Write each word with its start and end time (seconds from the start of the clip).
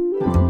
Thank 0.00 0.34
you. 0.34 0.49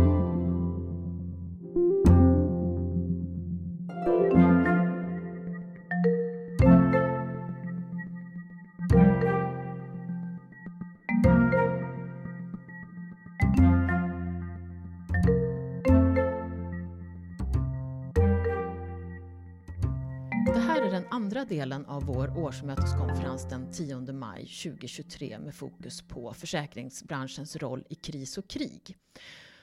Andra 21.11 21.45
delen 21.45 21.87
av 21.87 22.05
vår 22.05 22.39
årsmöteskonferens 22.39 23.49
den 23.49 23.73
10 23.73 24.13
maj 24.13 24.41
2023 24.41 25.39
med 25.39 25.55
fokus 25.55 26.03
på 26.03 26.35
försäkringsbranschens 26.35 27.57
roll 27.57 27.85
i 27.89 27.95
kris 27.95 28.39
och 28.39 28.49
krig. 28.49 28.97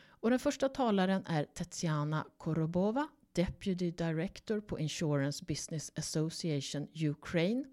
Och 0.10 0.30
den 0.30 0.40
första 0.40 0.70
talaren 0.70 1.26
är 1.26 1.44
Tetiana 1.44 2.26
Korobova, 2.38 3.08
Deputy 3.34 3.92
Director 3.92 4.60
på 4.60 4.80
Insurance 4.80 5.46
Business 5.48 5.92
Association 5.96 6.88
Ukraine 6.94 7.66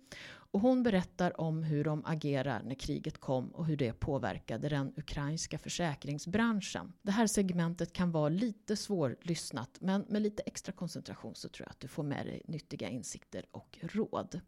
och 0.54 0.60
hon 0.60 0.82
berättar 0.82 1.40
om 1.40 1.62
hur 1.62 1.84
de 1.84 2.04
agerar 2.04 2.62
när 2.62 2.74
kriget 2.74 3.18
kom 3.18 3.48
och 3.48 3.66
hur 3.66 3.76
det 3.76 3.92
påverkade 3.92 4.68
den 4.68 4.92
ukrainska 4.96 5.58
försäkringsbranschen. 5.58 6.92
Det 7.02 7.10
här 7.10 7.26
segmentet 7.26 7.92
kan 7.92 8.10
vara 8.12 8.28
lite 8.28 8.76
svårlyssnat 8.76 9.78
men 9.80 10.04
med 10.08 10.22
lite 10.22 10.42
extra 10.42 10.72
koncentration 10.72 11.34
så 11.34 11.48
tror 11.48 11.66
jag 11.66 11.70
att 11.70 11.80
du 11.80 11.88
får 11.88 12.02
med 12.02 12.26
dig 12.26 12.42
nyttiga 12.44 12.88
insikter 12.88 13.44
och 13.50 13.78
råd. 13.82 14.40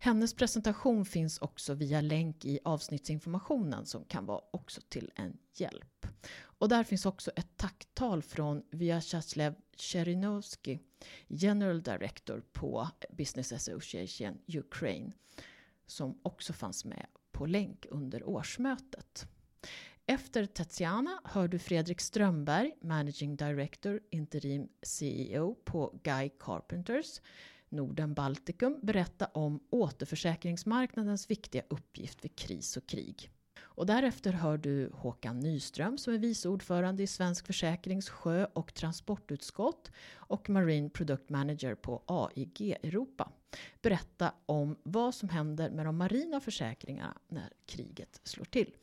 Hennes 0.00 0.34
presentation 0.34 1.04
finns 1.04 1.38
också 1.38 1.74
via 1.74 2.00
länk 2.00 2.44
i 2.44 2.58
avsnittsinformationen 2.64 3.86
som 3.86 4.04
kan 4.04 4.26
vara 4.26 4.40
också 4.50 4.80
till 4.88 5.10
en 5.14 5.38
hjälp. 5.54 6.06
Och 6.40 6.68
där 6.68 6.84
finns 6.84 7.06
också 7.06 7.30
ett 7.36 7.56
tacktal 7.56 8.22
från 8.22 8.62
Vyacheslav 8.70 9.54
Cherinovsky, 9.76 10.78
General 11.26 11.82
Director 11.82 12.42
på 12.52 12.88
Business 13.10 13.52
Association 13.52 14.38
Ukraine, 14.46 15.12
som 15.86 16.20
också 16.22 16.52
fanns 16.52 16.84
med 16.84 17.06
på 17.32 17.46
länk 17.46 17.86
under 17.90 18.28
årsmötet. 18.28 19.28
Efter 20.06 20.46
Tatiana 20.46 21.20
hör 21.24 21.48
du 21.48 21.58
Fredrik 21.58 22.00
Strömberg, 22.00 22.72
Managing 22.80 23.36
Director, 23.36 24.00
Interim 24.10 24.68
CEO 24.82 25.54
på 25.54 26.00
Guy 26.02 26.30
Carpenters, 26.38 27.20
Norden 27.68 28.14
Baltikum, 28.14 28.78
berätta 28.82 29.26
om 29.26 29.60
återförsäkringsmarknadens 29.70 31.30
viktiga 31.30 31.62
uppgift 31.68 32.24
vid 32.24 32.36
kris 32.36 32.76
och 32.76 32.86
krig. 32.86 33.30
Och 33.78 33.86
därefter 33.86 34.32
hör 34.32 34.58
du 34.58 34.90
Håkan 34.94 35.40
Nyström 35.40 35.98
som 35.98 36.14
är 36.14 36.18
vice 36.18 36.48
ordförande 36.48 37.02
i 37.02 37.06
Svensk 37.06 37.46
Försäkrings 37.46 38.08
sjö 38.08 38.46
och 38.52 38.74
transportutskott 38.74 39.90
och 40.14 40.50
Marine 40.50 40.90
Product 40.90 41.28
Manager 41.28 41.74
på 41.74 42.02
AIG 42.06 42.76
Europa. 42.82 43.32
Berätta 43.82 44.32
om 44.46 44.76
vad 44.82 45.14
som 45.14 45.28
händer 45.28 45.70
med 45.70 45.86
de 45.86 45.96
marina 45.96 46.40
försäkringarna 46.40 47.18
när 47.28 47.52
kriget 47.66 48.20
slår 48.24 48.44
till. 48.44 48.74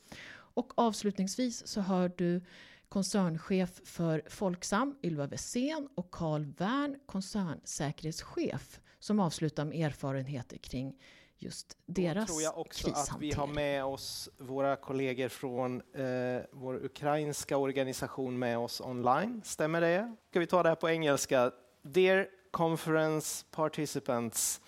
Och 0.56 0.74
avslutningsvis 0.76 1.68
så 1.68 1.82
hör 1.82 2.12
du 2.18 2.42
koncernchef 2.90 3.82
för 3.84 4.24
Folksam, 4.30 4.96
Ylva 5.04 5.28
Wessén 5.28 5.88
och 5.96 6.12
Carl 6.12 6.46
Wern, 6.58 7.00
koncernsäkerhetschef, 7.06 8.80
som 9.00 9.20
avslutar 9.20 9.66
med 9.66 9.86
erfarenheter 9.88 10.58
kring 10.58 10.96
just 11.38 11.78
deras 11.86 12.28
Då 12.28 12.34
tror 12.34 12.42
jag 12.44 12.58
också 12.58 12.92
att 12.92 13.10
vi 13.20 13.32
har 13.32 13.48
med 13.48 13.86
oss 13.86 14.30
våra 14.38 14.76
kollegor 14.76 15.30
från 15.30 15.82
eh, 15.94 16.42
vår 16.52 16.86
ukrainska 16.86 17.58
organisation 17.58 18.40
med 18.40 18.58
oss 18.58 18.82
online. 18.82 19.42
Stämmer 19.46 19.82
det? 19.82 20.16
Ska 20.30 20.40
vi 20.40 20.48
ta 20.48 20.64
det 20.64 20.70
här 20.70 20.76
på 20.76 20.90
engelska? 20.90 21.52
Dear 21.82 22.28
conference 22.52 23.46
participants, 23.52 24.62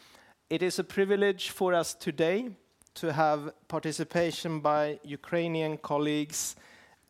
it 0.49 0.61
is 0.61 0.79
a 0.79 0.83
privilege 0.89 1.51
for 1.51 1.73
us 1.73 1.95
today 1.95 2.51
to 2.93 3.09
have 3.09 3.51
participation 3.67 4.61
by 4.61 4.99
Ukrainian 5.13 5.77
colleagues 5.77 6.57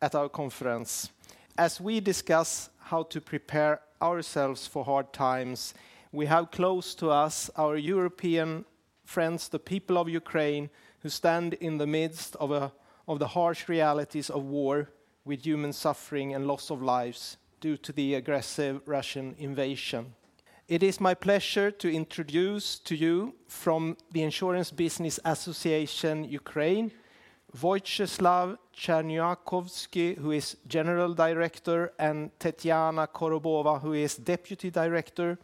at 0.00 0.14
our 0.14 0.28
conference. 0.28 1.10
As 1.56 1.80
we 1.80 2.00
discuss 2.00 2.70
how 2.78 3.02
to 3.04 3.20
prepare 3.20 3.80
ourselves 4.00 4.66
for 4.66 4.84
hard 4.84 5.12
times, 5.12 5.74
we 6.12 6.26
have 6.26 6.50
close 6.50 6.94
to 6.96 7.10
us 7.10 7.50
our 7.56 7.76
European 7.76 8.64
friends, 9.04 9.48
the 9.48 9.58
people 9.58 9.98
of 9.98 10.08
Ukraine, 10.08 10.70
who 11.00 11.08
stand 11.08 11.54
in 11.54 11.78
the 11.78 11.86
midst 11.86 12.36
of, 12.36 12.50
a, 12.50 12.72
of 13.06 13.18
the 13.18 13.28
harsh 13.28 13.68
realities 13.68 14.30
of 14.30 14.44
war 14.44 14.90
with 15.24 15.44
human 15.44 15.72
suffering 15.72 16.34
and 16.34 16.46
loss 16.46 16.70
of 16.70 16.82
lives 16.82 17.36
due 17.60 17.76
to 17.76 17.92
the 17.92 18.14
aggressive 18.14 18.80
Russian 18.86 19.34
invasion. 19.38 20.14
It 20.68 20.82
is 20.82 21.00
my 21.00 21.14
pleasure 21.14 21.70
to 21.70 21.92
introduce 21.92 22.78
to 22.80 22.94
you 22.94 23.34
from 23.48 23.96
the 24.12 24.22
Insurance 24.22 24.70
Business 24.70 25.18
Association 25.24 26.24
Ukraine, 26.24 26.92
Wojciech 27.56 28.58
Czerniakowski, 28.74 30.16
who 30.18 30.32
is 30.32 30.56
General 30.66 31.14
Director, 31.14 31.92
and 31.98 32.30
Tetiana 32.38 33.06
Korobova, 33.06 33.80
who 33.80 33.94
is 33.94 34.16
Deputy 34.16 34.70
Director. 34.70 35.38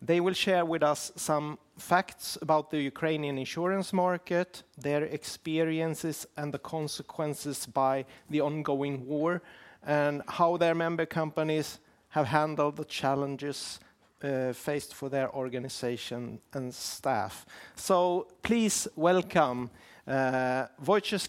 They 0.00 0.20
will 0.20 0.34
share 0.34 0.64
with 0.64 0.82
us 0.82 1.12
some 1.16 1.58
facts 1.78 2.38
about 2.42 2.70
the 2.70 2.80
Ukrainian 2.80 3.38
insurance 3.38 3.92
market, 3.92 4.62
their 4.78 5.04
experiences 5.04 6.26
and 6.36 6.52
the 6.52 6.58
consequences 6.58 7.66
by 7.66 8.04
the 8.30 8.40
ongoing 8.40 9.06
war, 9.06 9.42
and 9.86 10.22
how 10.26 10.56
their 10.56 10.74
member 10.74 11.06
companies 11.06 11.78
have 12.08 12.26
handled 12.26 12.76
the 12.76 12.84
challenges 12.84 13.78
uh, 14.22 14.52
faced 14.52 14.94
for 14.94 15.10
their 15.10 15.30
organization 15.34 16.40
and 16.54 16.74
staff. 16.74 17.44
So 17.74 18.26
please 18.42 18.88
welcome 18.96 19.70
uh, 20.06 20.68
Wojciech 20.78 21.26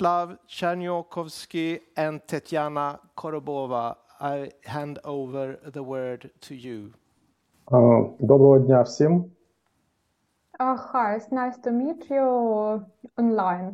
Czerniokowski 0.48 1.80
and 1.96 2.22
Tetiana 2.28 3.00
Korobova. 3.16 3.96
I 4.20 4.52
hand 4.64 5.00
over 5.04 5.60
the 5.72 5.84
word 5.84 6.30
to 6.42 6.56
you. 6.56 6.94
Доброго 8.20 8.60
дня 8.60 8.82
всім. 8.82 9.26
Uh, 10.60 10.76
hi, 10.76 11.16
it's 11.16 11.32
nice 11.32 11.58
to 11.58 11.72
meet 11.72 12.10
you 12.10 12.82
online. 13.18 13.74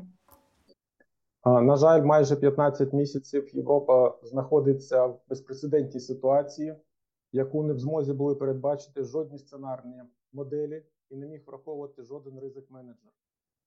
На 1.46 1.76
жаль, 1.76 2.02
майже 2.02 2.36
15 2.36 2.94
місяців 2.94 3.56
Європа 3.56 4.18
знаходиться 4.24 5.06
в 5.06 5.20
безпрецедентній 5.30 6.00
ситуації, 6.00 6.76
яку 7.32 7.64
не 7.64 7.74
в 7.74 7.80
змозі 7.80 8.14
були 8.14 8.36
передбачити 8.36 9.04
жодні 9.04 9.38
сценарні 9.38 10.04
моделі 10.34 10.84
і 11.10 11.16
не 11.16 11.28
міг 11.28 11.42
враховувати 11.48 12.04
жоден 12.04 12.40
ризик 12.40 12.72
менеджер. 12.72 13.12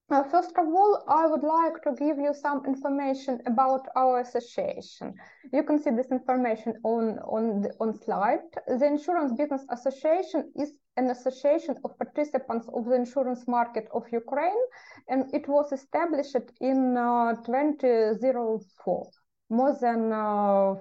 First 0.08 0.52
of 0.56 0.68
all, 0.68 1.02
I 1.08 1.26
would 1.26 1.42
like 1.42 1.82
to 1.82 1.90
give 1.92 2.18
you 2.18 2.32
some 2.32 2.64
information 2.64 3.40
about 3.44 3.88
our 3.96 4.20
association. 4.20 5.14
You 5.52 5.64
can 5.64 5.82
see 5.82 5.90
this 5.90 6.12
information 6.12 6.74
on, 6.84 7.18
on, 7.18 7.62
the, 7.62 7.74
on 7.80 7.92
slide. 7.92 8.38
The 8.68 8.86
Insurance 8.86 9.32
Business 9.32 9.64
Association 9.68 10.52
is 10.54 10.74
an 10.96 11.10
association 11.10 11.76
of 11.84 11.98
participants 11.98 12.68
of 12.72 12.84
the 12.84 12.94
insurance 12.94 13.48
market 13.48 13.88
of 13.92 14.04
Ukraine, 14.12 14.62
and 15.08 15.24
it 15.34 15.48
was 15.48 15.72
established 15.72 16.36
in 16.60 16.96
uh, 16.96 17.34
2004, 17.44 19.10
more 19.50 19.76
than 19.80 20.12
uh, 20.12 20.74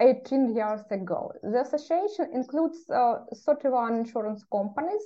18 0.00 0.54
years 0.54 0.82
ago. 0.90 1.32
The 1.42 1.62
association 1.62 2.28
includes 2.34 2.78
uh, 2.90 3.20
31 3.46 3.94
insurance 3.94 4.44
companies, 4.52 5.02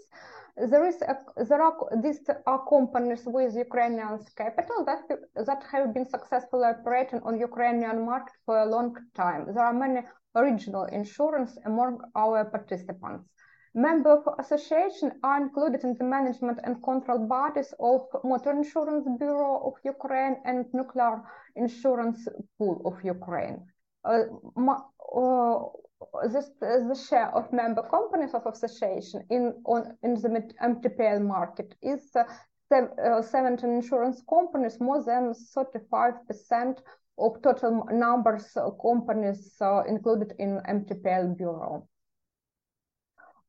there 0.57 0.87
is 0.87 1.03
a, 1.03 1.17
there 1.45 1.61
are 1.61 1.75
these 2.03 2.21
are 2.47 2.65
companies 2.67 3.23
with 3.27 3.55
Ukrainian 3.55 4.19
capital 4.37 4.85
that 4.87 5.03
that 5.35 5.63
have 5.71 5.93
been 5.93 6.09
successfully 6.09 6.65
operating 6.65 7.21
on 7.25 7.39
Ukrainian 7.39 8.07
market 8.07 8.35
for 8.47 8.59
a 8.61 8.67
long 8.67 8.97
time. 9.15 9.53
There 9.53 9.65
are 9.65 9.75
many 9.75 10.01
regional 10.35 10.85
insurance 10.85 11.59
among 11.67 12.01
our 12.15 12.45
participants. 12.47 13.29
Member 13.75 14.13
of 14.13 14.25
association 14.39 15.13
are 15.23 15.43
included 15.43 15.85
in 15.85 15.95
the 15.99 16.05
management 16.05 16.59
and 16.65 16.83
control 16.83 17.27
bodies 17.27 17.75
of 17.79 18.07
Motor 18.25 18.53
Insurance 18.53 19.07
Bureau 19.19 19.59
of 19.69 19.75
Ukraine 19.85 20.37
and 20.47 20.65
Nuclear 20.73 21.23
Insurance 21.57 22.27
Pool 22.57 22.81
of 22.87 23.05
Ukraine. 23.05 23.67
Uh, 24.03 24.25
uh, 25.15 25.59
this, 26.31 26.51
the 26.61 26.95
share 27.09 27.35
of 27.35 27.53
member 27.53 27.83
companies 27.83 28.35
of 28.35 28.47
association 28.47 29.25
in 29.31 29.55
on 29.65 29.97
in 30.03 30.15
the 30.15 30.29
MTPL 30.63 31.23
market 31.23 31.75
is 31.83 32.15
uh, 32.15 32.25
uh, 32.73 33.23
17 33.23 33.71
insurance 33.71 34.23
companies, 34.29 34.81
more 34.81 35.03
than 35.03 35.33
35% 35.33 36.79
of 37.19 37.41
total 37.43 37.87
numbers 37.91 38.57
of 38.57 38.79
companies 38.83 39.57
uh, 39.61 39.83
included 39.85 40.35
in 40.39 40.61
MTPL 40.69 41.37
bureau. 41.37 41.89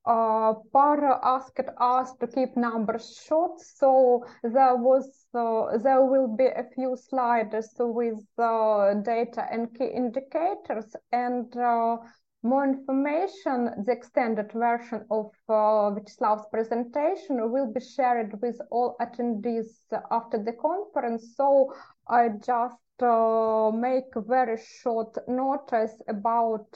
uh, 0.06 0.54
Par 0.72 1.20
asked 1.22 1.68
us 1.78 2.14
to 2.16 2.26
keep 2.26 2.56
numbers 2.56 3.22
short, 3.26 3.60
so 3.60 4.24
there 4.42 4.76
was 4.76 5.26
uh, 5.34 5.76
there 5.78 6.04
will 6.04 6.28
be 6.28 6.46
a 6.46 6.64
few 6.74 6.96
slides 6.96 7.74
with 7.78 8.24
uh, 8.38 8.94
data 9.02 9.46
and 9.50 9.74
key 9.76 9.90
indicators 9.94 10.96
and 11.12 11.54
uh, 11.56 11.98
more 12.42 12.64
information. 12.64 13.84
The 13.84 13.92
extended 13.92 14.52
version 14.52 15.04
of 15.10 15.32
uh, 15.48 15.90
Vyacheslav's 15.94 16.46
presentation 16.50 17.50
will 17.50 17.72
be 17.72 17.80
shared 17.80 18.40
with 18.40 18.60
all 18.70 18.96
attendees 19.00 19.70
after 20.10 20.42
the 20.42 20.52
conference. 20.52 21.34
So 21.36 21.72
I 22.08 22.28
just 22.28 23.02
uh, 23.02 23.70
make 23.72 24.14
a 24.16 24.20
very 24.20 24.58
short 24.82 25.16
notice 25.28 26.00
about 26.08 26.68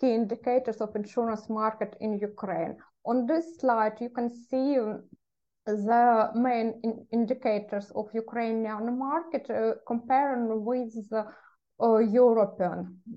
key 0.00 0.14
indicators 0.14 0.80
of 0.80 0.96
insurance 0.96 1.48
market 1.48 1.96
in 2.00 2.18
Ukraine. 2.18 2.76
On 3.04 3.26
this 3.26 3.58
slide, 3.60 4.00
you 4.00 4.10
can 4.10 4.30
see 4.30 4.78
the 5.66 6.30
main 6.34 6.80
in 6.82 7.06
indicators 7.12 7.90
of 7.94 8.08
Ukrainian 8.14 8.98
market 8.98 9.48
uh, 9.50 9.74
comparing 9.86 10.64
with 10.64 11.12
uh, 11.12 11.98
European, 11.98 12.78
uh, 12.80 13.16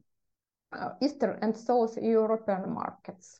Eastern 1.01 1.39
and 1.41 1.55
South 1.55 1.97
European 1.97 2.73
markets. 2.73 3.39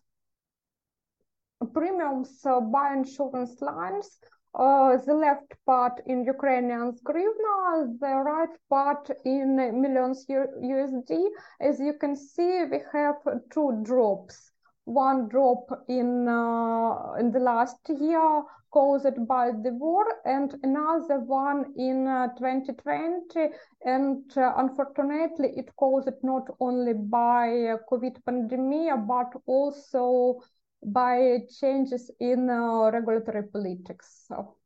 Premiums 1.74 2.46
uh, 2.46 2.60
by 2.60 2.94
insurance 2.94 3.62
lines 3.62 4.20
uh, 4.58 4.98
the 5.06 5.14
left 5.14 5.54
part 5.66 6.02
in 6.06 6.24
Ukrainian 6.24 6.94
hryvnia, 7.04 8.00
the 8.00 8.16
right 8.32 8.56
part 8.70 9.10
in 9.26 9.56
millions 9.82 10.26
USD. 10.28 11.28
As 11.60 11.80
you 11.80 11.94
can 11.94 12.16
see, 12.16 12.64
we 12.72 12.80
have 12.94 13.18
two 13.52 13.82
drops. 13.84 14.52
One 14.86 15.28
drop 15.28 15.66
in 15.90 16.28
uh, 16.28 17.14
in 17.20 17.32
the 17.32 17.40
last 17.40 17.90
year 17.90 18.44
caused 18.76 19.26
by 19.26 19.52
the 19.64 19.72
war, 19.72 20.06
and 20.26 20.54
another 20.64 21.20
one 21.22 21.74
in 21.78 22.06
uh, 22.08 22.28
2020. 22.38 23.48
And 23.86 24.38
uh, 24.38 24.54
unfortunately, 24.58 25.54
it 25.56 25.74
caused 25.78 26.12
not 26.24 26.48
only 26.60 26.94
by 26.94 27.78
COVID 27.90 28.18
pandemic, 28.26 29.08
but 29.08 29.32
also 29.46 30.42
by 30.84 31.40
changes 31.60 32.12
in 32.20 32.50
uh, 32.50 32.92
regulatory 32.92 33.44
politics. 33.44 34.26
So, 34.28 34.58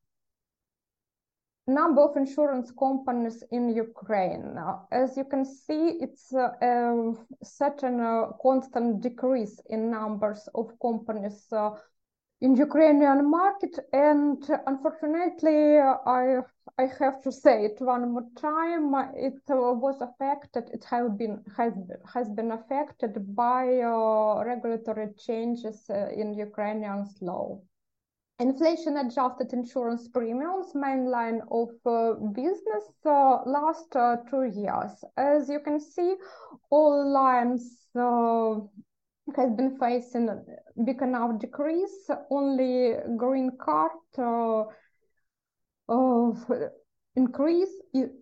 number 1.68 2.02
of 2.02 2.18
insurance 2.18 2.72
companies 2.72 3.44
in 3.52 3.70
Ukraine. 3.70 4.58
Uh, 4.58 4.80
as 4.92 5.16
you 5.18 5.24
can 5.24 5.46
see, 5.46 6.00
it's 6.02 6.34
uh, 6.34 6.50
a 6.64 7.14
certain 7.44 8.00
uh, 8.00 8.32
constant 8.42 9.02
decrease 9.02 9.62
in 9.70 9.92
numbers 9.92 10.50
of 10.56 10.72
companies 10.82 11.46
uh, 11.52 11.70
in 12.42 12.56
Ukrainian 12.56 13.30
market. 13.30 13.80
And 13.94 14.42
unfortunately, 14.66 15.80
I 15.80 16.42
I 16.78 16.86
have 17.00 17.22
to 17.24 17.32
say 17.32 17.66
it 17.66 17.82
one 17.82 18.14
more 18.14 18.30
time. 18.38 18.94
It 19.16 19.42
uh, 19.50 19.74
was 19.86 20.00
affected. 20.02 20.70
It 20.74 20.84
has 20.86 21.10
been 21.22 21.44
has 21.58 21.74
has 22.14 22.30
been 22.30 22.52
affected 22.52 23.36
by 23.36 23.64
uh, 23.82 24.44
regulatory 24.46 25.10
changes 25.18 25.78
uh, 25.90 26.10
in 26.22 26.34
Ukrainian 26.34 27.06
law. 27.22 27.60
Inflation 28.40 28.96
adjusted 28.96 29.52
insurance 29.52 30.08
premiums, 30.08 30.74
main 30.74 31.04
line 31.18 31.42
of 31.52 31.72
uh, 31.86 32.14
business, 32.42 32.86
uh, 33.06 33.44
last 33.46 33.94
uh, 33.98 34.16
two 34.30 34.46
years. 34.46 34.94
As 35.18 35.50
you 35.50 35.60
can 35.60 35.78
see, 35.82 36.16
all 36.70 37.12
lines 37.12 37.64
has 39.36 39.52
been 39.52 39.78
facing 39.78 40.30
big 40.86 41.02
enough 41.02 41.40
decrease. 41.40 42.10
Only 42.30 42.96
green 43.18 43.52
card 43.58 43.92
of 45.88 46.46
increase 47.16 47.74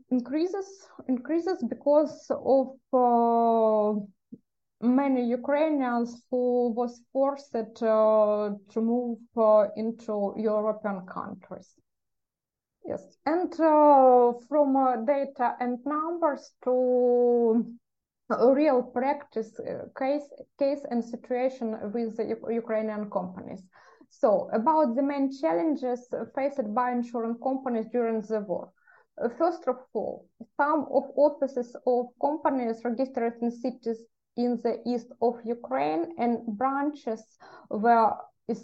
increases 0.09 0.87
increases 1.07 1.63
because 1.67 2.31
of 2.31 2.67
uh, 2.93 3.99
many 4.81 5.27
Ukrainians 5.27 6.23
who 6.29 6.69
was 6.69 7.01
forced 7.11 7.55
uh, 7.55 8.51
to 8.71 8.81
move 8.81 9.19
uh, 9.35 9.67
into 9.75 10.33
European 10.37 11.05
countries. 11.05 11.69
Yes, 12.85 13.03
and 13.25 13.51
uh, 13.59 14.33
from 14.47 14.75
uh, 14.75 14.95
data 14.97 15.55
and 15.59 15.77
numbers 15.85 16.51
to 16.63 17.65
real 18.29 18.83
practice 18.83 19.59
uh, 19.59 19.85
case 19.97 20.29
case 20.59 20.85
and 20.91 21.03
situation 21.03 21.77
with 21.93 22.17
the 22.17 22.37
Ukrainian 22.49 23.09
companies. 23.09 23.63
So, 24.09 24.49
about 24.53 24.95
the 24.95 25.03
main 25.03 25.31
challenges 25.31 26.07
faced 26.35 26.73
by 26.73 26.91
insurance 26.91 27.37
companies 27.43 27.87
during 27.91 28.21
the 28.21 28.41
war. 28.41 28.71
Uh, 29.21 29.29
first 29.37 29.67
of 29.67 29.77
all, 29.93 30.25
some 30.57 30.87
of 30.91 31.03
offices 31.15 31.75
of 31.85 32.07
companies 32.21 32.81
registered 32.83 33.35
in 33.41 33.51
cities 33.51 34.05
in 34.35 34.59
the 34.63 34.81
east 34.85 35.11
of 35.21 35.39
Ukraine 35.43 36.13
and 36.17 36.45
branches 36.57 37.23
were 37.69 38.13
uh, 38.49 38.55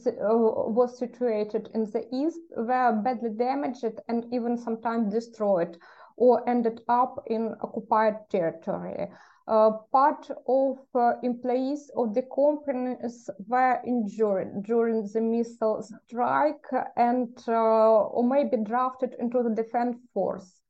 was 0.78 0.98
situated 0.98 1.70
in 1.74 1.84
the 1.92 2.08
east 2.14 2.40
were 2.56 3.02
badly 3.04 3.32
damaged 3.32 4.00
and 4.08 4.26
even 4.34 4.58
sometimes 4.58 5.14
destroyed 5.14 5.78
or 6.16 6.48
ended 6.48 6.80
up 6.88 7.22
in 7.28 7.54
occupied 7.62 8.16
territory. 8.30 9.10
Uh, 9.46 9.72
part 9.92 10.32
of 10.48 10.78
uh, 10.96 11.16
employees 11.22 11.92
of 11.98 12.14
the 12.14 12.22
companies 12.34 13.30
were 13.48 13.82
injured 13.86 14.64
during 14.64 15.06
the 15.14 15.20
missile 15.20 15.82
strike 15.82 16.66
and 16.96 17.44
uh, 17.50 18.04
or 18.06 18.24
maybe 18.24 18.56
drafted 18.56 19.14
into 19.20 19.44
the 19.44 19.50
defense 19.50 19.98
force. 20.14 20.62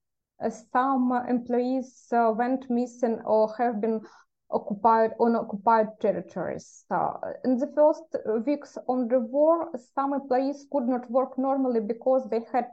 Uh, 0.44 0.50
some 0.50 1.12
employees 1.30 2.08
uh, 2.14 2.34
went 2.36 2.68
missing 2.72 3.22
or 3.26 3.54
have 3.60 3.80
been 3.80 4.02
occupied 4.50 5.12
on 5.20 5.36
occupied 5.36 5.88
territories. 6.00 6.84
in 7.46 7.58
the 7.58 7.72
first 7.76 8.16
weeks 8.48 8.76
of 8.90 9.08
the 9.10 9.20
war, 9.20 9.70
some 9.94 10.14
employees 10.14 10.66
could 10.72 10.88
not 10.88 11.10
work 11.12 11.38
normally 11.38 11.80
because 11.80 12.28
they 12.30 12.42
had 12.52 12.66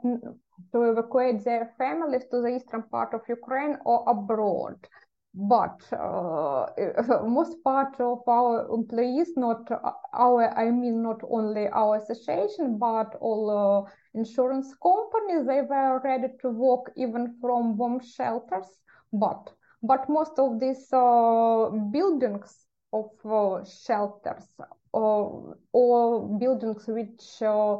to 0.73 0.81
evacuate 0.81 1.43
their 1.43 1.75
families 1.77 2.23
to 2.31 2.41
the 2.41 2.55
eastern 2.55 2.81
part 2.89 3.13
of 3.13 3.21
Ukraine 3.29 3.77
or 3.85 4.03
abroad 4.09 4.87
but 5.33 5.81
uh, 5.93 6.65
most 7.27 7.63
part 7.63 7.99
of 7.99 8.19
our 8.27 8.67
employees 8.73 9.31
not 9.37 9.69
our 10.13 10.43
i 10.57 10.69
mean 10.69 11.01
not 11.01 11.21
only 11.29 11.67
our 11.69 11.97
association 11.97 12.77
but 12.77 13.15
all 13.21 13.45
uh, 13.49 13.91
insurance 14.13 14.73
companies 14.83 15.45
they 15.47 15.61
were 15.61 15.99
ready 16.03 16.27
to 16.41 16.49
work 16.49 16.91
even 16.97 17.35
from 17.41 17.75
bomb 17.77 17.99
shelters. 17.99 18.67
But 19.13 19.53
but 19.83 20.07
most 20.09 20.37
of 20.39 20.59
these 20.59 20.91
uh, 20.93 21.69
buildings 21.91 22.65
of 22.93 23.09
uh, 23.25 23.63
shelters 23.65 24.45
uh, 24.93 25.25
or 25.73 26.37
buildings 26.39 26.85
which 26.87 27.41
uh, 27.41 27.77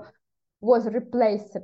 was 0.61 0.85
replaced 0.87 1.57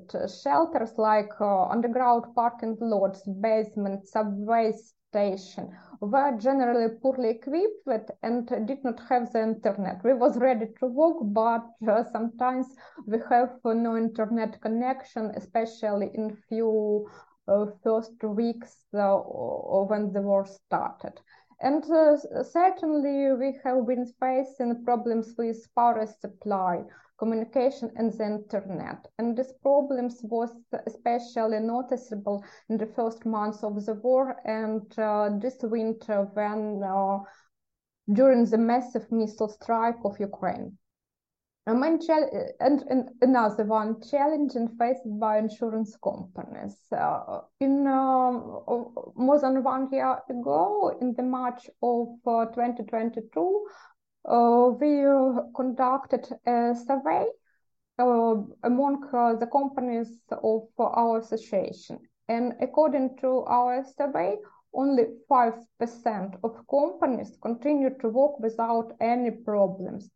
shelters 0.44 0.94
like 0.98 1.32
underground 1.42 2.26
parking 2.36 2.78
lots 2.82 3.22
basements 3.42 4.12
subways 4.12 4.94
station 5.18 5.76
were 6.02 6.38
generally 6.38 6.90
poorly 7.02 7.30
equipped 7.30 8.12
and 8.22 8.48
did 8.68 8.84
not 8.84 9.00
have 9.10 9.32
the 9.34 9.42
internet. 9.42 10.04
We 10.04 10.14
was 10.14 10.38
ready 10.38 10.68
to 10.80 10.86
work, 10.86 11.18
but 11.22 11.66
uh, 11.88 12.04
sometimes 12.12 12.68
we 13.08 13.18
have 13.30 13.52
uh, 13.66 13.74
no 13.74 13.98
internet 13.98 14.62
connection, 14.62 15.32
especially 15.36 16.12
in 16.14 16.38
few 16.48 17.08
uh, 17.48 17.66
first 17.84 18.24
weeks 18.24 18.86
uh, 18.94 19.18
when 19.90 20.14
the 20.14 20.22
war 20.22 20.46
started. 20.46 21.20
And 21.62 21.84
uh, 21.90 22.18
certainly 22.44 23.34
we 23.34 23.58
have 23.64 23.88
been 23.88 24.06
facing 24.20 24.84
problems 24.86 25.34
with 25.38 25.58
power 25.76 26.06
supply 26.06 26.84
communication 27.18 27.92
and 27.96 28.14
the 28.14 28.26
internet. 28.26 29.08
And 29.18 29.38
these 29.38 29.54
problems 29.62 30.20
was 30.24 30.52
especially 30.86 31.60
noticeable 31.60 32.44
in 32.70 32.78
the 32.78 32.88
first 32.88 33.26
months 33.26 33.64
of 33.64 33.86
the 33.86 33.94
war 33.96 34.38
and 34.46 34.82
uh, 35.00 35.30
this 35.40 35.58
winter 35.62 36.30
when 36.34 36.82
uh, 36.84 37.20
during 38.14 38.46
the 38.46 38.58
massive 38.58 39.12
missile 39.12 39.50
strike 39.50 39.98
of 40.06 40.20
Ukraine. 40.20 40.78
And, 41.68 41.84
and, 42.62 43.10
another 43.22 43.66
one 43.66 44.02
challenge 44.02 44.54
faced 44.80 45.02
by 45.20 45.38
insurance 45.38 45.98
companies. 46.02 46.78
Uh, 46.94 47.42
in 47.60 47.86
uh, 47.86 48.32
more 49.16 49.38
than 49.42 49.62
one 49.64 49.90
year 49.92 50.18
ago, 50.30 50.98
in 51.02 51.14
the 51.14 51.24
March 51.24 51.70
of 51.84 52.08
uh, 52.26 52.46
2022, 52.46 53.30
uh, 53.36 53.97
we 54.26 55.04
conducted 55.56 56.28
a 56.46 56.76
survey 56.76 57.28
uh, 58.00 58.36
among 58.64 59.04
uh, 59.14 59.36
the 59.36 59.48
companies 59.48 60.20
of 60.44 60.68
our 60.80 61.20
association. 61.20 62.00
And 62.30 62.54
according 62.62 63.18
to 63.22 63.44
our 63.46 63.84
survey, 63.98 64.38
only 64.74 65.06
5% 65.30 66.38
of 66.44 66.68
companies 66.70 67.38
continue 67.42 67.90
to 68.02 68.10
work 68.10 68.40
without 68.40 68.94
any 69.00 69.32
problems. 69.32 70.10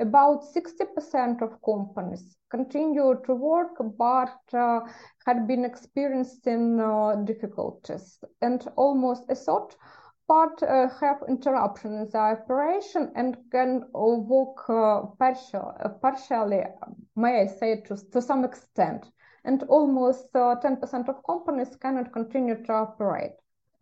about 0.00 0.42
60% 0.42 1.42
of 1.42 1.60
companies 1.62 2.36
continue 2.50 3.20
to 3.26 3.34
work 3.34 3.76
but 3.98 4.38
uh, 4.54 4.80
had 5.26 5.46
been 5.46 5.64
experiencing 5.64 6.80
uh, 6.80 7.14
difficulties, 7.24 8.18
and 8.40 8.66
almost 8.76 9.24
a 9.28 9.34
third 9.34 9.68
part 10.32 10.62
uh, 10.62 10.88
have 10.98 11.18
interruption 11.28 11.92
in 11.92 12.08
the 12.10 12.18
operation 12.18 13.12
and 13.14 13.36
can 13.50 13.84
work 13.92 14.58
uh, 14.70 15.02
partial, 15.18 15.74
uh, 15.84 15.90
partially, 16.00 16.62
may 17.16 17.42
I 17.42 17.46
say, 17.46 17.82
to, 17.86 17.96
to 18.12 18.22
some 18.22 18.42
extent. 18.44 19.10
And 19.44 19.62
almost 19.64 20.32
10% 20.32 20.38
uh, 20.38 21.12
of 21.12 21.22
companies 21.26 21.76
cannot 21.76 22.12
continue 22.12 22.64
to 22.64 22.72
operate. 22.72 23.32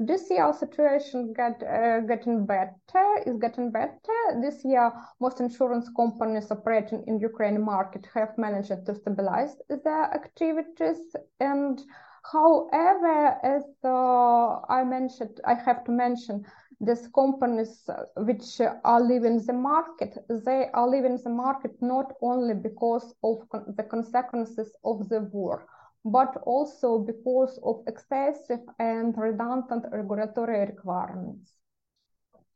This 0.00 0.28
year 0.30 0.52
situation 0.52 1.34
get 1.34 1.62
uh, 1.62 2.00
getting 2.00 2.46
better? 2.46 3.04
Is 3.26 3.36
getting 3.36 3.70
better? 3.70 4.18
This 4.40 4.64
year 4.64 4.90
most 5.20 5.40
insurance 5.40 5.88
companies 5.94 6.50
operating 6.50 7.04
in 7.06 7.20
ukraine 7.20 7.60
market 7.60 8.08
have 8.14 8.38
managed 8.38 8.86
to 8.86 8.94
stabilize 8.94 9.54
their 9.84 10.04
activities 10.20 11.14
and 11.38 11.82
however 12.32 13.36
as 13.42 13.64
uh, 13.84 14.60
i 14.68 14.84
mentioned 14.84 15.40
i 15.44 15.54
have 15.54 15.84
to 15.84 15.92
mention 15.92 16.44
these 16.80 17.08
companies 17.14 17.88
which 18.16 18.60
are 18.84 19.00
leaving 19.00 19.38
the 19.46 19.52
market 19.52 20.16
they 20.46 20.68
are 20.72 20.88
leaving 20.88 21.18
the 21.18 21.30
market 21.30 21.72
not 21.80 22.12
only 22.22 22.54
because 22.54 23.14
of 23.22 23.48
con 23.50 23.64
the 23.76 23.82
consequences 23.82 24.72
of 24.84 25.08
the 25.08 25.20
war 25.32 25.66
but 26.04 26.36
also 26.44 26.98
because 26.98 27.58
of 27.62 27.82
excessive 27.86 28.60
and 28.78 29.16
redundant 29.16 29.84
regulatory 29.92 30.60
requirements. 30.60 31.52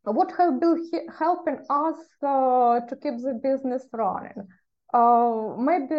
What 0.05 0.33
have 0.39 0.61
been 0.61 0.91
helping 1.19 1.59
us 1.71 1.97
uh, 2.23 2.81
to 2.81 2.97
keep 2.97 3.17
the 3.19 3.41
business 3.43 3.87
running? 3.93 4.49
Uh, 4.93 5.57
maybe 5.59 5.95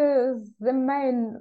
the 0.60 0.72
main 0.72 1.40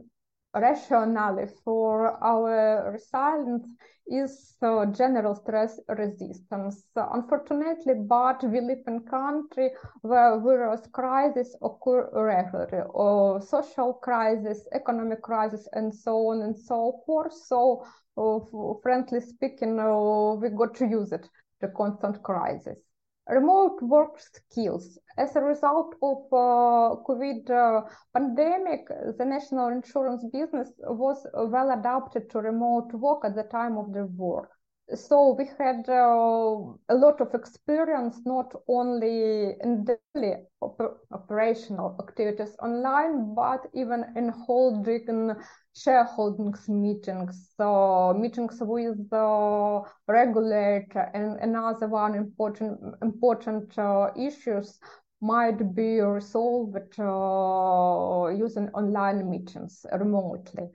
rationale 0.56 1.48
for 1.64 2.12
our 2.24 2.92
resilience 2.92 3.68
is 4.08 4.56
uh, 4.62 4.86
general 4.88 5.36
stress 5.36 5.80
resistance. 5.90 6.84
Unfortunately, 6.96 7.96
but 7.96 8.44
we 8.44 8.62
live 8.62 8.84
in 8.88 8.98
a 8.98 9.10
country 9.10 9.72
where 10.02 10.40
various 10.40 10.88
crises 10.92 11.56
occur 11.62 12.10
regularly, 12.14 12.84
or 12.90 13.42
social 13.42 13.94
crisis, 13.94 14.68
economic 14.74 15.22
crisis, 15.22 15.68
and 15.74 15.94
so 15.94 16.30
on 16.30 16.42
and 16.44 16.56
so 16.58 17.02
forth. 17.06 17.34
So, 17.34 17.86
uh, 18.18 18.40
frankly 18.84 19.22
speaking, 19.22 19.80
uh, 19.80 20.36
we 20.36 20.50
got 20.50 20.76
to 20.76 20.86
use 20.86 21.12
it, 21.12 21.28
the 21.62 21.68
constant 21.70 22.22
crisis 22.24 22.85
remote 23.28 23.82
work 23.82 24.20
skills. 24.20 24.98
As 25.18 25.36
a 25.36 25.42
result 25.42 25.96
of 26.02 26.18
uh, 26.32 26.96
COVID 27.08 27.50
uh, 27.50 27.82
pandemic, 28.14 28.88
the 29.18 29.26
national 29.26 29.68
insurance 29.70 30.24
business 30.32 30.72
was 30.80 31.26
well 31.34 31.72
adapted 31.72 32.30
to 32.32 32.40
remote 32.40 32.92
work 32.94 33.24
at 33.26 33.36
the 33.36 33.44
time 33.44 33.78
of 33.78 33.94
the 33.94 34.06
war 34.06 34.50
so 34.94 35.36
we 35.38 35.46
had 35.58 35.88
uh, 35.90 36.56
a 36.90 36.96
lot 36.96 37.20
of 37.20 37.34
experience 37.34 38.22
not 38.26 38.54
only 38.68 39.56
in 39.64 39.84
daily 39.84 40.36
op- 40.62 41.02
operational 41.12 41.96
activities 42.00 42.56
online 42.62 43.34
but 43.34 43.66
even 43.74 44.06
in 44.16 44.30
holding 44.30 45.32
shareholdings 45.76 46.68
meetings. 46.70 47.50
So 47.58 48.16
meetings 48.18 48.58
with 48.62 49.10
the 49.10 49.82
regulator 50.08 51.10
and 51.14 51.38
another 51.40 51.88
one 51.88 52.16
important 52.16 52.80
important 53.02 53.78
uh, 53.78 54.10
issues 54.18 54.80
might 55.22 55.76
be 55.76 56.00
resolved 56.02 57.00
uh, 57.00 58.28
using 58.36 58.70
online 58.70 59.30
meetings 59.30 59.86
remotely 59.94 60.70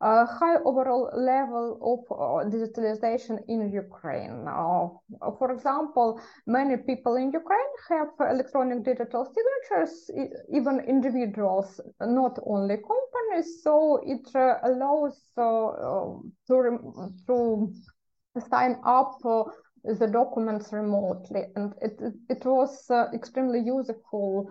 a 0.00 0.26
high 0.26 0.56
overall 0.64 1.10
level 1.14 1.78
of 1.80 2.00
uh, 2.12 2.44
digitalization 2.50 3.38
in 3.48 3.72
Ukraine. 3.72 4.46
Uh, 4.46 4.88
for 5.38 5.52
example, 5.52 6.20
many 6.46 6.76
people 6.76 7.16
in 7.16 7.32
Ukraine 7.32 7.72
have 7.88 8.08
electronic 8.20 8.84
digital 8.84 9.24
signatures, 9.24 10.10
even 10.52 10.80
individuals, 10.80 11.80
not 12.00 12.38
only 12.44 12.76
companies. 12.76 13.62
So 13.62 14.00
it 14.04 14.28
uh, 14.34 14.58
allows 14.64 15.18
uh, 15.38 16.20
to, 16.48 16.78
to 17.26 17.72
sign 18.50 18.76
up 18.84 19.18
uh, 19.24 19.44
the 19.84 20.08
documents 20.08 20.72
remotely, 20.72 21.44
and 21.54 21.72
it, 21.80 21.98
it 22.28 22.44
was 22.44 22.90
uh, 22.90 23.06
extremely 23.14 23.60
useful 23.60 24.50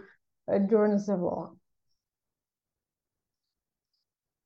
during 0.70 0.98
the 1.06 1.16
war 1.18 1.52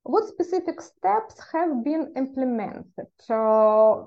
what 0.10 0.28
specific 0.28 0.82
steps 0.82 1.36
have 1.54 1.84
been 1.84 2.12
implemented? 2.16 3.12
Uh, 3.30 4.06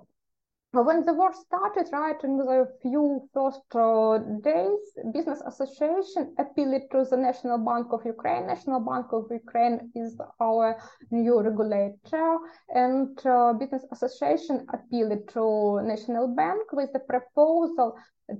when 0.75 1.05
the 1.05 1.13
war 1.13 1.33
started, 1.35 1.87
right 1.93 2.17
in 2.25 2.39
the 2.39 2.67
few 2.81 3.29
first 3.35 3.61
uh, 3.75 4.19
days, 4.41 4.81
Business 5.13 5.43
Association 5.47 6.35
appealed 6.39 6.91
to 6.93 7.05
the 7.11 7.17
National 7.17 7.59
Bank 7.59 7.89
of 7.93 8.01
Ukraine. 8.07 8.47
National 8.47 8.81
Bank 8.81 9.13
of 9.13 9.27
Ukraine 9.31 9.93
is 9.95 10.19
our 10.41 10.81
new 11.11 11.43
regulator, 11.43 12.39
and 12.75 13.15
uh, 13.27 13.53
Business 13.53 13.85
Association 13.93 14.67
appealed 14.73 15.29
to 15.35 15.83
National 15.85 16.27
Bank 16.35 16.63
with 16.73 16.91
the 16.95 17.01
proposal 17.01 17.95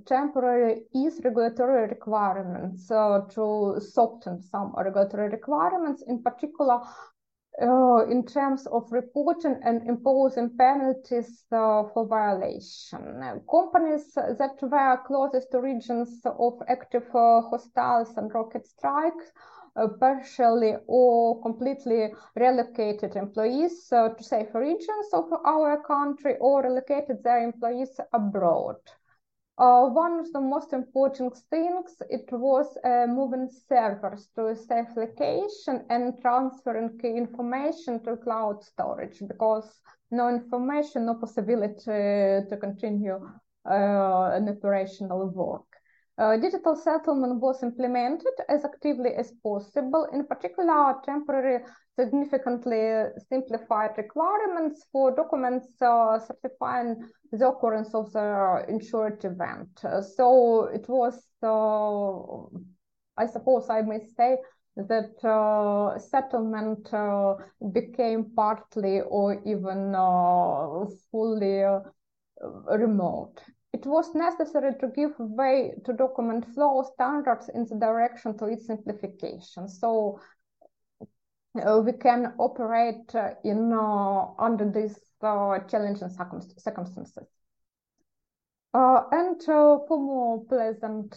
temporary 0.07 0.83
ease 0.95 1.21
regulatory 1.23 1.87
requirements 1.87 2.89
uh, 2.89 3.19
to 3.35 3.79
soften 3.79 4.41
some 4.41 4.73
regulatory 4.75 5.29
requirements, 5.29 6.03
in 6.07 6.23
particular 6.23 6.81
uh, 7.61 8.05
in 8.09 8.25
terms 8.25 8.65
of 8.67 8.91
reporting 8.91 9.59
and 9.63 9.87
imposing 9.87 10.49
penalties 10.57 11.45
uh, 11.51 11.83
for 11.93 12.07
violation. 12.07 13.41
companies 13.49 14.13
that 14.15 14.57
were 14.61 14.97
closest 15.05 15.51
to 15.51 15.59
regions 15.59 16.21
of 16.25 16.53
active 16.67 17.07
uh, 17.13 17.41
hostiles 17.41 18.17
and 18.17 18.33
rocket 18.33 18.65
strikes 18.65 19.31
uh, 19.75 19.87
partially 19.99 20.75
or 20.87 21.41
completely 21.41 22.13
relocated 22.35 23.15
employees 23.15 23.91
uh, 23.91 24.09
to 24.09 24.23
safer 24.23 24.59
regions 24.59 25.07
of 25.13 25.31
our 25.45 25.81
country 25.83 26.35
or 26.39 26.63
relocated 26.63 27.23
their 27.23 27.43
employees 27.43 27.99
abroad. 28.13 28.77
Uh, 29.57 29.85
one 29.87 30.19
of 30.19 30.31
the 30.33 30.41
most 30.41 30.73
important 30.73 31.37
things, 31.51 32.01
it 32.09 32.27
was 32.31 32.75
uh, 32.83 33.05
moving 33.07 33.47
servers 33.69 34.27
to 34.35 34.47
a 34.47 34.55
safe 34.55 34.87
location 34.95 35.85
and 35.91 36.19
transferring 36.21 36.97
key 36.97 37.15
information 37.15 38.03
to 38.03 38.17
cloud 38.17 38.63
storage 38.63 39.21
because 39.27 39.79
no 40.09 40.27
information, 40.27 41.05
no 41.05 41.13
possibility 41.15 41.83
to 41.85 42.57
continue 42.59 43.19
uh, 43.69 44.31
an 44.33 44.49
operational 44.49 45.29
work. 45.29 45.72
Uh, 46.15 46.37
digital 46.37 46.75
settlement 46.75 47.41
was 47.41 47.63
implemented 47.63 48.33
as 48.47 48.63
actively 48.63 49.15
as 49.15 49.31
possible, 49.43 50.07
in 50.13 50.25
particular 50.27 50.95
temporary 51.03 51.63
significantly 51.95 53.05
simplified 53.29 53.91
requirements 53.97 54.85
for 54.91 55.15
documents 55.15 55.81
uh, 55.81 56.19
certifying 56.19 56.95
the 57.31 57.47
occurrence 57.47 57.95
of 57.95 58.11
the 58.13 58.63
insured 58.67 59.25
event. 59.25 59.69
Uh, 59.83 60.01
so 60.01 60.65
it 60.65 60.87
was, 60.87 61.19
uh, 61.41 62.59
I 63.17 63.25
suppose 63.25 63.67
I 63.71 63.81
may 63.81 63.99
say, 64.15 64.37
that 64.75 65.23
uh, 65.23 65.97
settlement 65.97 66.93
uh, 66.93 67.35
became 67.71 68.31
partly 68.35 69.01
or 69.01 69.41
even 69.45 69.93
fully 71.11 71.63
remote 72.67 73.41
it 73.73 73.85
was 73.87 74.13
necessary 74.13 74.73
to 74.79 74.87
give 74.95 75.11
way 75.17 75.73
to 75.83 75.93
document 75.93 76.45
flow 76.53 76.83
standards 76.93 77.49
in 77.49 77.65
the 77.65 77.75
direction 77.75 78.37
to 78.37 78.45
its 78.45 78.67
simplification. 78.67 79.67
So 79.67 80.19
uh, 81.59 81.79
we 81.79 81.93
can 81.93 82.33
operate 82.37 83.13
uh, 83.15 83.31
in 83.43 83.73
uh, 83.73 84.33
under 84.37 84.69
these 84.69 84.97
uh, 85.21 85.59
challenging 85.67 86.09
circumstances. 86.09 87.27
Uh, 88.75 89.03
and 89.11 89.39
uh, 89.41 89.77
for 89.87 89.99
more 89.99 90.43
pleasant 90.45 91.11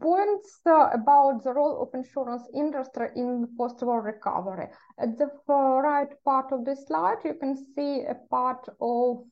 points 0.00 0.60
about 0.64 1.42
the 1.42 1.52
role 1.52 1.82
of 1.82 1.88
insurance 1.98 2.44
industry 2.54 3.08
in 3.16 3.48
post-war 3.58 4.02
recovery. 4.02 4.68
At 4.98 5.18
the 5.18 5.30
right 5.48 6.08
part 6.24 6.52
of 6.52 6.64
the 6.64 6.76
slide, 6.76 7.18
you 7.24 7.34
can 7.34 7.56
see 7.74 8.04
a 8.04 8.14
part 8.30 8.68
of 8.80 9.24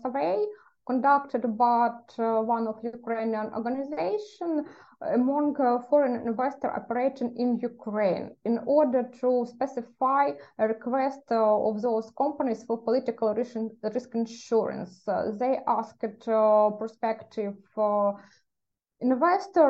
survey 0.00 0.44
conducted 0.86 1.42
by 1.58 1.90
uh, 2.18 2.40
one 2.40 2.66
of 2.68 2.76
Ukrainian 2.82 3.52
organization 3.54 4.64
among 5.00 5.56
uh, 5.60 5.80
foreign 5.90 6.26
investor 6.26 6.70
operating 6.70 7.36
in 7.36 7.58
Ukraine 7.58 8.30
in 8.44 8.58
order 8.66 9.02
to 9.20 9.46
specify 9.54 10.30
a 10.58 10.68
request 10.68 11.20
uh, 11.30 11.68
of 11.68 11.82
those 11.82 12.10
companies 12.16 12.64
for 12.64 12.78
political 12.78 13.34
risk, 13.34 14.14
insurance. 14.14 15.04
they 15.42 15.58
asked 15.66 16.00
prospective 16.78 17.54
investor 19.00 19.68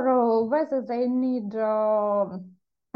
whether 0.52 0.80
they 0.82 1.08
need 1.08 1.50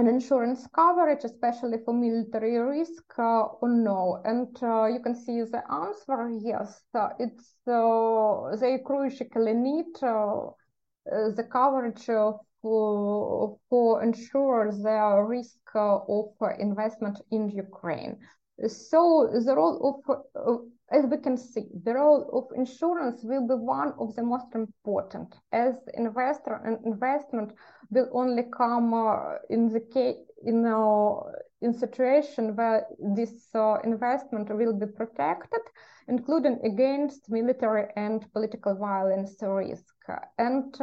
an 0.00 0.06
insurance 0.06 0.66
coverage, 0.74 1.24
especially 1.24 1.78
for 1.84 1.92
military 1.94 2.56
risk 2.58 3.04
uh, 3.18 3.42
or 3.60 3.68
no? 3.68 4.20
And 4.24 4.48
uh, 4.62 4.86
you 4.86 5.00
can 5.00 5.14
see 5.14 5.42
the 5.42 5.62
answer, 5.70 6.18
yes, 6.42 6.82
uh, 6.94 7.10
it's 7.18 7.46
they 7.66 8.78
crucially 8.78 9.54
need 9.54 9.94
the 10.00 11.46
coverage 11.52 12.06
for, 12.62 13.58
for 13.68 14.02
ensure 14.02 14.72
the 14.72 15.24
risk 15.26 15.58
of 15.74 16.28
investment 16.58 17.20
in 17.30 17.50
Ukraine. 17.50 18.18
So 18.66 19.28
the 19.46 19.54
role 19.56 20.02
of 20.34 20.60
as 20.90 21.04
we 21.06 21.16
can 21.18 21.36
see, 21.36 21.66
the 21.84 21.94
role 21.94 22.28
of 22.32 22.56
insurance 22.56 23.20
will 23.22 23.46
be 23.46 23.54
one 23.54 23.92
of 23.98 24.14
the 24.16 24.22
most 24.22 24.54
important 24.54 25.36
as 25.52 25.74
investor 25.94 26.60
and 26.64 26.84
investment 26.84 27.52
will 27.90 28.08
only 28.12 28.44
come 28.56 28.92
uh, 28.92 29.36
in 29.48 29.72
the 29.72 29.80
case 29.80 30.16
in 30.44 30.66
uh, 30.66 31.14
in 31.62 31.72
situation 31.74 32.56
where 32.56 32.86
this 32.98 33.54
uh, 33.54 33.76
investment 33.84 34.48
will 34.48 34.72
be 34.72 34.86
protected, 34.86 35.60
including 36.08 36.58
against 36.64 37.30
military 37.30 37.86
and 37.96 38.24
political 38.32 38.74
violence 38.74 39.36
risk. 39.42 39.94
And 40.38 40.74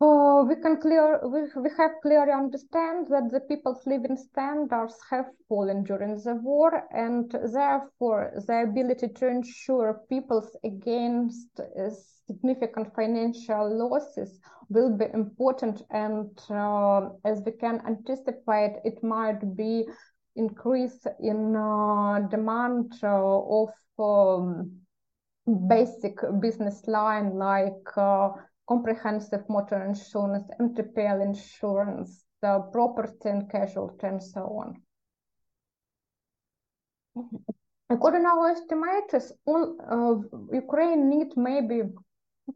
we 0.00 0.56
can 0.56 0.80
clear 0.80 1.20
we, 1.28 1.42
we 1.62 1.70
have 1.76 1.92
clearly 2.02 2.32
understand 2.32 3.06
that 3.08 3.30
the 3.30 3.40
people's 3.40 3.86
living 3.86 4.16
standards 4.16 4.94
have 5.10 5.26
fallen 5.48 5.84
during 5.84 6.16
the 6.16 6.34
war 6.36 6.84
and 6.92 7.30
therefore 7.52 8.32
the 8.46 8.62
ability 8.62 9.08
to 9.08 9.28
ensure 9.28 10.00
peoples 10.08 10.56
against 10.64 11.60
uh, 11.60 11.90
significant 12.26 12.94
financial 12.94 13.76
losses 13.76 14.40
will 14.68 14.96
be 14.96 15.06
important 15.12 15.82
and 15.90 16.30
uh, 16.48 17.08
as 17.24 17.42
we 17.44 17.52
can 17.52 17.82
anticipate 17.86 18.76
it 18.84 19.02
might 19.02 19.56
be 19.56 19.86
increase 20.36 21.06
in 21.20 21.54
uh, 21.56 22.20
demand 22.30 22.94
uh, 23.02 23.08
of 23.08 23.68
um, 23.98 24.70
basic 25.68 26.16
business 26.40 26.86
line 26.86 27.34
like 27.34 27.98
comprehensive 28.70 29.42
motor 29.48 29.84
insurance, 29.84 30.48
MTPL 30.60 31.20
insurance, 31.24 32.24
the 32.40 32.60
property 32.72 33.28
and 33.28 33.50
casualty, 33.50 34.06
and 34.06 34.22
so 34.22 34.42
on. 34.62 34.68
According 37.90 38.22
to 38.22 38.28
our 38.28 38.50
estimates, 38.50 39.32
all, 39.44 39.64
uh, 39.94 40.54
Ukraine 40.54 41.10
need 41.10 41.36
maybe 41.36 41.82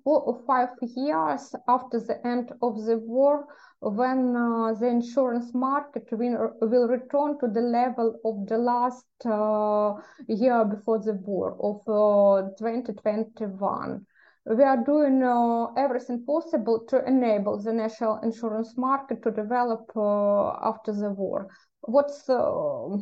four 0.04 0.20
or 0.20 0.40
five 0.46 0.68
years 0.80 1.52
after 1.66 1.98
the 1.98 2.24
end 2.24 2.52
of 2.62 2.84
the 2.86 2.98
war 2.98 3.46
when 3.80 4.36
uh, 4.36 4.72
the 4.74 4.86
insurance 4.86 5.52
market 5.52 6.06
will, 6.12 6.52
will 6.62 6.86
return 6.86 7.38
to 7.40 7.48
the 7.48 7.60
level 7.60 8.20
of 8.24 8.46
the 8.46 8.56
last 8.56 9.06
uh, 9.26 9.94
year 10.28 10.64
before 10.64 11.00
the 11.00 11.14
war 11.14 11.56
of 11.60 11.76
uh, 11.88 12.48
2021 12.56 14.06
we 14.46 14.62
are 14.62 14.84
doing 14.84 15.22
uh, 15.22 15.72
everything 15.76 16.24
possible 16.26 16.84
to 16.88 17.04
enable 17.06 17.62
the 17.62 17.72
national 17.72 18.18
insurance 18.22 18.76
market 18.76 19.22
to 19.22 19.30
develop 19.30 19.90
uh, 19.96 20.50
after 20.68 20.92
the 20.92 21.10
war. 21.10 21.48
What's 21.80 22.28
uh, 22.28 22.96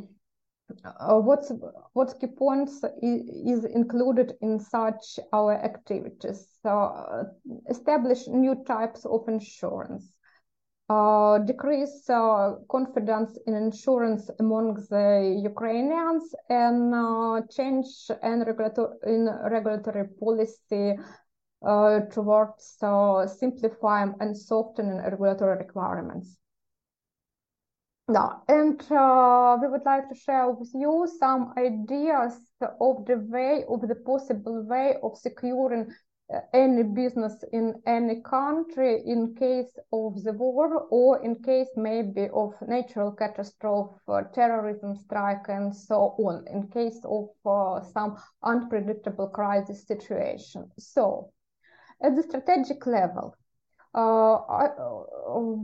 uh 1.00 1.18
what's 1.18 2.14
key 2.14 2.28
points 2.28 2.84
is, 3.02 3.64
included 3.64 4.34
in 4.40 4.61
such 4.61 5.18
our 5.32 5.54
activities? 5.54 6.46
Uh, 6.64 7.25
establish 7.68 8.28
new 8.28 8.64
types 8.64 9.04
of 9.04 9.28
insurance. 9.28 10.12
Uh, 10.88 11.38
decrease 11.38 12.04
confidence 12.68 13.38
in 13.46 13.54
insurance 13.54 14.28
among 14.40 14.75
the 14.90 15.40
Ukrainians 15.42 16.34
and 16.50 16.92
change 17.50 17.87
and 18.22 18.46
regulator 18.46 18.88
in 19.06 19.26
regulatory 19.50 20.06
policy 20.20 20.96
towards 21.62 22.76
uh, 22.83 23.26
simplifying 23.26 24.14
and 24.21 24.37
softening 24.37 24.98
regulatory 24.98 25.59
requirements. 25.59 26.37
Now, 28.09 28.42
and 28.48 28.81
uh, 28.90 29.57
we 29.62 29.68
would 29.68 29.85
like 29.87 30.09
to 30.09 30.14
share 30.14 30.51
with 30.51 30.70
you 30.75 31.09
some 31.18 31.55
ideas 31.57 32.35
of 32.61 33.07
the 33.07 33.16
way, 33.31 33.64
of 33.68 33.88
the 33.88 33.94
possible 33.94 34.66
way 34.66 34.96
of 35.03 35.16
securing 35.16 35.90
uh, 36.33 36.40
any 36.53 36.83
business 36.83 37.44
in 37.53 37.81
any 37.87 38.20
country 38.22 39.03
in 39.07 39.35
case 39.37 39.79
of 39.92 40.22
the 40.25 40.33
war 40.33 40.87
or 40.90 41.22
in 41.22 41.37
case 41.42 41.68
maybe 41.77 42.29
of 42.35 42.55
natural 42.66 43.12
catastrophe, 43.12 43.94
uh, 44.09 44.22
terrorism 44.35 44.96
strike, 44.96 45.48
and 45.48 45.75
so 45.75 46.14
on, 46.18 46.44
in 46.48 46.68
case 46.68 47.01
of 47.05 47.29
uh, 47.46 47.81
some 47.92 48.16
unpredictable 48.42 49.29
crisis 49.29 49.87
situation. 49.87 50.68
So, 50.77 51.33
at 52.03 52.17
the 52.17 52.23
strategic 52.23 52.87
level, 52.87 53.35
uh, 53.95 54.35
uh, 54.35 55.55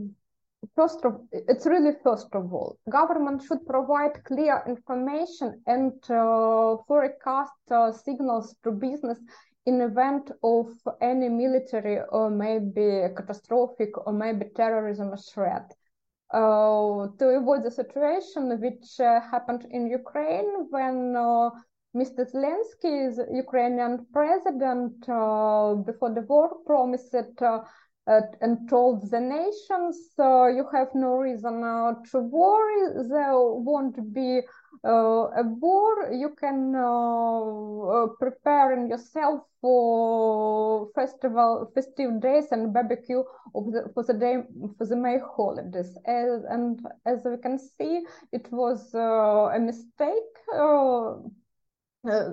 first 0.75 1.03
of 1.05 1.21
it's 1.31 1.65
really 1.65 1.93
first 2.03 2.29
of 2.33 2.53
all. 2.53 2.77
Government 2.89 3.41
should 3.43 3.65
provide 3.65 4.23
clear 4.23 4.63
information 4.67 5.61
and 5.67 5.93
uh, 6.09 6.77
forecast 6.87 7.51
uh, 7.71 7.91
signals 7.91 8.55
to 8.63 8.71
business 8.71 9.19
in 9.65 9.81
event 9.81 10.31
of 10.43 10.67
any 11.01 11.29
military 11.29 11.99
or 12.09 12.29
maybe 12.29 13.07
catastrophic 13.15 13.91
or 14.05 14.13
maybe 14.13 14.45
terrorism 14.55 15.15
threat. 15.33 15.73
Uh, 16.31 17.07
to 17.17 17.25
avoid 17.39 17.63
the 17.63 17.71
situation 17.71 18.59
which 18.61 18.99
uh, 18.99 19.19
happened 19.19 19.65
in 19.71 19.89
ukraine 19.89 20.67
when 20.69 21.15
Mr. 21.95 22.23
Zelensky, 22.25 23.09
Ukrainian 23.35 24.05
president, 24.13 25.07
uh, 25.09 25.73
before 25.75 26.13
the 26.13 26.21
war 26.21 26.49
promised 26.65 27.15
uh, 27.41 27.63
uh, 28.07 28.21
and 28.41 28.67
told 28.67 29.09
the 29.11 29.19
nations, 29.19 30.13
you 30.17 30.65
have 30.73 30.89
no 30.95 31.15
reason 31.17 31.63
uh, 31.63 31.93
to 32.11 32.19
worry. 32.19 33.07
There 33.07 33.37
won't 33.37 34.13
be 34.13 34.41
uh, 34.83 34.89
a 34.89 35.43
war. 35.43 36.11
You 36.11 36.29
can 36.39 36.73
uh, 36.75 38.07
prepare 38.19 38.87
yourself 38.87 39.41
for 39.61 40.89
festival, 40.95 41.71
festive 41.75 42.19
days 42.19 42.47
and 42.51 42.73
barbecue 42.73 43.23
the, 43.53 43.91
for 43.93 44.03
the 44.03 44.13
day 44.13 44.37
for 44.77 44.85
the 44.85 44.95
May 44.95 45.19
holidays. 45.35 45.95
As, 46.05 46.43
and 46.49 46.79
as 47.05 47.25
we 47.25 47.37
can 47.37 47.59
see, 47.59 48.01
it 48.31 48.47
was 48.51 48.93
a 48.95 49.59
mistake 49.59 50.33
uh, 52.05 52.29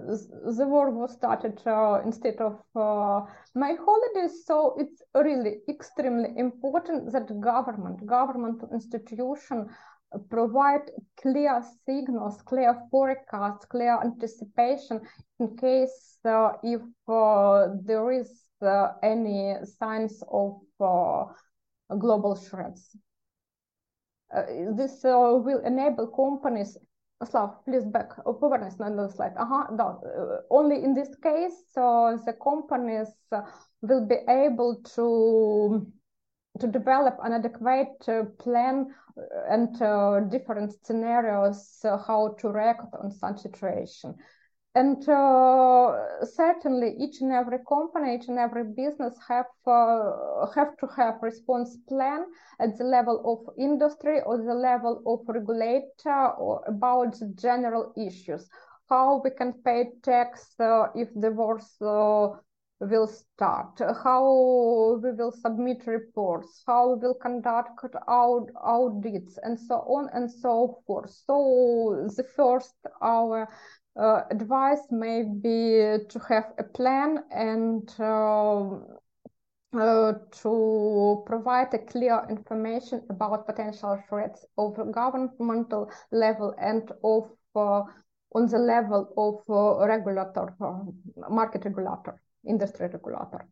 the 0.57 0.67
war 0.67 0.91
was 0.91 1.13
started 1.13 1.61
uh, 1.67 2.01
instead 2.05 2.37
of 2.41 2.61
uh, 2.77 3.21
my 3.55 3.75
holidays 3.75 4.45
so 4.47 4.77
it's 4.79 5.03
really 5.15 5.57
extremely 5.69 6.31
important 6.37 7.11
that 7.13 7.41
government 7.41 8.07
government 8.07 8.63
institution 8.73 9.69
provide 10.31 10.89
clear 11.21 11.61
signals 11.85 12.41
clear 12.43 12.81
forecasts 12.91 13.67
clear 13.67 13.99
anticipation 14.03 15.01
in 15.41 15.57
case 15.57 16.19
uh, 16.25 16.53
if 16.63 16.81
uh, 17.09 17.69
there 17.83 18.13
is 18.13 18.45
uh, 18.63 18.89
any 19.03 19.57
signs 19.65 20.23
of 20.31 20.61
global 21.99 22.35
threats. 22.35 22.97
This 24.77 25.05
will 25.05 25.61
enable 25.65 26.09
companies 26.09 26.77
Slav, 27.25 27.65
please 27.65 27.85
back, 27.85 28.11
poverty 28.25 28.67
on 28.79 28.97
the 28.97 29.09
slide. 29.09 29.33
Uh-huh, 29.39 29.65
only 30.51 30.85
in 30.85 30.93
this 30.93 31.15
case, 31.23 31.55
so 31.73 32.21
the 32.27 32.35
companies 32.35 33.09
will 33.81 34.07
be 34.07 34.17
able 34.29 34.83
to 34.95 35.87
to 36.61 36.67
develop 36.67 37.19
an 37.23 37.33
adequate 37.33 38.09
uh, 38.09 38.25
plan 38.39 38.87
uh, 39.19 39.53
and 39.53 39.81
uh, 39.83 40.21
different 40.21 40.73
scenarios 40.85 41.79
uh, 41.85 41.99
how 41.99 42.35
to 42.39 42.49
react 42.49 42.95
on 43.03 43.11
such 43.11 43.41
situation 43.41 44.15
and 44.77 45.09
uh, 45.09 46.27
certainly, 46.27 46.97
each 46.99 47.23
and 47.23 47.33
every 47.33 47.61
company, 47.67 48.17
each 48.17 48.29
and 48.29 48.39
every 48.39 48.65
business 48.65 49.17
have 49.27 49.47
uh, 49.67 50.47
have 50.55 50.77
to 50.77 50.87
have 50.95 51.23
response 51.23 51.79
plan 51.89 52.27
at 52.61 52.77
the 52.77 52.85
level 52.85 53.17
of 53.25 53.55
industry 53.57 54.21
or 54.27 54.37
the 54.37 54.53
level 54.53 55.03
of 55.07 55.27
regulator 55.35 56.27
or 56.39 56.63
about 56.67 57.17
general 57.37 57.95
issues. 57.97 58.51
How 58.91 59.23
we 59.25 59.31
can 59.31 59.55
pay 59.65 59.93
tax 60.03 60.55
uh, 60.61 60.89
if 60.95 61.09
uh, 61.17 62.37
will 62.81 63.07
start, 63.07 63.81
how 64.05 65.01
we 65.03 65.11
will 65.13 65.33
submit 65.33 65.87
reports, 65.87 66.63
how 66.67 66.93
we 66.93 67.01
will 67.01 67.15
conduct 67.15 67.81
aud 68.07 68.51
audits, 68.63 69.39
and 69.43 69.59
so 69.59 69.77
on 69.77 70.11
and 70.13 70.31
so 70.31 70.83
forth. 70.87 71.11
So 71.11 72.11
the 72.15 72.25
first 72.25 72.75
our 73.01 73.49
uh, 73.99 74.23
advice 74.31 74.81
may 74.91 75.23
be 75.23 75.99
to 76.09 76.19
have 76.29 76.53
a 76.59 76.65
plan 76.65 77.25
and 77.31 77.93
uh, 77.99 78.79
uh, 79.77 80.13
to 80.31 81.23
provide 81.27 81.73
a 81.75 81.79
clear 81.79 82.27
information 82.29 83.03
about 83.11 83.47
potential 83.47 84.03
threats 84.09 84.45
of 84.59 84.77
governmental 84.93 85.91
level 86.13 86.55
and 86.59 86.93
of 87.05 87.31
uh, 87.55 87.83
on 88.35 88.47
the 88.47 88.59
level 88.59 89.13
of 89.17 89.41
uh, 89.49 89.87
regulator, 89.87 90.55
market 91.31 91.65
regulator, 91.65 92.21
industry 92.47 92.89
regulator. 92.89 93.47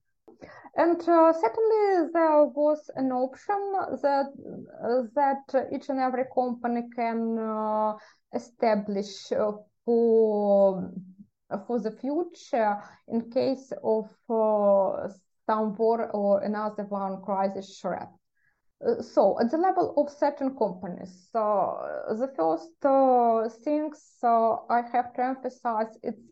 And 0.76 1.00
uh, 1.08 1.32
secondly, 1.32 2.10
there 2.12 2.44
was 2.44 2.90
an 2.96 3.12
option 3.12 3.56
that 4.02 4.26
uh, 4.84 5.02
that 5.14 5.68
each 5.72 5.88
and 5.88 6.00
every 6.00 6.24
company 6.34 6.82
can 6.94 7.38
uh, 7.38 7.94
establish 8.34 9.32
for 9.84 10.90
for 11.66 11.78
the 11.78 11.90
future 11.90 12.78
in 13.08 13.30
case 13.30 13.72
of 13.82 14.08
some 15.46 15.74
war 15.76 16.10
or 16.12 16.42
another 16.42 16.84
one 16.84 17.22
crisis 17.22 17.78
threat. 17.78 18.08
Uh, 18.84 19.00
so 19.00 19.38
at 19.40 19.50
the 19.50 19.56
level 19.56 19.94
of 19.96 20.10
certain 20.10 20.56
companies, 20.56 21.28
uh, 21.34 22.12
the 22.14 22.30
first 22.36 22.84
uh, 22.84 23.48
things 23.64 24.18
I 24.22 24.82
have 24.92 25.12
to 25.14 25.24
emphasize 25.24 25.96
it's 26.02 26.22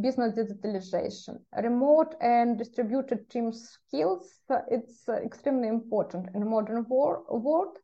business 0.00 0.34
digitalization. 0.34 1.38
Remote 1.62 2.14
and 2.20 2.58
distributed 2.58 3.28
team 3.28 3.52
skills, 3.52 4.40
it's 4.70 5.08
extremely 5.08 5.68
important 5.68 6.28
in 6.34 6.48
modern 6.48 6.86
war 6.88 7.24
world. 7.28 7.78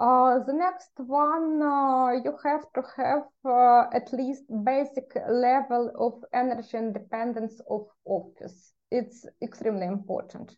Uh, 0.00 0.38
the 0.46 0.54
next 0.54 0.92
one, 0.96 1.62
uh, 1.62 2.12
you 2.24 2.34
have 2.42 2.64
to 2.72 2.82
have 2.96 3.24
uh, 3.44 3.84
at 3.94 4.10
least 4.14 4.44
basic 4.64 5.12
level 5.28 5.92
of 5.98 6.24
energy 6.32 6.78
independence 6.78 7.60
of 7.68 7.86
office. 8.06 8.72
It's 8.90 9.26
extremely 9.42 9.86
important 9.86 10.56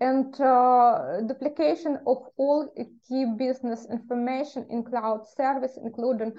and 0.00 0.38
uh, 0.40 1.20
duplication 1.26 1.98
of 2.06 2.18
all 2.36 2.68
key 3.08 3.24
business 3.38 3.86
information 3.90 4.66
in 4.70 4.84
cloud 4.84 5.26
service, 5.26 5.78
including 5.82 6.34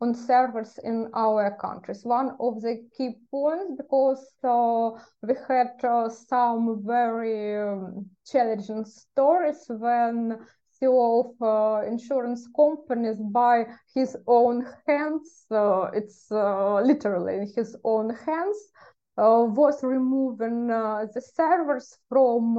on 0.00 0.14
servers 0.14 0.78
in 0.84 1.10
our 1.14 1.56
countries. 1.60 2.04
One 2.04 2.36
of 2.38 2.60
the 2.62 2.86
key 2.96 3.16
points 3.30 3.72
because 3.76 4.24
uh, 4.44 4.90
we 5.22 5.34
had 5.48 5.72
uh, 5.82 6.08
some 6.08 6.82
very 6.86 7.60
um, 7.60 8.06
challenging 8.24 8.84
stories 8.84 9.64
when 9.68 10.38
CEO 10.80 11.20
of 11.20 11.42
uh, 11.42 11.86
insurance 11.86 12.48
companies 12.54 13.16
by 13.18 13.66
his 13.94 14.16
own 14.26 14.66
hands, 14.86 15.46
uh, 15.50 15.90
it's 15.94 16.30
uh, 16.30 16.80
literally 16.80 17.34
in 17.36 17.52
his 17.54 17.76
own 17.84 18.14
hands, 18.14 18.56
was 19.16 19.82
removing 19.82 20.68
the 20.68 21.22
servers 21.34 21.98
from 22.08 22.54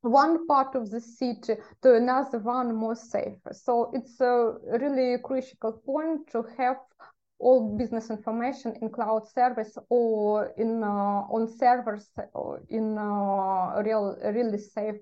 one 0.00 0.46
part 0.46 0.74
of 0.74 0.90
the 0.90 1.00
city 1.00 1.54
to 1.82 1.94
another 1.94 2.38
one 2.38 2.74
more 2.74 2.94
safe. 2.94 3.38
So 3.52 3.90
it's 3.92 4.20
a 4.20 4.54
really 4.80 5.18
critical 5.22 5.72
point 5.84 6.30
to 6.32 6.44
have 6.56 6.76
all 7.38 7.76
business 7.76 8.10
information 8.10 8.74
in 8.80 8.88
cloud 8.90 9.28
service 9.28 9.76
or 9.90 10.52
in 10.56 10.82
uh, 10.82 10.86
on 11.28 11.48
servers 11.48 12.08
or 12.32 12.62
in 12.70 12.96
uh, 12.96 13.82
real 13.82 14.16
really 14.24 14.58
safe 14.58 14.96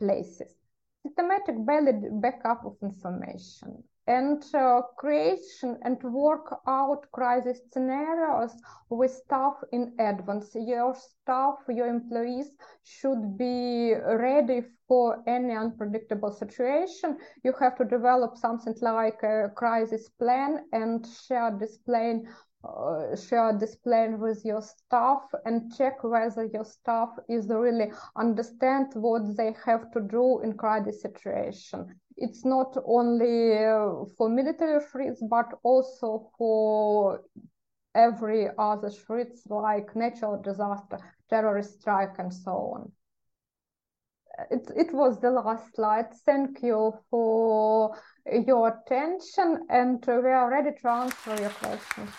places. 0.00 0.65
Systematic 1.06 1.54
valid 1.64 2.20
backup 2.20 2.64
of 2.66 2.76
information 2.82 3.84
and 4.08 4.44
uh, 4.54 4.82
creation 4.96 5.78
and 5.82 6.02
work 6.02 6.52
out 6.66 7.06
crisis 7.12 7.60
scenarios 7.72 8.52
with 8.90 9.12
staff 9.12 9.54
in 9.72 9.94
advance. 10.00 10.50
Your 10.54 10.94
staff, 10.94 11.54
your 11.68 11.86
employees 11.86 12.56
should 12.82 13.38
be 13.38 13.94
ready 13.94 14.62
for 14.88 15.22
any 15.28 15.54
unpredictable 15.54 16.32
situation. 16.32 17.18
You 17.44 17.52
have 17.60 17.76
to 17.78 17.84
develop 17.84 18.36
something 18.36 18.74
like 18.80 19.22
a 19.22 19.50
crisis 19.54 20.08
plan 20.18 20.64
and 20.72 21.06
share 21.26 21.56
this 21.58 21.78
plan 21.78 22.28
uh, 22.66 23.16
share 23.16 23.56
this 23.58 23.76
plan 23.76 24.18
with 24.18 24.44
your 24.44 24.62
staff 24.62 25.22
and 25.44 25.74
check 25.76 26.02
whether 26.02 26.44
your 26.52 26.64
staff 26.64 27.10
is 27.28 27.46
really 27.48 27.90
understand 28.16 28.86
what 28.94 29.36
they 29.36 29.54
have 29.64 29.90
to 29.92 30.00
do 30.00 30.40
in 30.42 30.52
crisis 30.52 31.02
situation 31.02 31.94
it's 32.16 32.44
not 32.44 32.76
only 32.84 33.58
uh, 33.58 34.04
for 34.16 34.28
military 34.28 34.80
threats, 34.80 35.22
but 35.28 35.52
also 35.62 36.30
for 36.38 37.22
every 37.94 38.48
other 38.58 38.90
threats 38.90 39.42
like 39.48 39.94
natural 39.94 40.40
disaster, 40.40 40.98
terrorist 41.28 41.80
strike, 41.80 42.18
and 42.18 42.32
so 42.32 42.50
on. 42.50 42.92
It, 44.50 44.70
it 44.76 44.92
was 44.94 45.20
the 45.20 45.30
last 45.30 45.74
slide. 45.74 46.12
Thank 46.24 46.62
you 46.62 46.92
for 47.10 47.96
your 48.46 48.68
attention, 48.68 49.66
and 49.70 50.04
we 50.06 50.12
are 50.12 50.50
ready 50.50 50.70
to 50.82 50.88
answer 50.88 51.36
your 51.40 51.50
questions. 51.50 52.10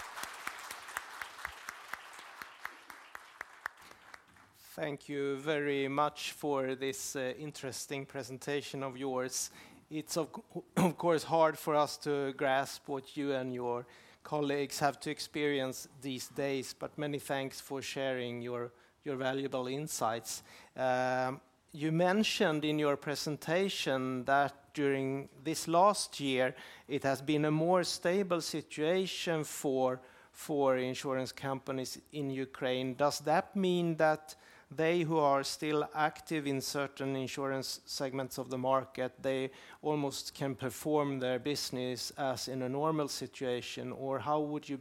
Thank 4.77 5.09
you 5.09 5.37
very 5.37 5.87
much 5.87 6.33
for 6.33 6.75
this 6.75 7.15
uh, 7.15 7.33
interesting 7.39 8.05
presentation 8.05 8.83
of 8.83 8.95
yours 8.95 9.49
it's 9.89 10.17
of, 10.17 10.29
of 10.77 10.97
course 10.97 11.23
hard 11.23 11.57
for 11.57 11.75
us 11.75 11.97
to 11.97 12.33
grasp 12.33 12.87
what 12.87 13.17
you 13.17 13.33
and 13.33 13.53
your 13.53 13.85
colleagues 14.23 14.79
have 14.79 14.99
to 14.99 15.09
experience 15.09 15.87
these 16.01 16.27
days, 16.27 16.75
but 16.77 16.97
many 16.97 17.17
thanks 17.17 17.61
for 17.61 17.81
sharing 17.81 18.41
your, 18.41 18.71
your 19.03 19.15
valuable 19.15 19.67
insights. 19.67 20.43
Um, 20.75 21.39
you 21.71 21.91
mentioned 21.91 22.65
in 22.65 22.77
your 22.77 22.97
presentation 22.97 24.25
that 24.25 24.53
during 24.73 25.29
this 25.43 25.67
last 25.67 26.19
year, 26.19 26.53
it 26.87 27.03
has 27.03 27.21
been 27.21 27.45
a 27.45 27.51
more 27.51 27.83
stable 27.83 28.41
situation 28.41 29.43
for, 29.43 30.01
for 30.31 30.77
insurance 30.77 31.31
companies 31.31 31.99
in 32.11 32.29
Ukraine. 32.29 32.95
Does 32.95 33.19
that 33.21 33.55
mean 33.55 33.95
that 33.95 34.35
they 34.69 35.01
who 35.01 35.17
are 35.17 35.43
still 35.43 35.87
active 35.95 36.45
in 36.45 36.61
certain 36.61 37.15
insurance 37.15 37.81
segments 37.85 38.37
of 38.37 38.49
the 38.49 38.57
market, 38.57 39.13
they 39.21 39.51
almost 39.81 40.33
can 40.33 40.55
perform 40.55 41.19
their 41.19 41.39
business 41.39 42.11
as 42.17 42.47
in 42.47 42.61
a 42.63 42.69
normal 42.69 43.07
situation? 43.07 43.91
Or 43.91 44.19
how 44.19 44.41
would 44.41 44.67
you 44.67 44.77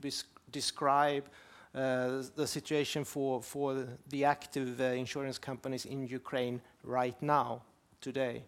describe 0.51 1.25
uh, 1.75 2.23
the 2.35 2.47
situation 2.47 3.05
for, 3.05 3.43
for 3.43 3.87
the 4.09 4.25
active 4.25 4.81
uh, 4.81 4.85
insurance 4.85 5.39
companies 5.39 5.85
in 5.85 6.07
Ukraine 6.07 6.61
right 6.83 7.21
now, 7.23 7.63
today? 8.01 8.43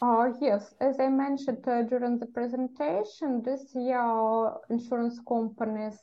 Uh, 0.00 0.28
yes, 0.40 0.74
as 0.80 1.00
I 1.00 1.08
mentioned 1.08 1.62
during 1.64 2.18
the 2.18 2.26
presentation, 2.26 3.42
this 3.42 3.74
year 3.74 4.52
insurance 4.70 5.18
companies 5.26 5.98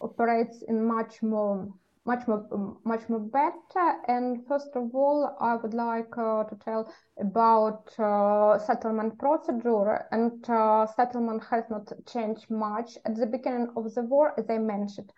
operates 0.00 0.62
in 0.68 0.84
much 0.84 1.22
more 1.22 1.68
much 2.06 2.26
more 2.28 2.78
much 2.84 3.08
more 3.08 3.20
better. 3.20 3.86
And 4.08 4.46
first 4.46 4.70
of 4.74 4.94
all 4.94 5.36
i 5.40 5.56
would 5.56 5.74
like 5.74 6.16
uh, 6.16 6.44
to 6.44 6.56
tell 6.64 6.92
about 7.20 7.98
uh, 7.98 8.58
settlement 8.58 9.18
procedure. 9.18 10.06
And 10.12 10.48
uh, 10.48 10.86
settlement 10.86 11.42
has 11.50 11.64
not 11.70 11.92
changed 12.06 12.50
much. 12.50 12.98
At 13.04 13.16
the 13.16 13.26
beginning 13.26 13.70
of 13.76 13.92
the 13.94 14.02
war 14.02 14.34
as 14.38 14.48
i 14.50 14.58
mentioned 14.58 15.12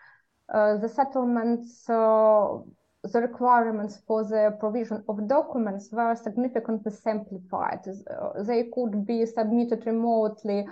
uh, 0.53 0.77
the 0.79 0.89
settlements 0.89 1.89
uh, 1.91 2.59
the 3.05 3.21
requirements 3.21 3.99
for 4.07 4.25
the 4.25 4.57
provision 4.59 5.05
of 5.09 5.29
documents 5.29 5.89
were 5.93 6.15
significantly 6.17 6.91
simplified. 6.91 7.81
Uh, 7.87 8.43
they 8.43 8.65
could 8.75 9.07
be 9.07 9.25
submitted 9.25 9.87
remotely 9.87 10.67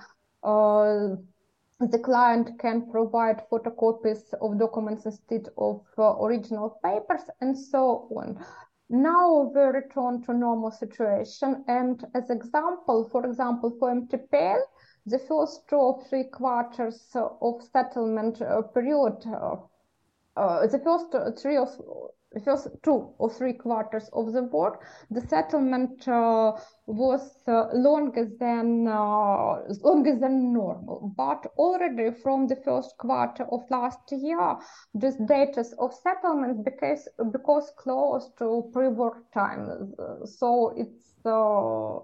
the 1.78 1.98
client 1.98 2.58
can 2.58 2.90
provide 2.90 3.42
photocopies 3.50 4.32
of 4.40 4.58
documents 4.58 5.04
instead 5.04 5.48
of 5.58 5.84
uh, 5.98 6.16
original 6.22 6.78
papers 6.82 7.22
and 7.40 7.56
so 7.56 8.08
on. 8.16 8.42
Now 8.88 9.50
we 9.54 9.60
return 9.60 10.22
to 10.22 10.32
normal 10.32 10.70
situation 10.70 11.64
and 11.68 12.02
as 12.14 12.30
example, 12.30 13.08
for 13.10 13.26
example, 13.26 13.76
for 13.78 13.94
MTPL, 13.94 14.60
the 15.06 15.18
first 15.18 15.68
two 15.68 15.76
or 15.76 16.04
three 16.04 16.24
quarters 16.24 17.10
of 17.14 17.62
settlement 17.72 18.40
uh, 18.40 18.62
period, 18.62 19.16
uh, 19.26 19.56
uh, 20.36 20.66
the 20.66 20.78
first 20.78 21.40
three 21.42 21.58
or 21.58 21.68
first 22.44 22.68
two 22.82 23.14
or 23.18 23.30
three 23.30 23.52
quarters 23.52 24.08
of 24.12 24.32
the 24.32 24.42
war, 24.42 24.78
the 25.10 25.20
settlement 25.20 26.06
uh, 26.08 26.52
was 26.86 27.42
uh, 27.48 27.68
longer 27.72 28.28
than 28.38 28.86
uh, 28.88 29.62
longer 29.82 30.16
than 30.18 30.52
normal. 30.52 31.12
But 31.16 31.46
already 31.56 32.10
from 32.22 32.46
the 32.46 32.56
first 32.56 32.96
quarter 32.98 33.44
of 33.44 33.62
last 33.70 34.10
year, 34.12 34.56
this 34.94 35.16
data 35.28 35.64
of 35.78 35.94
settlement 35.94 36.64
because 36.64 37.08
because 37.32 37.72
close 37.78 38.30
to 38.38 38.70
pre-war 38.72 39.22
time. 39.32 39.94
So 40.24 40.72
it's 40.76 41.24
uh, 41.24 42.00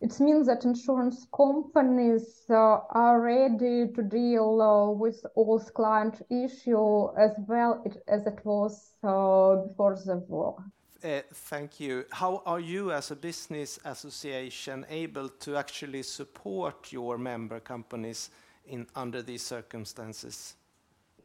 it 0.00 0.20
means 0.20 0.46
that 0.46 0.64
insurance 0.64 1.26
companies 1.34 2.44
uh, 2.50 2.78
are 2.90 3.20
ready 3.20 3.88
to 3.92 4.02
deal 4.02 4.60
uh, 4.60 4.90
with 4.92 5.26
all 5.34 5.58
client 5.74 6.22
issue 6.30 7.08
as 7.18 7.32
well 7.48 7.84
as 8.06 8.26
it 8.26 8.38
was 8.44 8.92
uh, 9.02 9.56
before 9.66 9.96
the 10.06 10.16
war. 10.28 10.56
Uh, 11.02 11.20
thank 11.32 11.80
you. 11.80 12.04
How 12.10 12.42
are 12.46 12.60
you 12.60 12.92
as 12.92 13.10
a 13.10 13.16
business 13.16 13.78
association 13.84 14.86
able 14.88 15.28
to 15.28 15.56
actually 15.56 16.02
support 16.02 16.92
your 16.92 17.18
member 17.18 17.60
companies 17.60 18.30
in 18.66 18.86
under 18.94 19.22
these 19.22 19.42
circumstances? 19.42 20.54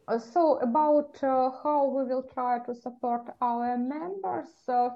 Uh, 0.06 0.18
so 0.18 0.58
about 0.58 1.16
uh, 1.22 1.50
how 1.62 1.86
we 1.86 2.04
will 2.04 2.22
try 2.22 2.58
to 2.66 2.74
support 2.74 3.22
our 3.40 3.78
members, 3.78 4.48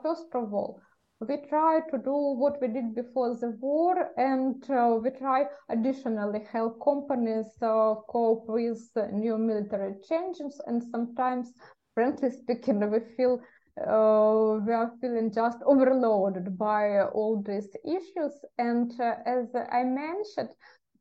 first 0.02 0.28
of 0.34 0.52
all, 0.52 0.80
we 1.20 1.36
try 1.48 1.80
to 1.90 1.98
do 1.98 2.14
what 2.14 2.60
we 2.60 2.68
did 2.68 2.94
before 2.94 3.34
the 3.34 3.50
war 3.60 4.10
and 4.16 4.70
uh, 4.70 4.98
we 5.02 5.10
try 5.10 5.44
additionally 5.68 6.40
help 6.52 6.82
companies 6.82 7.46
uh, 7.62 7.94
cope 8.08 8.46
with 8.48 8.80
new 9.12 9.36
military 9.36 9.94
changes 10.08 10.60
and 10.66 10.82
sometimes 10.82 11.52
frankly 11.94 12.30
speaking 12.30 12.78
we 12.90 13.00
feel 13.16 13.40
uh, 13.80 14.58
we 14.66 14.72
are 14.72 14.92
feeling 15.00 15.32
just 15.32 15.58
overloaded 15.64 16.58
by 16.58 17.00
all 17.02 17.40
these 17.42 17.68
issues. 17.84 18.32
And 18.58 18.92
uh, 19.00 19.14
as 19.24 19.54
i 19.72 19.84
mentioned 19.84 20.50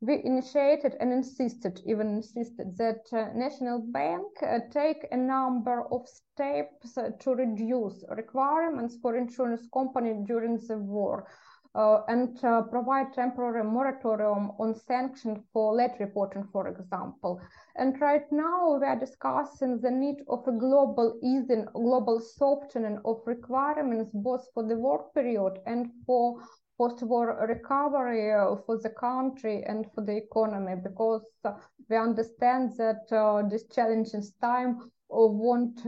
we 0.00 0.22
initiated 0.24 0.96
and 1.00 1.12
insisted, 1.12 1.80
even 1.84 2.08
insisted, 2.08 2.76
that 2.76 3.06
uh, 3.12 3.32
National 3.34 3.80
Bank 3.80 4.26
uh, 4.42 4.60
take 4.70 5.06
a 5.10 5.16
number 5.16 5.82
of 5.90 6.06
steps 6.08 6.96
uh, 6.96 7.10
to 7.18 7.34
reduce 7.34 8.04
requirements 8.10 8.96
for 9.02 9.16
insurance 9.16 9.68
company 9.72 10.14
during 10.24 10.58
the 10.68 10.78
war. 10.78 11.26
Uh, 11.74 12.00
and 12.08 12.42
uh, 12.44 12.62
provide 12.62 13.12
temporary 13.12 13.62
moratorium 13.62 14.50
on 14.58 14.74
sanctions 14.74 15.38
for 15.52 15.76
late 15.76 15.92
reporting, 16.00 16.42
for 16.50 16.66
example. 16.68 17.40
And 17.76 18.00
right 18.00 18.24
now 18.32 18.78
we 18.80 18.86
are 18.86 18.98
discussing 18.98 19.78
the 19.80 19.90
need 19.90 20.16
of 20.28 20.48
a 20.48 20.52
global 20.52 21.18
easing, 21.22 21.66
global 21.74 22.20
softening 22.20 22.98
of 23.04 23.20
requirements 23.26 24.10
both 24.14 24.46
for 24.54 24.66
the 24.66 24.76
war 24.76 25.10
period 25.14 25.58
and 25.66 25.90
for 26.06 26.40
post-war 26.78 27.46
recovery 27.48 28.32
uh, 28.32 28.56
for 28.64 28.78
the 28.78 28.90
country 28.90 29.62
and 29.66 29.86
for 29.92 30.04
the 30.04 30.16
economy 30.16 30.74
because 30.82 31.26
uh, 31.44 31.52
we 31.90 31.96
understand 31.96 32.72
that 32.78 33.12
uh, 33.12 33.42
this 33.48 33.64
challenging 33.68 34.22
time 34.40 34.78
won't 35.10 35.80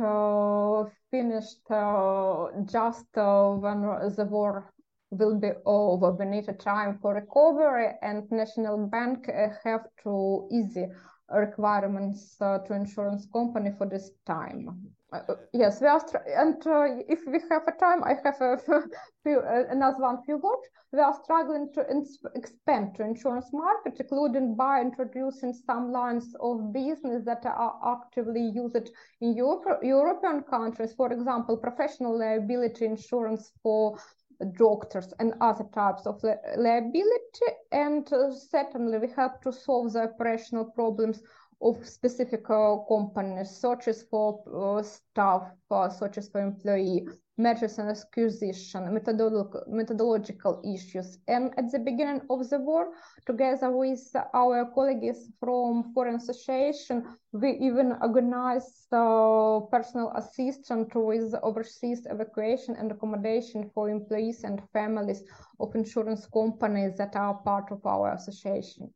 finish 1.10 1.48
just 2.66 3.06
when 3.14 3.80
the 4.16 4.26
war 4.28 4.72
will 5.10 5.38
be 5.38 5.50
over. 5.66 6.12
We 6.12 6.24
need 6.26 6.48
a 6.48 6.52
time 6.52 6.98
for 7.02 7.14
recovery, 7.14 7.88
and 8.02 8.30
National 8.30 8.86
Bank 8.86 9.28
have 9.64 9.86
to 10.04 10.48
easy 10.50 10.86
requirements 11.30 12.36
to 12.38 12.62
insurance 12.70 13.26
company 13.32 13.70
for 13.78 13.86
this 13.86 14.10
time. 14.26 14.92
Uh, 15.12 15.34
yes, 15.52 15.80
we 15.80 15.88
are, 15.88 16.00
and 16.36 16.64
uh, 16.66 16.84
if 17.08 17.20
we 17.26 17.40
have 17.50 17.62
a 17.66 17.72
time, 17.72 18.04
I 18.04 18.14
have 18.22 18.40
a 18.40 18.58
few, 19.24 19.40
uh, 19.40 19.64
another 19.68 19.98
one 19.98 20.22
few 20.24 20.36
words. 20.36 20.68
We 20.92 21.00
are 21.00 21.14
struggling 21.24 21.72
to 21.74 21.84
expand 22.36 22.94
to 22.96 23.04
insurance 23.04 23.50
market, 23.52 23.96
including 23.98 24.54
by 24.54 24.80
introducing 24.80 25.52
some 25.52 25.90
lines 25.90 26.34
of 26.40 26.72
business 26.72 27.24
that 27.24 27.44
are 27.44 27.74
actively 27.84 28.50
used 28.54 28.90
in 29.20 29.36
Europe, 29.36 29.80
European 29.82 30.42
countries. 30.42 30.92
For 30.94 31.12
example, 31.12 31.56
professional 31.56 32.16
liability 32.18 32.84
insurance 32.84 33.50
for 33.62 33.98
doctors 34.56 35.12
and 35.18 35.34
other 35.40 35.64
types 35.74 36.06
of 36.06 36.22
liability. 36.56 37.46
And 37.72 38.10
uh, 38.12 38.32
certainly, 38.32 38.98
we 38.98 39.08
have 39.16 39.40
to 39.42 39.52
solve 39.52 39.92
the 39.92 40.02
operational 40.02 40.64
problems 40.64 41.22
of 41.62 41.86
specific 41.86 42.48
uh, 42.50 42.76
companies, 42.88 43.50
such 43.50 43.88
as 43.88 44.02
for 44.04 44.42
uh, 44.54 44.82
staff, 44.82 45.42
uh, 45.70 45.88
such 45.88 46.18
as 46.18 46.28
for 46.28 46.40
employee, 46.40 47.06
mergers 47.36 47.78
and 47.78 47.88
acquisition, 47.90 48.82
methodolo 48.94 49.42
methodological 49.68 50.62
issues. 50.64 51.18
And 51.28 51.52
at 51.58 51.70
the 51.72 51.78
beginning 51.78 52.22
of 52.30 52.48
the 52.48 52.58
war, 52.58 52.92
together 53.26 53.70
with 53.70 54.04
our 54.34 54.70
colleagues 54.74 55.30
from 55.40 55.92
Foreign 55.94 56.16
Association, 56.16 57.04
we 57.32 57.52
even 57.52 57.96
organized 58.02 58.92
uh, 58.92 59.60
personal 59.70 60.12
assistance 60.16 60.90
with 60.94 61.34
overseas 61.42 62.06
evacuation 62.10 62.76
and 62.76 62.90
accommodation 62.92 63.70
for 63.74 63.88
employees 63.88 64.44
and 64.44 64.62
families 64.72 65.22
of 65.58 65.74
insurance 65.74 66.26
companies 66.26 66.96
that 66.96 67.16
are 67.16 67.34
part 67.34 67.70
of 67.70 67.84
our 67.86 68.12
association. 68.12 68.92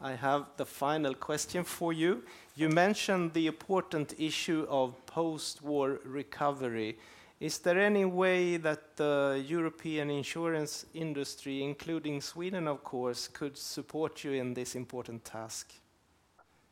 I 0.00 0.12
have 0.12 0.46
the 0.56 0.64
final 0.64 1.14
question 1.14 1.64
for 1.64 1.92
you. 1.92 2.22
You 2.54 2.68
mentioned 2.68 3.32
the 3.32 3.48
important 3.48 4.14
issue 4.18 4.64
of 4.70 4.94
post-war 5.06 6.00
recovery. 6.04 6.98
Is 7.40 7.58
there 7.58 7.80
any 7.80 8.04
way 8.04 8.58
that 8.58 8.96
the 8.96 9.44
European 9.46 10.10
insurance 10.10 10.86
industry, 10.94 11.62
including 11.62 12.20
Sweden, 12.20 12.68
of 12.68 12.84
course, 12.84 13.26
could 13.26 13.56
support 13.56 14.22
you 14.22 14.32
in 14.32 14.54
this 14.54 14.76
important 14.76 15.24
task? 15.24 15.72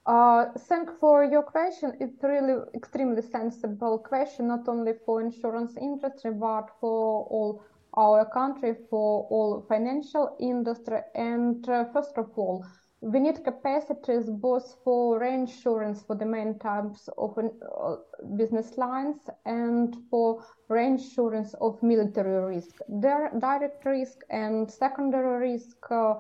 Uh, 0.07 0.47
thank 0.69 0.89
for 1.01 1.25
your 1.25 1.43
question. 1.43 1.97
It's 2.01 2.23
really 2.23 2.63
extremely 2.75 3.23
sensible 3.23 3.99
question, 3.99 4.47
not 4.47 4.69
only 4.69 4.93
for 5.05 5.21
insurance 5.21 5.77
industry, 5.77 6.33
but 6.33 6.71
for 6.81 7.27
all 7.27 7.65
our 7.95 8.25
country, 8.25 8.77
for 8.89 9.27
all 9.31 9.65
financial 9.69 10.37
industry. 10.39 11.01
And 11.17 11.69
uh, 11.69 11.87
first 11.93 12.17
of 12.19 12.31
all, 12.37 12.65
we 13.07 13.21
need 13.21 13.45
capacities 13.45 14.29
both 14.29 14.77
for 14.83 15.21
reinsurance 15.21 16.03
for 16.03 16.17
the 16.17 16.27
main 16.27 16.59
types 16.59 17.09
of 17.17 17.39
uh, 17.39 17.97
business 18.37 18.77
lines 18.77 19.31
and 19.45 19.97
for 20.11 20.43
reinsurance 20.69 21.55
of 21.61 21.81
military 21.85 22.57
risk, 22.57 22.75
There, 22.89 23.31
direct 23.39 23.85
risk 23.85 24.23
and 24.31 24.69
secondary 24.69 25.51
risk 25.51 25.77
uh, 25.89 26.15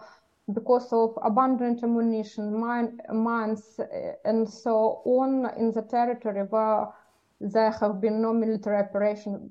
because 0.54 0.92
of 0.92 1.18
abundant 1.24 1.82
ammunition, 1.82 2.56
mine, 2.56 3.00
mines, 3.12 3.80
uh, 3.80 4.12
and 4.24 4.48
so 4.48 5.02
on 5.04 5.50
in 5.58 5.72
the 5.72 5.82
territory 5.82 6.44
where 6.48 6.86
there 7.40 7.72
have 7.72 8.00
been 8.00 8.22
no 8.22 8.32
military 8.32 8.78
operation 8.78 9.50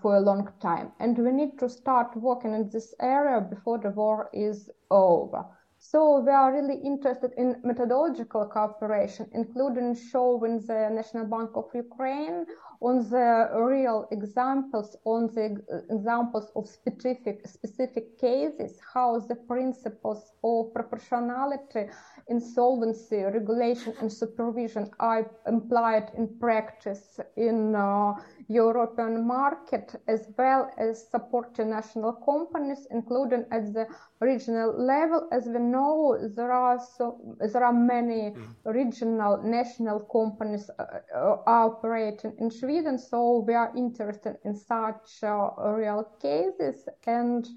for 0.00 0.16
a 0.16 0.20
long 0.20 0.48
time. 0.62 0.92
And 0.98 1.18
we 1.18 1.30
need 1.30 1.58
to 1.58 1.68
start 1.68 2.16
working 2.16 2.54
in 2.54 2.70
this 2.70 2.94
area 3.00 3.40
before 3.42 3.78
the 3.78 3.90
war 3.90 4.30
is 4.32 4.70
over. 4.90 5.44
So 5.82 6.20
we 6.20 6.30
are 6.30 6.52
really 6.52 6.76
interested 6.76 7.32
in 7.38 7.56
methodological 7.64 8.46
cooperation, 8.46 9.30
including 9.32 9.94
showing 9.94 10.60
the 10.60 10.90
National 10.90 11.24
Bank 11.24 11.50
of 11.54 11.74
Ukraine 11.74 12.44
on 12.80 13.08
the 13.10 13.50
real 13.54 14.08
examples, 14.10 14.96
on 15.04 15.26
the 15.34 15.62
examples 15.90 16.50
of 16.56 16.66
specific 16.66 17.46
specific 17.46 18.18
cases, 18.18 18.78
how 18.94 19.18
the 19.18 19.34
principles 19.34 20.32
of 20.42 20.72
proportionality, 20.72 21.86
insolvency, 22.28 23.22
regulation, 23.22 23.92
and 24.00 24.10
supervision 24.10 24.90
are 24.98 25.30
applied 25.46 26.10
in 26.16 26.26
practice 26.38 27.20
in 27.36 27.74
uh, 27.74 28.14
European 28.48 29.26
market, 29.26 29.94
as 30.08 30.28
well 30.38 30.70
as 30.78 31.06
supporting 31.10 31.70
national 31.70 32.12
companies, 32.24 32.86
including 32.90 33.44
at 33.50 33.72
the 33.74 33.86
regional 34.20 34.72
level. 34.76 35.28
As 35.32 35.46
we 35.46 35.58
know, 35.58 36.18
there 36.36 36.52
are 36.52 36.78
so 36.96 37.36
there 37.52 37.64
are 37.64 37.72
many 37.72 38.30
mm. 38.30 38.54
regional 38.64 39.42
national 39.42 40.00
companies 40.00 40.70
uh, 40.78 40.84
uh, 41.14 41.36
operating 41.46 42.32
in 42.38 42.50
Sweden, 42.50 42.69
so 42.98 43.44
we 43.46 43.54
are 43.54 43.72
interested 43.76 44.36
in 44.44 44.54
such 44.54 45.22
uh, 45.22 45.50
real 45.58 46.04
cases. 46.20 46.88
And 47.06 47.48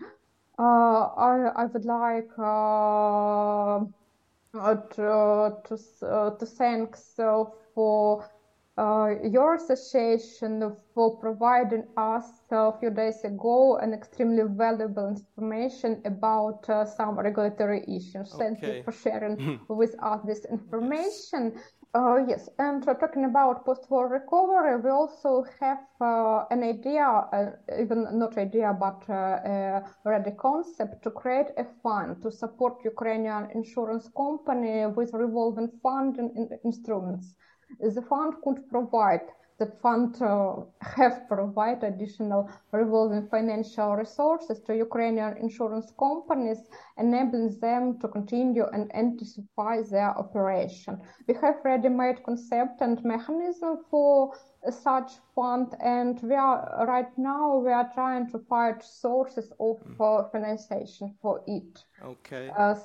uh, 0.58 0.62
I, 0.62 1.52
I 1.56 1.66
would 1.66 1.86
like 1.86 2.30
uh, 2.38 3.86
to 4.96 5.58
to, 5.66 6.36
to 6.40 6.46
thank 6.46 6.96
so 6.96 7.54
for 7.74 8.30
uh, 8.78 9.16
your 9.24 9.56
association 9.56 10.76
for 10.94 11.18
providing 11.18 11.84
us 11.98 12.26
a 12.52 12.72
few 12.80 12.90
days 12.90 13.24
ago 13.24 13.78
an 13.78 13.94
extremely 13.94 14.44
valuable 14.48 15.10
information 15.10 16.02
about 16.06 16.68
uh, 16.70 16.86
some 16.86 17.20
regulatory 17.20 17.84
issues. 17.88 18.34
Okay. 18.34 18.44
Thank 18.44 18.64
you 18.64 18.84
for 18.84 18.92
sharing 18.92 19.60
with 19.68 19.96
us 20.02 20.22
this 20.26 20.46
information. 20.46 21.52
Yes. 21.56 21.64
Uh, 21.96 22.18
yes, 22.28 22.50
and 22.58 22.88
uh, 22.88 22.94
talking 22.96 23.26
about 23.26 23.66
post-war 23.66 24.08
recovery, 24.08 24.80
we 24.82 24.90
also 24.90 25.44
have 25.60 25.78
uh, 26.02 26.44
an 26.50 26.64
idea, 26.64 27.04
uh, 27.06 27.52
even 27.80 28.08
not 28.18 28.36
idea, 28.38 28.76
but 28.80 29.04
uh, 29.10 29.14
a 29.46 29.84
ready 30.04 30.32
concept 30.32 31.04
to 31.04 31.12
create 31.12 31.48
a 31.58 31.66
fund 31.84 32.20
to 32.24 32.32
support 32.32 32.84
Ukrainian 32.84 33.48
insurance 33.54 34.10
company 34.18 34.88
with 34.88 35.14
revolving 35.14 35.70
funding 35.84 36.32
in 36.36 36.50
instruments. 36.66 37.36
The 37.80 38.02
fund 38.02 38.34
could 38.44 38.68
provide 38.70 39.28
the 39.64 39.72
fund 39.82 40.22
uh, 40.22 40.56
have 40.82 41.28
provided 41.28 41.84
additional 41.84 42.50
revolving 42.72 43.28
financial 43.30 43.96
resources 43.96 44.60
to 44.66 44.76
Ukrainian 44.76 45.38
insurance 45.38 45.90
companies, 45.98 46.60
enabling 46.98 47.50
them 47.60 48.00
to 48.02 48.08
continue 48.08 48.66
and 48.74 48.92
intensify 48.94 49.76
their 49.94 50.12
operation. 50.24 50.94
We 51.28 51.34
have 51.36 51.58
ready-made 51.64 52.24
concept 52.24 52.82
and 52.82 53.04
mechanism 53.06 53.72
for 53.90 54.36
such 54.70 55.10
fund, 55.36 55.68
and 55.80 56.22
we 56.30 56.36
are 56.36 56.86
right 56.96 57.12
now 57.18 57.58
we 57.66 57.72
are 57.72 57.90
trying 57.94 58.26
to 58.34 58.40
find 58.52 58.76
sources 58.84 59.48
of 59.60 59.78
uh, 60.00 60.24
financiation 60.34 61.16
for 61.22 61.42
it. 61.48 61.74
Okay. 62.14 62.52
Uh, 62.58 62.76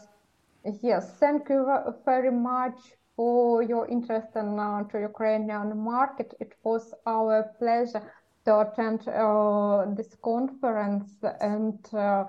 yes, 0.83 1.03
thank 1.23 1.49
you 1.49 1.61
very 2.05 2.33
much 2.53 2.79
for 3.19 3.65
your 3.65 3.85
interest 3.89 4.29
in 4.37 4.61
uh, 4.61 4.85
the 4.93 5.01
Ukrainian 5.11 5.77
market. 5.77 6.29
It 6.39 6.53
was 6.63 6.95
our 7.05 7.37
pleasure 7.59 8.05
to 8.45 8.51
attend 8.61 9.01
uh, 9.09 9.87
this 9.99 10.15
conference, 10.23 11.11
and 11.41 11.81
uh, 11.93 12.25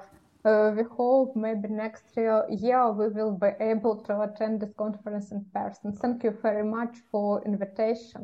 uh, 0.46 0.72
we 0.76 0.84
hope 1.00 1.36
maybe 1.36 1.68
next 1.86 2.06
year, 2.18 2.44
year 2.50 2.92
we 2.92 3.08
will 3.10 3.38
be 3.46 3.52
able 3.60 3.98
to 4.08 4.14
attend 4.22 4.62
this 4.62 4.74
conference 4.84 5.32
in 5.32 5.46
person. 5.54 5.96
Thank 6.02 6.24
you 6.24 6.34
very 6.42 6.66
much 6.78 6.96
for 7.12 7.46
invitation. 7.46 8.22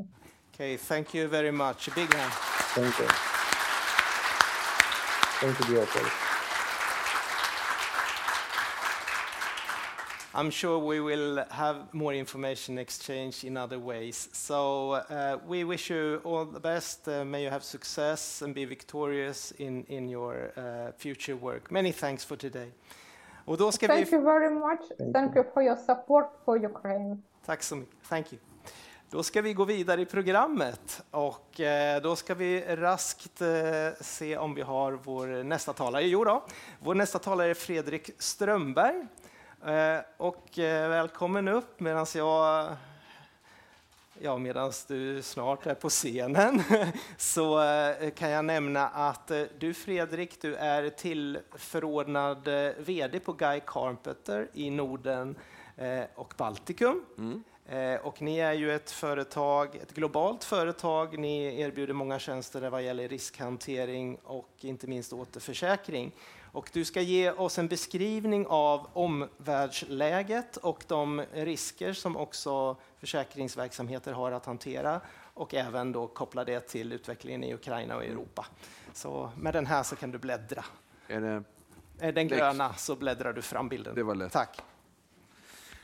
Okay, 0.52 0.76
thank 0.76 1.14
you 1.14 1.28
very 1.28 1.52
much. 1.52 1.88
A 1.90 1.92
big 1.92 2.12
hand. 2.12 2.34
Thank 2.78 2.98
you. 3.00 3.10
Thank 5.40 5.60
you, 5.60 5.66
dear 5.76 6.25
I'm 10.38 10.50
sure 10.50 10.78
we 10.78 11.00
will 11.00 11.46
have 11.50 11.94
more 11.94 12.14
information 12.14 12.78
exchange 12.78 13.46
in 13.46 13.56
other 13.56 13.80
ways. 13.80 14.28
So 14.34 14.92
uh, 14.92 15.38
we 15.48 15.64
wish 15.64 15.90
you 15.90 16.20
all 16.26 16.44
the 16.44 16.60
best. 16.60 17.08
Uh, 17.08 17.24
may 17.24 17.44
you 17.44 17.50
have 17.50 17.64
success 17.64 18.42
and 18.42 18.54
be 18.54 18.66
victorious 18.66 19.52
in, 19.52 19.86
in 19.86 20.10
your 20.10 20.52
uh, 20.58 20.92
future 20.98 21.38
work. 21.38 21.72
Many 21.72 21.94
thanks 21.94 22.26
for 22.26 22.36
today. 22.36 22.72
Och 23.46 23.58
då 23.58 23.72
ska 23.72 23.88
Thank 23.88 24.08
vi... 24.08 24.16
you 24.16 24.24
very 24.24 24.50
much. 24.50 24.80
Thank, 24.98 25.14
Thank 25.14 25.36
you. 25.36 25.44
you 25.44 25.52
for 25.54 25.64
your 25.64 25.76
support 25.76 26.30
for 26.46 26.66
Ukraine. 26.66 27.18
Tack 27.46 27.64
så 27.64 27.76
mycket. 27.76 27.96
Thank 28.10 28.34
you. 28.34 28.42
Då 29.10 29.24
ska 29.24 29.42
vi 29.42 29.54
gå 29.54 29.66
vidare 29.66 30.02
i 30.02 30.06
programmet 30.06 31.04
och 31.12 31.60
eh, 31.60 32.02
då 32.02 32.16
ska 32.16 32.36
vi 32.36 32.62
raskt 32.62 33.42
eh, 33.42 33.48
se 34.02 34.38
om 34.38 34.56
vi 34.56 34.62
har 34.62 34.92
vår 34.92 35.44
nästa 35.44 35.74
talare. 35.74 36.04
Jo 36.04 36.24
då, 36.24 36.44
vår 36.80 36.96
nästa 36.96 37.20
talare 37.20 37.50
är 37.50 37.54
Fredrik 37.54 38.12
Strömberg. 38.18 39.08
Eh, 39.66 40.00
och 40.18 40.50
välkommen 40.58 41.48
upp 41.48 41.80
medan 41.80 42.06
jag 42.16 42.76
Ja, 44.20 44.38
medan 44.38 44.72
du 44.88 45.22
snart 45.22 45.66
är 45.66 45.74
på 45.74 45.90
scenen 45.90 46.64
så 47.18 47.64
kan 48.16 48.30
jag 48.30 48.46
nämna 48.46 48.88
att 48.88 49.32
du 49.60 49.74
Fredrik, 49.74 50.42
du 50.42 50.56
är 50.56 50.90
tillförordnad 50.90 52.48
VD 52.78 53.20
på 53.20 53.34
Guy 53.34 53.62
Carpenter 53.66 54.50
i 54.54 54.70
Norden 54.70 55.36
och 56.16 56.34
Baltikum. 56.38 57.06
Mm. 57.18 57.44
Eh, 57.70 57.96
och 57.96 58.22
ni 58.22 58.38
är 58.38 58.54
ju 58.54 58.76
ett 58.76 58.92
företag, 58.92 59.76
ett 59.76 59.94
globalt 59.94 60.44
företag. 60.44 61.20
Ni 61.20 61.62
erbjuder 61.62 61.94
många 61.94 62.20
tjänster 62.20 62.70
vad 62.70 62.84
gäller 62.84 63.08
riskhantering 63.08 64.18
och 64.24 64.50
inte 64.62 64.88
minst 64.88 65.14
återförsäkring. 65.14 66.12
Och 66.56 66.70
du 66.74 66.86
ska 66.86 67.02
ge 67.02 67.32
oss 67.32 67.60
en 67.60 67.68
beskrivning 67.68 68.48
av 68.48 68.88
omvärldsläget 68.94 70.58
och 70.58 70.84
de 70.88 71.22
risker 71.34 71.94
som 71.94 72.18
också 72.18 72.78
försäkringsverksamheter 73.00 74.14
har 74.14 74.32
att 74.32 74.46
hantera 74.46 75.02
och 75.34 75.54
även 75.54 75.92
då 75.92 76.08
koppla 76.08 76.44
det 76.44 76.60
till 76.60 76.94
utvecklingen 76.94 77.44
i 77.44 77.54
Ukraina 77.54 77.96
och 77.96 78.06
Europa. 78.06 78.46
Så 78.94 79.32
med 79.38 79.54
den 79.54 79.66
här 79.66 79.84
så 79.84 79.96
kan 79.96 80.12
du 80.12 80.18
bläddra. 80.18 80.66
Är 81.08 81.22
det 81.22 82.12
den 82.12 82.28
gröna 82.28 82.74
så 82.74 82.96
bläddrar 82.96 83.34
du 83.34 83.42
fram 83.42 83.70
bilden. 83.70 83.96
Det 83.96 84.04
var 84.04 84.16
lätt. 84.16 84.32
Tack. 84.32 84.62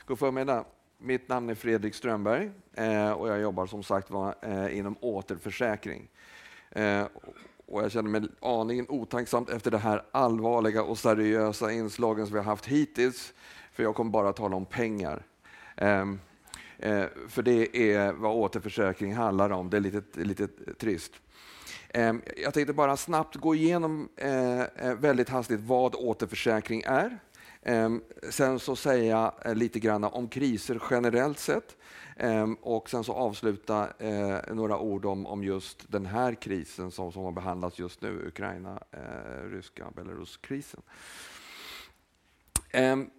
God 0.06 0.18
förmiddag. 0.18 0.64
Mitt 0.98 1.28
namn 1.28 1.50
är 1.50 1.54
Fredrik 1.54 1.94
Strömberg 1.94 2.50
eh, 2.74 3.10
och 3.10 3.28
jag 3.28 3.40
jobbar 3.40 3.66
som 3.66 3.82
sagt 3.82 4.10
var 4.10 4.34
eh, 4.40 4.78
inom 4.78 4.96
återförsäkring. 5.00 6.08
Och 7.72 7.82
jag 7.82 7.92
känner 7.92 8.10
mig 8.10 8.22
aningen 8.40 8.86
otacksamt 8.88 9.50
efter 9.50 9.70
det 9.70 9.78
här 9.78 10.02
allvarliga 10.12 10.82
och 10.82 10.98
seriösa 10.98 11.72
inslagen 11.72 12.26
som 12.26 12.32
vi 12.34 12.38
har 12.38 12.44
haft 12.44 12.66
hittills, 12.66 13.32
för 13.72 13.82
jag 13.82 13.94
kommer 13.94 14.10
bara 14.10 14.28
att 14.28 14.36
tala 14.36 14.56
om 14.56 14.64
pengar. 14.64 15.22
Ehm, 15.76 16.20
eh, 16.78 17.04
för 17.28 17.42
det 17.42 17.92
är 17.92 18.12
vad 18.12 18.36
återförsäkring 18.36 19.14
handlar 19.14 19.50
om. 19.50 19.70
Det 19.70 19.76
är 19.76 19.80
lite, 19.80 20.20
lite 20.20 20.48
trist. 20.78 21.12
Um, 21.94 22.22
jag 22.36 22.54
tänkte 22.54 22.72
bara 22.72 22.96
snabbt 22.96 23.36
gå 23.36 23.54
igenom 23.54 24.08
eh, 24.16 24.60
eh, 24.60 24.94
väldigt 24.98 25.28
hastigt 25.28 25.60
vad 25.60 25.94
återförsäkring 25.94 26.82
är. 26.86 27.18
Ehm, 27.62 28.02
sen 28.30 28.58
så 28.58 28.76
säga 28.76 29.34
eh, 29.44 29.54
lite 29.54 29.80
grann 29.80 30.04
om 30.04 30.28
kriser 30.28 30.82
generellt 30.90 31.38
sett 31.38 31.76
ehm, 32.16 32.54
och 32.54 32.90
sen 32.90 33.04
så 33.04 33.12
avsluta 33.12 33.88
eh, 33.98 34.54
några 34.54 34.78
ord 34.78 35.04
om, 35.04 35.26
om 35.26 35.44
just 35.44 35.92
den 35.92 36.06
här 36.06 36.34
krisen 36.34 36.90
som, 36.90 37.12
som 37.12 37.24
har 37.24 37.32
behandlats 37.32 37.78
just 37.78 38.02
nu, 38.02 38.26
Ukraina, 38.26 38.82
eh, 38.90 39.48
ryska 39.50 39.90
Belaruskrisen. 39.94 40.82
krisen 42.70 43.10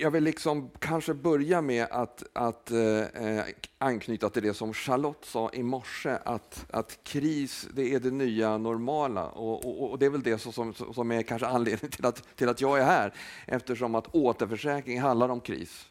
jag 0.00 0.10
vill 0.10 0.24
liksom 0.24 0.70
kanske 0.78 1.14
börja 1.14 1.60
med 1.60 1.86
att, 1.90 2.22
att 2.32 2.70
eh, 2.70 2.98
eh, 2.98 3.44
anknyta 3.78 4.30
till 4.30 4.42
det 4.42 4.54
som 4.54 4.74
Charlotte 4.74 5.24
sa 5.24 5.50
i 5.52 5.62
morse, 5.62 6.18
att, 6.24 6.66
att 6.70 6.98
kris 7.04 7.68
det 7.74 7.94
är 7.94 8.00
det 8.00 8.10
nya 8.10 8.58
normala. 8.58 9.26
Och, 9.26 9.64
och, 9.64 9.90
och 9.90 9.98
det 9.98 10.06
är 10.06 10.10
väl 10.10 10.22
det 10.22 10.38
som, 10.38 10.74
som 10.74 11.12
är 11.12 11.22
kanske 11.22 11.46
anledningen 11.46 11.90
till 11.90 12.06
att, 12.06 12.36
till 12.36 12.48
att 12.48 12.60
jag 12.60 12.78
är 12.78 12.84
här, 12.84 13.14
eftersom 13.46 13.94
att 13.94 14.14
återförsäkring 14.14 15.00
handlar 15.00 15.28
om 15.28 15.40
kris. 15.40 15.88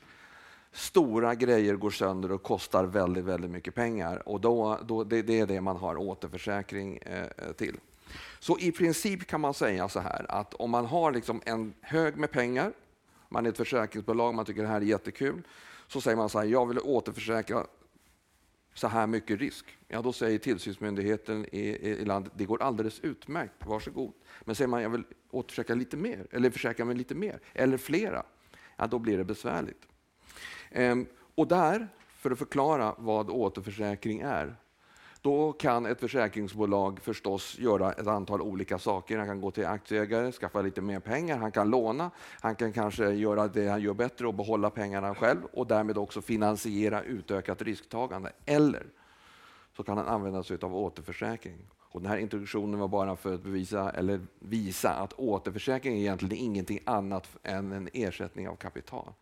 Stora 0.72 1.36
grejer 1.36 1.76
går 1.76 1.92
sönder 1.92 2.32
och 2.32 2.44
kostar 2.44 2.86
väldigt, 2.86 3.26
väldigt 3.26 3.52
mycket 3.52 3.76
pengar 3.76 4.28
och 4.28 4.42
då, 4.42 4.80
då, 4.86 5.04
det, 5.04 5.22
det 5.22 5.40
är 5.40 5.48
det 5.48 5.62
man 5.62 5.78
har 5.78 5.98
återförsäkring 5.98 6.98
eh, 6.98 7.52
till. 7.58 7.78
Så 8.40 8.60
i 8.60 8.72
princip 8.72 9.28
kan 9.28 9.42
man 9.42 9.54
säga 9.54 9.90
så 9.90 10.00
här 10.00 10.26
att 10.30 10.54
om 10.54 10.72
man 10.72 10.86
har 10.86 11.12
liksom 11.12 11.42
en 11.46 11.74
hög 11.82 12.18
med 12.18 12.32
pengar 12.32 12.72
man 13.30 13.46
är 13.46 13.50
ett 13.50 13.58
försäkringsbolag, 13.58 14.36
man 14.36 14.46
tycker 14.46 14.62
det 14.62 14.68
här 14.68 14.82
är 14.82 14.86
jättekul. 14.86 15.42
Så 15.88 16.02
säger 16.02 16.18
man 16.18 16.30
så 16.30 16.40
här, 16.40 16.46
jag 16.46 16.66
vill 16.66 16.80
återförsäkra 16.80 17.66
så 18.74 18.88
här 18.88 19.08
mycket 19.08 19.40
risk. 19.40 19.78
Ja, 19.88 20.02
då 20.02 20.14
säger 20.14 20.40
tillsynsmyndigheten 20.40 21.46
i, 21.52 21.60
i, 21.60 21.90
i 21.90 22.06
landet, 22.06 22.34
det 22.36 22.46
går 22.46 22.62
alldeles 22.62 23.00
utmärkt, 23.00 23.54
varsågod. 23.66 24.14
Men 24.46 24.56
säger 24.56 24.68
man, 24.68 24.82
jag 24.82 24.90
vill 24.90 25.04
återförsäkra 25.32 25.76
lite 25.76 25.98
mer, 25.98 26.28
eller 26.32 26.50
försäkra 26.50 26.86
mig 26.86 26.96
lite 26.96 27.16
mer, 27.16 27.40
eller 27.54 27.78
flera, 27.78 28.24
ja, 28.78 28.88
då 28.88 29.00
blir 29.00 29.18
det 29.18 29.24
besvärligt. 29.24 29.88
Ehm, 30.72 31.06
och 31.36 31.48
där, 31.48 31.88
för 32.08 32.32
att 32.32 32.40
förklara 32.40 32.96
vad 32.98 33.30
återförsäkring 33.30 34.20
är, 34.20 34.56
då 35.28 35.54
kan 35.54 35.86
ett 35.86 36.00
försäkringsbolag 36.00 37.00
förstås 37.00 37.60
göra 37.60 37.94
ett 37.94 38.08
antal 38.08 38.42
olika 38.42 38.80
saker. 38.80 39.18
Han 39.18 39.28
kan 39.28 39.42
gå 39.42 39.52
till 39.52 39.66
aktieägare, 39.66 40.32
skaffa 40.32 40.62
lite 40.62 40.82
mer 40.82 41.00
pengar, 41.00 41.38
han 41.38 41.52
kan 41.52 41.70
låna, 41.70 42.12
han 42.42 42.56
kan 42.56 42.74
kanske 42.74 43.12
göra 43.12 43.48
det 43.48 43.68
han 43.68 43.82
gör 43.82 43.94
bättre 43.94 44.28
och 44.28 44.34
behålla 44.34 44.70
pengarna 44.70 45.16
själv 45.16 45.40
och 45.54 45.68
därmed 45.68 45.98
också 45.98 46.22
finansiera 46.22 47.04
utökat 47.04 47.62
risktagande. 47.62 48.32
Eller 48.46 48.86
så 49.76 49.84
kan 49.84 49.98
han 49.98 50.08
använda 50.08 50.44
sig 50.44 50.58
av 50.62 50.76
återförsäkring. 50.76 51.58
Och 51.80 52.02
den 52.02 52.12
här 52.12 52.18
introduktionen 52.18 52.80
var 52.80 52.88
bara 52.88 53.16
för 53.16 53.34
att 53.34 53.44
bevisa, 53.44 53.90
eller 53.90 54.20
visa 54.40 54.94
att 54.94 55.14
återförsäkring 55.14 55.94
är 55.94 56.00
egentligen 56.00 56.38
ingenting 56.38 56.80
annat 56.86 57.30
än 57.44 57.72
en 57.72 57.90
ersättning 57.94 58.50
av 58.50 58.56
kapital. 58.56 59.14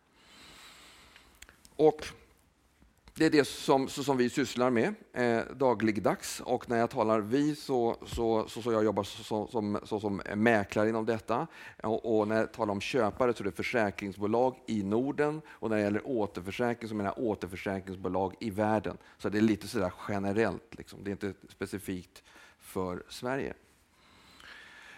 Och 1.76 2.06
det 3.18 3.26
är 3.26 3.30
det 3.30 3.44
som, 3.44 3.88
som 3.88 4.16
vi 4.16 4.30
sysslar 4.30 4.70
med 4.70 4.94
eh, 5.12 5.40
dagligdags 5.56 6.40
och 6.40 6.70
när 6.70 6.78
jag 6.78 6.90
talar 6.90 7.20
vi 7.20 7.54
så, 7.54 7.96
så, 8.06 8.48
så, 8.48 8.62
så 8.62 8.72
jag 8.72 8.84
jobbar 8.84 9.02
så, 9.02 9.46
som, 9.46 9.80
så, 9.84 10.00
som 10.00 10.22
mäklare 10.34 10.88
inom 10.88 11.06
detta 11.06 11.46
eh, 11.78 11.90
och, 11.90 12.18
och, 12.18 12.28
när 12.28 12.36
jag 12.36 12.52
talar 12.52 12.72
om 12.72 12.80
köpare 12.80 13.34
så 13.34 13.42
är 13.42 13.44
det 13.44 13.52
försäkringsbolag 13.52 14.56
i 14.66 14.82
Norden 14.82 15.40
och 15.48 15.70
när 15.70 15.76
det 15.76 15.82
gäller 15.82 16.06
återförsäkring 16.06 16.88
så 16.88 16.94
menar 16.94 17.14
jag 17.16 17.24
återförsäkringsbolag 17.24 18.34
i 18.40 18.50
världen. 18.50 18.96
Så 19.18 19.28
det 19.28 19.38
är 19.38 19.42
lite 19.42 19.68
sådär 19.68 19.92
generellt, 20.08 20.74
liksom. 20.74 21.04
det 21.04 21.10
är 21.10 21.12
inte 21.12 21.34
specifikt 21.48 22.22
för 22.58 23.02
Sverige. 23.08 23.54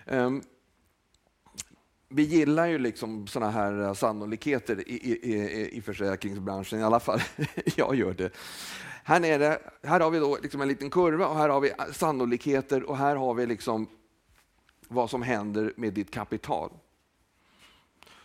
Um, 0.07 0.43
vi 2.09 2.23
gillar 2.23 2.67
ju 2.67 2.79
liksom 2.79 3.27
såna 3.27 3.51
här 3.51 3.83
eh, 3.83 3.93
sannolikheter 3.93 4.89
i, 4.89 4.95
i, 4.95 5.69
i 5.73 5.83
försäkringsbranschen, 5.83 6.81
i 6.81 6.83
alla 6.83 7.01
fall 7.01 7.21
jag 7.77 7.95
gör 7.95 8.15
det. 8.15 8.31
Här, 9.05 9.21
nere, 9.21 9.59
här 9.83 10.01
har 10.01 10.11
vi 10.11 10.19
då 10.19 10.39
liksom 10.43 10.61
en 10.61 10.69
liten 10.69 10.91
kurva 10.91 11.27
och 11.27 11.37
här 11.37 11.49
har 11.49 11.61
vi 11.61 11.71
eh, 11.71 11.77
sannolikheter 11.93 12.83
och 12.83 12.97
här 12.97 13.17
har 13.17 13.35
vi 13.35 13.47
liksom 13.47 13.89
vad 14.89 15.11
som 15.11 15.23
händer 15.23 15.73
med 15.77 15.93
ditt 15.93 16.11
kapital. 16.11 16.71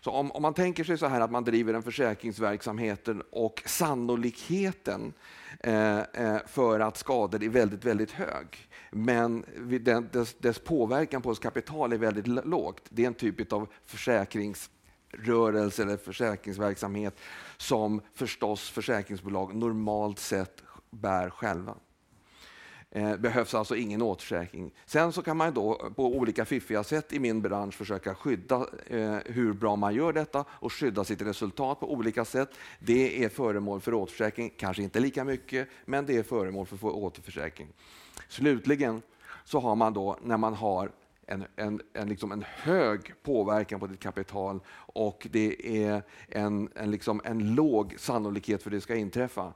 Så 0.01 0.11
om, 0.11 0.31
om, 0.31 0.41
man 0.41 0.53
tänker 0.53 0.83
sig 0.83 0.97
så 0.97 1.07
här 1.07 1.21
att 1.21 1.31
man 1.31 1.43
driver 1.43 1.73
en 1.73 1.83
försäkringsverksamhet 1.83 3.07
och 3.31 3.63
sannolikheten 3.65 5.13
eh, 5.59 5.99
eh, 5.99 6.37
för 6.47 6.79
att 6.79 6.97
skador 6.97 7.43
är 7.43 7.49
väldigt, 7.49 7.85
väldigt 7.85 8.11
hög, 8.11 8.69
men 8.93 9.45
den, 9.81 10.09
dess, 10.13 10.35
dess, 10.39 10.59
påverkan 10.59 11.21
på 11.21 11.35
kapital 11.35 11.93
är 11.93 11.97
väldigt 11.97 12.27
lågt. 12.27 12.83
Det 12.89 13.03
är 13.03 13.07
en 13.07 13.13
typ 13.13 13.53
av 13.53 13.67
försäkringsrörelse 13.85 15.83
eller 15.83 15.97
försäkringsverksamhet 15.97 17.19
som 17.57 18.01
förstås 18.13 18.69
försäkringsbolag 18.69 19.55
normalt 19.55 20.19
sett 20.19 20.63
bär 20.89 21.29
själva. 21.29 21.75
Eh, 22.95 23.17
behövs 23.17 23.53
alltså 23.53 23.75
ingen 23.75 24.01
återförsäkring. 24.01 24.71
Sen 24.85 25.11
så 25.11 25.21
kan 25.21 25.37
man 25.37 25.53
då 25.53 25.91
på 25.95 26.05
olika 26.15 26.45
fiffiga 26.45 26.83
sätt 26.83 27.13
i 27.13 27.19
min 27.19 27.41
bransch 27.41 27.73
försöka 27.73 28.15
skydda 28.15 28.67
eh, 28.87 29.17
hur 29.25 29.53
bra 29.53 29.75
man 29.75 29.95
gör 29.95 30.13
detta 30.13 30.45
och 30.49 30.73
skydda 30.73 31.03
sitt 31.03 31.21
resultat 31.21 31.79
på 31.79 31.93
olika 31.93 32.25
sätt. 32.25 32.49
Det 32.79 33.23
är 33.23 33.29
föremål 33.29 33.81
för 33.81 33.93
återförsäkring, 33.93 34.53
kanske 34.57 34.83
inte 34.83 34.99
lika 34.99 35.23
mycket, 35.23 35.67
men 35.85 36.05
det 36.05 36.17
är 36.17 36.23
föremål 36.23 36.65
för 36.65 36.85
återförsäkring. 36.85 37.67
Slutligen 38.33 39.01
så 39.43 39.59
har 39.59 39.75
man 39.75 39.93
då 39.93 40.17
när 40.21 40.37
man 40.37 40.53
har 40.53 40.91
en, 41.27 41.45
en, 41.55 41.81
en, 41.93 42.09
liksom 42.09 42.31
en 42.31 42.45
hög 42.47 43.13
påverkan 43.23 43.79
på 43.79 43.87
ditt 43.87 43.99
kapital 43.99 44.59
och 44.93 45.27
det 45.31 45.83
är 45.85 46.03
en, 46.27 46.69
en, 46.75 46.91
liksom 46.91 47.21
en 47.23 47.55
låg 47.55 47.95
sannolikhet 47.99 48.63
för 48.63 48.69
att 48.69 48.73
det 48.73 48.81
ska 48.81 48.95
inträffa 48.95 49.53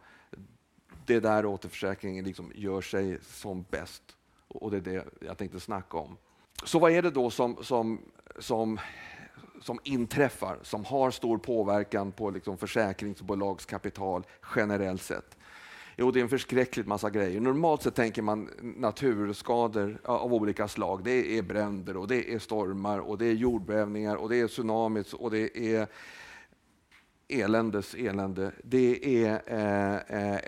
det 1.05 1.15
är 1.15 1.21
där 1.21 1.45
återförsäkringen 1.45 2.25
liksom 2.25 2.51
gör 2.55 2.81
sig 2.81 3.19
som 3.21 3.65
bäst. 3.69 4.03
Och 4.47 4.71
det 4.71 4.77
är 4.77 4.81
det 4.81 5.05
jag 5.19 5.37
tänkte 5.37 5.59
snacka 5.59 5.97
om. 5.97 6.17
Så 6.63 6.79
vad 6.79 6.91
är 6.91 7.01
det 7.01 7.11
då 7.11 7.29
som, 7.29 7.57
som, 7.63 8.01
som, 8.39 8.79
som 9.61 9.79
inträffar, 9.83 10.59
som 10.63 10.85
har 10.85 11.11
stor 11.11 11.37
påverkan 11.37 12.11
på 12.11 12.29
liksom 12.29 12.57
försäkringsbolags 12.57 13.65
kapital 13.65 14.23
generellt 14.55 15.01
sett? 15.01 15.36
Jo, 15.99 16.11
det 16.11 16.19
är 16.19 16.23
en 16.23 16.29
förskräckligt 16.29 16.87
massa 16.87 17.09
grejer. 17.09 17.41
Normalt 17.41 17.81
sett 17.81 17.95
tänker 17.95 18.21
man 18.21 18.49
naturskador 18.61 19.99
av 20.03 20.33
olika 20.33 20.67
slag. 20.67 21.03
Det 21.03 21.37
är 21.37 21.41
bränder 21.41 21.97
och 21.97 22.07
det 22.07 22.33
är 22.33 22.39
stormar 22.39 22.99
och 22.99 23.17
det 23.17 23.25
är 23.25 23.33
jordbävningar 23.33 24.15
och 24.15 24.29
det 24.29 24.39
är 24.39 24.47
tsunamis 24.47 25.13
och 25.13 25.31
det 25.31 25.57
är 25.57 25.87
eländes 27.27 27.93
elände. 27.93 28.51
Det 28.63 29.25
är 29.25 29.41
eh, 29.45 30.33
eh, 30.35 30.39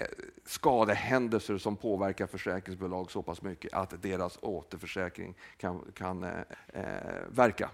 skadehändelser 0.45 1.57
som 1.57 1.75
påverkar 1.75 2.27
försäkringsbolag 2.27 3.11
så 3.11 3.21
pass 3.21 3.41
mycket 3.41 3.73
att 3.73 4.01
deras 4.01 4.39
återförsäkring 4.41 5.35
kan, 5.57 5.91
kan 5.93 6.23
eh, 6.23 6.29
eh 6.73 6.83
verka. 7.29 7.69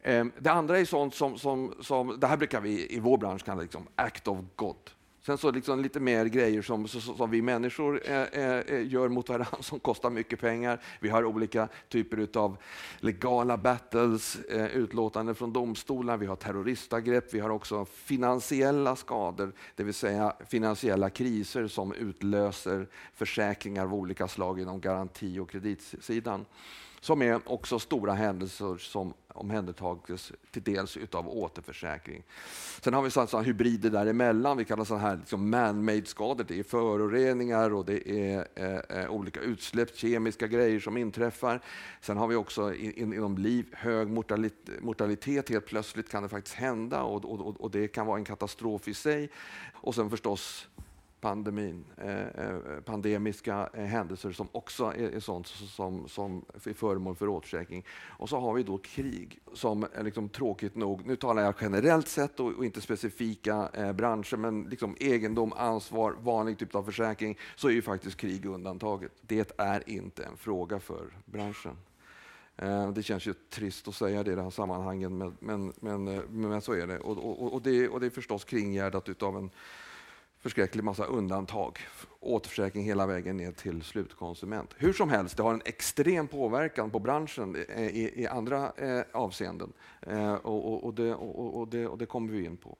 Eh, 0.00 0.24
det 0.38 0.50
andra 0.50 0.78
är 0.78 0.84
sånt 0.84 1.14
som, 1.14 1.38
som, 1.38 1.74
som, 1.80 2.20
det 2.20 2.26
här 2.26 2.36
brukar 2.36 2.60
vi 2.60 2.96
i 2.96 3.00
vår 3.00 3.18
bransch 3.18 3.44
kalla 3.44 3.62
liksom 3.62 3.88
act 3.94 4.28
of 4.28 4.38
God. 4.56 4.90
Sen 5.26 5.38
så 5.38 5.50
liksom 5.50 5.80
lite 5.80 6.00
mer 6.00 6.26
grejer 6.26 6.62
som, 6.62 6.88
som 6.88 7.30
vi 7.30 7.42
människor 7.42 8.02
eh, 8.04 8.22
eh, 8.22 8.58
eh 8.58 8.86
gör 8.86 9.08
mot 9.08 9.28
varandra 9.28 9.56
som 9.60 9.80
kostar 9.80 10.10
mycket 10.10 10.40
pengar. 10.40 10.80
Vi 11.00 11.08
har 11.08 11.24
olika 11.24 11.68
typer 11.88 12.28
av 12.34 12.56
legala 13.00 13.56
battles, 13.56 14.36
eh, 14.36 14.66
utlåtande 14.66 15.34
från 15.34 15.52
domstolar, 15.52 16.16
vi 16.16 16.26
har 16.26 16.36
terroristangrepp, 16.36 17.34
vi 17.34 17.40
har 17.40 17.50
också 17.50 17.84
finansiella 17.84 18.96
skador, 18.96 19.52
det 19.74 19.84
vill 19.84 19.94
säga 19.94 20.36
finansiella 20.48 21.10
kriser 21.10 21.68
som 21.68 21.92
utlöser 21.92 22.88
försäkringar 23.14 23.84
av 23.84 23.94
olika 23.94 24.28
slag 24.28 24.60
inom 24.60 24.80
garanti 24.80 25.38
och 25.38 25.50
kreditsidan 25.50 26.44
som 27.04 27.22
är 27.22 27.40
också 27.44 27.78
stora 27.78 28.12
händelser 28.12 28.76
som 28.76 29.14
omhändertages 29.28 30.32
till 30.50 30.62
dels 30.62 30.96
utav 30.96 31.28
återförsäkring. 31.28 32.22
Sen 32.80 32.94
har 32.94 33.02
vi 33.02 33.10
sådana 33.10 33.42
hybrider 33.42 33.90
däremellan, 33.90 34.56
vi 34.56 34.64
kallar 34.64 34.84
sådana 34.84 35.04
här 35.08 35.16
liksom 35.16 35.50
man-made 35.50 36.06
skador. 36.06 36.44
Det 36.48 36.58
är 36.58 36.62
föroreningar 36.62 37.74
och 37.74 37.84
det 37.84 38.10
är 38.10 38.48
eh, 38.54 39.00
eh, 39.00 39.10
olika 39.10 39.40
utsläpp, 39.40 39.96
kemiska 39.96 40.46
grejer 40.46 40.80
som 40.80 40.96
inträffar. 40.96 41.60
Sen 42.00 42.16
har 42.16 42.26
vi 42.26 42.34
också 42.34 42.74
in, 42.74 43.12
inom 43.14 43.38
liv 43.38 43.66
hög 43.72 44.10
mortalitet, 44.10 44.82
mortalitet, 44.82 45.48
helt 45.48 45.66
plötsligt 45.66 46.10
kan 46.10 46.22
det 46.22 46.28
faktiskt 46.28 46.56
hända 46.56 47.02
och, 47.02 47.24
och, 47.24 47.60
och 47.60 47.70
det 47.70 47.88
kan 47.88 48.06
vara 48.06 48.18
en 48.18 48.24
katastrof 48.24 48.88
i 48.88 48.94
sig. 48.94 49.30
Och 49.74 49.94
sen 49.94 50.10
förstås 50.10 50.68
pandemin, 51.24 51.84
eh, 51.96 52.20
eh 52.20 52.80
pandemiska 52.84 53.68
eh, 53.74 53.84
händelser 53.84 54.32
som 54.32 54.48
också 54.52 54.84
är, 54.84 55.16
är 55.16 55.20
sånt 55.20 55.46
som, 55.46 56.08
som 56.08 56.44
är 56.64 56.72
föremål 56.72 57.16
för 57.16 57.28
återförsäkring. 57.28 57.84
Och 58.08 58.28
så 58.28 58.40
har 58.40 58.54
vi 58.54 58.62
då 58.62 58.78
krig 58.78 59.38
som 59.52 59.86
är 59.94 60.02
liksom 60.02 60.28
tråkigt 60.28 60.74
nog, 60.74 61.06
nu 61.06 61.16
talar 61.16 61.42
jag 61.42 61.54
generellt 61.60 62.08
sett 62.08 62.40
och, 62.40 62.52
och 62.52 62.64
inte 62.64 62.80
specifika 62.80 63.68
eh, 63.72 63.92
branscher, 63.92 64.36
men 64.36 64.62
liksom 64.62 64.96
egendom, 65.00 65.52
ansvar, 65.52 66.16
vanlig 66.20 66.58
typ 66.58 66.74
av 66.74 66.82
försäkring, 66.82 67.38
så 67.56 67.68
är 67.68 67.72
ju 67.72 67.82
faktiskt 67.82 68.16
krig 68.16 68.44
undantaget. 68.44 69.12
Det 69.20 69.52
är 69.58 69.88
inte 69.88 70.24
en 70.24 70.36
fråga 70.36 70.80
för 70.80 71.04
branschen. 71.24 71.76
Eh, 72.56 72.90
det 72.90 73.02
känns 73.02 73.26
ju 73.26 73.34
trist 73.50 73.88
att 73.88 73.94
säga 73.94 74.22
det 74.22 74.32
i 74.32 74.34
det 74.34 74.42
här 74.42 74.50
sammanhanget, 74.50 75.12
men, 75.12 75.36
men, 75.40 75.72
men, 75.80 76.04
men 76.28 76.60
så 76.60 76.72
är 76.72 76.86
det. 76.86 76.98
Och, 76.98 77.18
och, 77.18 77.54
och, 77.54 77.62
det. 77.62 77.88
och 77.88 78.00
det 78.00 78.06
är 78.06 78.10
förstås 78.10 78.44
kringgärdat 78.44 79.22
av 79.22 79.36
en 79.36 79.50
förskräcklig 80.44 80.84
massa 80.84 81.04
undantag. 81.04 81.78
Återförsäkring 82.20 82.84
hela 82.84 83.06
vägen 83.06 83.36
ner 83.36 83.52
till 83.52 83.82
slutkonsument. 83.82 84.74
Hur 84.76 84.92
som 84.92 85.10
helst, 85.10 85.36
det 85.36 85.42
har 85.42 85.54
en 85.54 85.62
extrem 85.64 86.28
påverkan 86.28 86.90
på 86.90 86.98
branschen 86.98 87.56
i, 87.56 88.12
i 88.16 88.26
andra 88.26 88.72
eh, 88.76 89.04
avseenden. 89.12 89.72
Eh, 90.00 90.34
och, 90.34 90.84
och, 90.84 90.94
det, 90.94 91.14
och, 91.14 91.68
det, 91.68 91.86
och, 91.86 91.98
det, 91.98 92.06
kommer 92.06 92.32
vi 92.32 92.44
in 92.44 92.56
på. 92.56 92.78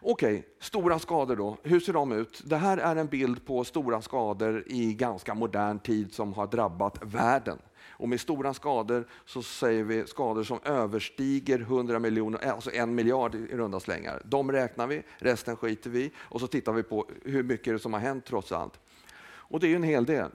Okej, 0.00 0.38
okay, 0.38 0.42
stora 0.60 0.98
skador 0.98 1.36
då. 1.36 1.56
Hur 1.62 1.80
ser 1.80 1.92
de 1.92 2.12
ut? 2.12 2.42
Det 2.44 2.56
här 2.56 2.78
är 2.78 2.96
en 2.96 3.06
bild 3.06 3.46
på 3.46 3.64
stora 3.64 4.02
skador 4.02 4.64
i 4.66 4.94
ganska 4.94 5.34
modern 5.34 5.78
tid 5.78 6.12
som 6.12 6.32
har 6.32 6.46
drabbat 6.46 6.98
världen. 7.02 7.58
Och 7.90 8.08
med 8.08 8.20
stora 8.20 8.54
skador 8.54 9.06
så 9.24 9.42
säger 9.42 9.84
vi 9.84 10.06
skador 10.06 10.42
som 10.42 10.58
överstiger 10.64 11.58
100 11.58 11.98
miljoner, 11.98 12.44
eh, 12.44 12.52
alltså 12.52 12.72
en 12.72 12.94
miljard 12.94 13.34
i 13.34 13.56
runda 13.56 13.80
slängar. 13.80 14.22
De 14.24 14.52
räknar 14.52 14.86
vi, 14.86 15.02
resten 15.18 15.56
skiter 15.56 15.90
vi 15.90 16.10
och 16.16 16.40
så 16.40 16.46
tittar 16.46 16.72
vi 16.72 16.82
på 16.82 17.06
hur 17.24 17.42
mycket 17.42 17.82
som 17.82 17.92
har 17.92 18.00
hänt 18.00 18.24
trots 18.24 18.52
allt. 18.52 18.80
Och 19.24 19.60
det 19.60 19.66
är 19.66 19.68
ju 19.68 19.76
en 19.76 19.82
hel 19.82 20.04
del. 20.04 20.30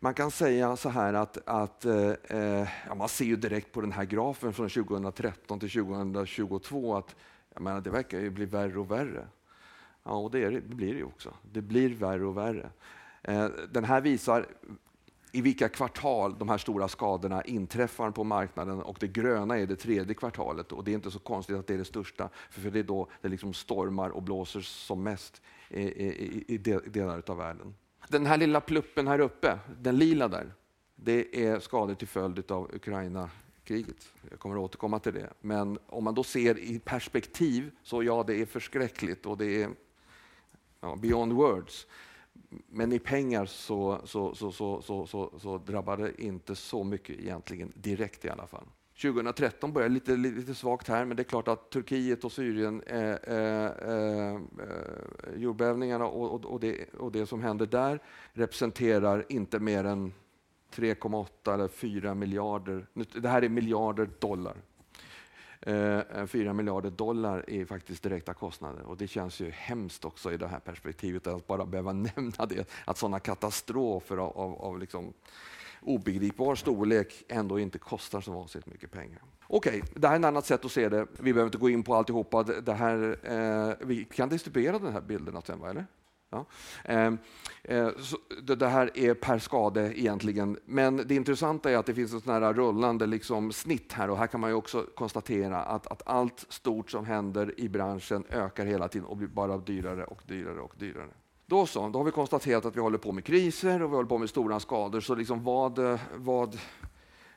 Man 0.00 0.14
kan 0.14 0.30
säga 0.30 0.76
så 0.76 0.88
här 0.88 1.14
att, 1.14 1.48
att 1.48 1.84
eh, 1.84 2.10
eh 2.28 2.68
ja, 2.88 2.94
man 2.94 3.08
ser 3.08 3.24
ju 3.24 3.36
direkt 3.36 3.72
på 3.72 3.80
den 3.80 3.92
här 3.92 4.04
grafen 4.04 4.52
från 4.52 4.68
2013 4.68 5.60
till 5.60 5.70
2022 5.70 6.96
att 6.96 7.16
jag 7.54 7.62
menar, 7.62 7.80
det 7.80 7.90
verkar 7.90 8.20
ju 8.20 8.30
bli 8.30 8.44
värre 8.44 8.78
och 8.78 8.90
värre. 8.90 9.26
Ja, 10.02 10.10
och 10.10 10.30
det, 10.30 10.44
är, 10.44 10.50
det 10.50 10.74
blir 10.74 10.92
det 10.92 10.98
ju 10.98 11.04
också. 11.04 11.34
Det 11.52 11.62
blir 11.62 11.94
värre 11.94 12.26
och 12.26 12.36
värre. 12.36 12.70
Eh, 13.22 13.48
den 13.70 13.84
här 13.84 14.00
visar 14.00 14.46
i 15.36 15.40
vilka 15.40 15.68
kvartal 15.68 16.38
de 16.38 16.48
här 16.48 16.58
stora 16.58 16.88
skadorna 16.88 17.42
inträffar 17.42 18.10
på 18.10 18.24
marknaden 18.24 18.82
och 18.82 18.96
det 19.00 19.08
gröna 19.08 19.58
är 19.58 19.66
det 19.66 19.76
tredje 19.76 20.14
kvartalet 20.14 20.72
och 20.72 20.84
det 20.84 20.90
är 20.90 20.94
inte 20.94 21.10
så 21.10 21.18
konstigt 21.18 21.56
att 21.56 21.66
det 21.66 21.74
är 21.74 21.78
det 21.78 21.84
största 21.84 22.28
för 22.50 22.70
det 22.70 22.78
är 22.78 22.82
då 22.82 23.08
det 23.22 23.28
liksom 23.28 23.54
stormar 23.54 24.10
och 24.10 24.22
blåser 24.22 24.60
som 24.60 25.02
mest 25.02 25.42
i, 25.68 25.80
i, 25.80 26.44
i 26.48 26.58
delar 26.86 27.22
av 27.26 27.36
världen. 27.36 27.74
Den 28.08 28.26
här 28.26 28.36
lilla 28.36 28.60
pluppen 28.60 29.08
här 29.08 29.18
uppe, 29.18 29.58
den 29.80 29.96
lila 29.96 30.28
där, 30.28 30.54
det 30.94 31.46
är 31.46 31.60
skador 31.60 31.94
till 31.94 32.08
följd 32.08 32.50
av 32.50 32.74
Ukraina-kriget. 32.74 34.12
Jag 34.30 34.38
kommer 34.38 34.56
att 34.56 34.62
återkomma 34.62 34.98
till 34.98 35.14
det. 35.14 35.32
Men 35.40 35.78
om 35.86 36.04
man 36.04 36.14
då 36.14 36.24
ser 36.24 36.58
i 36.58 36.78
perspektiv 36.78 37.70
så 37.82 38.02
ja, 38.02 38.24
det 38.26 38.40
är 38.40 38.46
förskräckligt 38.46 39.26
och 39.26 39.38
det 39.38 39.62
är 39.62 39.70
ja, 40.80 40.96
beyond 40.96 41.32
words. 41.32 41.86
Men 42.48 42.92
i 42.92 42.98
pengar 42.98 43.46
så, 43.46 44.00
så, 44.04 44.34
så, 44.34 44.52
så, 44.52 44.82
så, 44.82 45.06
så, 45.06 45.32
så 45.38 45.58
drabbar 45.58 45.96
det 45.96 46.22
inte 46.22 46.54
så 46.54 46.84
mycket 46.84 47.20
egentligen, 47.20 47.72
direkt 47.76 48.24
i 48.24 48.28
alla 48.30 48.46
fall. 48.46 48.66
2013 49.02 49.72
börjar 49.72 49.88
lite, 49.88 50.16
lite 50.16 50.54
svagt 50.54 50.88
här, 50.88 51.04
men 51.04 51.16
det 51.16 51.22
är 51.22 51.24
klart 51.24 51.48
att 51.48 51.70
Turkiet 51.70 52.24
och 52.24 52.32
Syrien, 52.32 52.82
eh, 52.82 53.10
eh, 53.10 53.70
eh, 53.88 54.34
eh, 54.34 54.40
jordbävningarna 55.36 56.06
och, 56.06 56.34
och, 56.34 56.44
och, 56.44 56.60
det, 56.60 56.94
och 56.94 57.12
det 57.12 57.26
som 57.26 57.42
händer 57.42 57.66
där 57.66 58.00
representerar 58.32 59.24
inte 59.28 59.58
mer 59.58 59.84
än 59.84 60.12
3,8 60.74 61.54
eller 61.54 61.68
4 61.68 62.14
miljarder. 62.14 62.86
Det 62.94 63.28
här 63.28 63.42
är 63.42 63.48
miljarder 63.48 64.08
dollar. 64.18 64.56
Eh, 65.60 66.26
4 66.26 66.52
miljarder 66.52 66.90
dollar 66.90 67.50
i 67.50 67.64
faktiskt 67.64 68.02
direkta 68.02 68.34
kostnader 68.34 68.82
och 68.82 68.96
det 68.96 69.08
känns 69.08 69.40
ju 69.40 69.50
hemskt 69.50 70.04
också 70.04 70.32
i 70.32 70.36
det 70.36 70.48
här 70.48 70.58
perspektivet 70.58 71.26
att 71.26 71.46
bara 71.46 71.66
behöva 71.66 71.92
nämna 72.16 72.46
det, 72.46 72.68
att 72.84 72.98
sådana 72.98 73.20
katastrofer 73.20 74.16
av, 74.16 74.38
av, 74.38 74.54
av 74.54 74.78
liksom 74.78 75.12
obegripbar 75.80 76.54
storlek 76.54 77.24
ändå 77.28 77.58
inte 77.58 77.78
kostar 77.78 78.20
så 78.20 78.32
vansinnigt 78.32 78.68
mycket 78.68 78.90
pengar. 78.90 79.22
Okej, 79.48 79.78
okay, 79.78 79.92
det 79.94 80.08
här 80.08 80.14
är 80.14 80.20
ett 80.20 80.26
annat 80.26 80.46
sätt 80.46 80.64
att 80.64 80.72
se 80.72 80.88
det. 80.88 81.06
Vi 81.18 81.32
behöver 81.32 81.48
inte 81.48 81.58
gå 81.58 81.70
in 81.70 81.82
på 81.82 81.94
alltihopa. 81.94 82.42
Det 82.42 82.72
här, 82.72 83.18
eh, 83.22 83.74
vi 83.86 84.04
kan 84.04 84.28
distribuera 84.28 84.78
den 84.78 84.92
här 84.92 85.00
bilden 85.00 85.42
sen, 85.46 85.60
va, 85.60 85.70
eller? 85.70 85.86
Ja. 86.30 86.46
Ehm, 86.84 87.18
eh, 87.62 87.88
det 88.56 88.66
här 88.66 88.90
är 88.94 89.14
per 89.14 89.38
skade 89.38 90.00
egentligen, 90.00 90.58
men 90.64 90.96
det 90.96 91.14
intressanta 91.14 91.70
är 91.70 91.76
att 91.76 91.86
det 91.86 91.94
finns 91.94 92.14
ett 92.14 92.24
sån 92.24 92.32
här 92.32 92.52
rullande 92.52 93.06
liksom 93.06 93.52
snitt 93.52 93.92
här 93.92 94.10
och 94.10 94.18
här 94.18 94.26
kan 94.26 94.40
man 94.40 94.50
ju 94.50 94.56
också 94.56 94.86
konstatera 94.94 95.62
att, 95.62 95.86
att 95.86 96.02
allt 96.06 96.46
stort 96.48 96.90
som 96.90 97.04
händer 97.04 97.60
i 97.60 97.68
branschen 97.68 98.24
ökar 98.30 98.66
hela 98.66 98.88
tiden 98.88 99.06
och 99.06 99.16
blir 99.16 99.28
bara 99.28 99.58
dyrare 99.58 100.04
och 100.04 100.22
dyrare 100.26 100.60
och 100.60 100.74
dyrare. 100.78 101.10
Då 101.46 101.66
så, 101.66 101.88
då 101.88 101.98
har 101.98 102.04
vi 102.04 102.10
konstaterat 102.10 102.64
att 102.64 102.76
vi 102.76 102.80
håller 102.80 102.98
på 102.98 103.12
med 103.12 103.24
kriser 103.24 103.82
och 103.82 103.90
vi 103.90 103.94
håller 103.94 104.08
på 104.08 104.18
med 104.18 104.28
stora 104.28 104.60
skador. 104.60 105.00
Så 105.00 105.14
liksom 105.14 105.44
vad, 105.44 105.78
vad, 106.14 106.58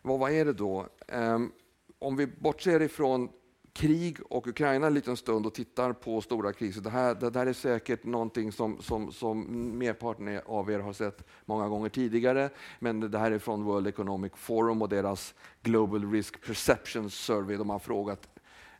vad, 0.01 0.19
vad 0.19 0.31
är 0.31 0.45
det 0.45 0.53
då? 0.53 0.87
Ehm, 1.07 1.51
om 1.99 2.15
vi 2.15 2.27
bortser 2.27 2.81
ifrån 2.81 3.29
krig 3.73 4.17
och 4.29 4.47
Ukraina 4.47 4.87
en 4.87 4.93
liten 4.93 5.17
stund 5.17 5.45
och 5.45 5.53
tittar 5.53 5.93
på 5.93 6.21
stora 6.21 6.53
kriser. 6.53 6.81
Det 6.81 6.89
här, 6.89 7.15
det 7.15 7.35
här 7.35 7.47
är 7.47 7.53
säkert 7.53 8.03
någonting 8.03 8.51
som, 8.51 8.81
som, 8.81 9.11
som 9.11 9.45
merparten 9.77 10.41
av 10.45 10.71
er 10.71 10.79
har 10.79 10.93
sett 10.93 11.27
många 11.45 11.67
gånger 11.67 11.89
tidigare. 11.89 12.49
Men 12.79 13.11
det 13.11 13.19
här 13.19 13.31
är 13.31 13.39
från 13.39 13.63
World 13.63 13.87
Economic 13.87 14.31
Forum 14.35 14.81
och 14.81 14.89
deras 14.89 15.33
Global 15.61 16.11
Risk 16.11 16.45
Perception 16.45 17.09
Survey. 17.09 17.57
De 17.57 17.69
har 17.69 17.79
frågat 17.79 18.29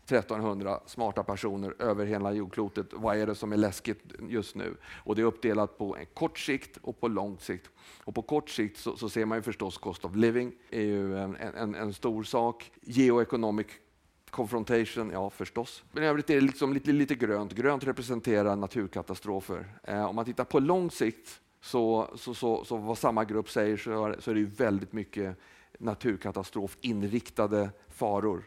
1300 0.04 0.80
smarta 0.86 1.24
personer 1.24 1.76
över 1.80 2.06
hela 2.06 2.34
jordklotet. 2.34 2.88
Vad 2.92 3.18
är 3.18 3.28
det 3.28 3.36
som 3.36 3.54
är 3.54 3.58
läskigt 3.58 4.04
just 4.30 4.56
nu? 4.56 4.78
Och 5.04 5.16
det 5.16 5.22
är 5.22 5.26
uppdelat 5.26 5.78
på 5.78 5.96
en 5.98 6.06
kort 6.06 6.40
sikt 6.40 6.78
och 6.82 7.00
på 7.00 7.08
lång 7.08 7.38
sikt. 7.40 7.70
Och 8.04 8.16
på 8.16 8.22
kort 8.22 8.50
sikt 8.50 8.78
så, 8.78 8.98
så 8.98 9.10
ser 9.10 9.26
man 9.26 9.38
ju 9.38 9.42
förstås 9.42 9.78
cost 9.78 10.06
of 10.06 10.16
living 10.16 10.52
är 10.70 10.82
ju 10.82 11.18
en, 11.18 11.36
en, 11.36 11.76
en 11.76 11.94
stor 11.94 12.24
sak. 12.24 12.72
Geoeconomic 12.82 13.68
confrontation, 14.30 15.10
ja 15.14 15.30
förstås. 15.30 15.84
Men 15.92 16.04
i 16.04 16.08
övrigt 16.08 16.30
är 16.30 16.36
det 16.36 16.42
liksom 16.42 16.74
lite, 16.74 16.92
lite 16.92 17.16
grönt. 17.16 17.54
Grönt 17.54 17.84
representerar 17.84 18.56
naturkatastrofer. 18.56 19.66
Eh, 19.84 20.06
om 20.06 20.16
man 20.16 20.26
tittar 20.26 20.44
på 20.44 20.60
lång 20.60 20.92
sikt 20.92 21.42
så, 21.62 22.10
så, 22.16 22.34
så, 22.34 22.66
så 22.66 22.78
vad 22.78 22.98
samma 22.98 23.26
grupp 23.26 23.50
säger 23.50 23.78
så, 23.78 24.16
så 24.20 24.32
är 24.32 24.36
det 24.36 24.44
väldigt 24.44 24.94
mycket 24.94 25.38
naturkatastrofinriktade 25.80 27.70
faror 27.88 28.44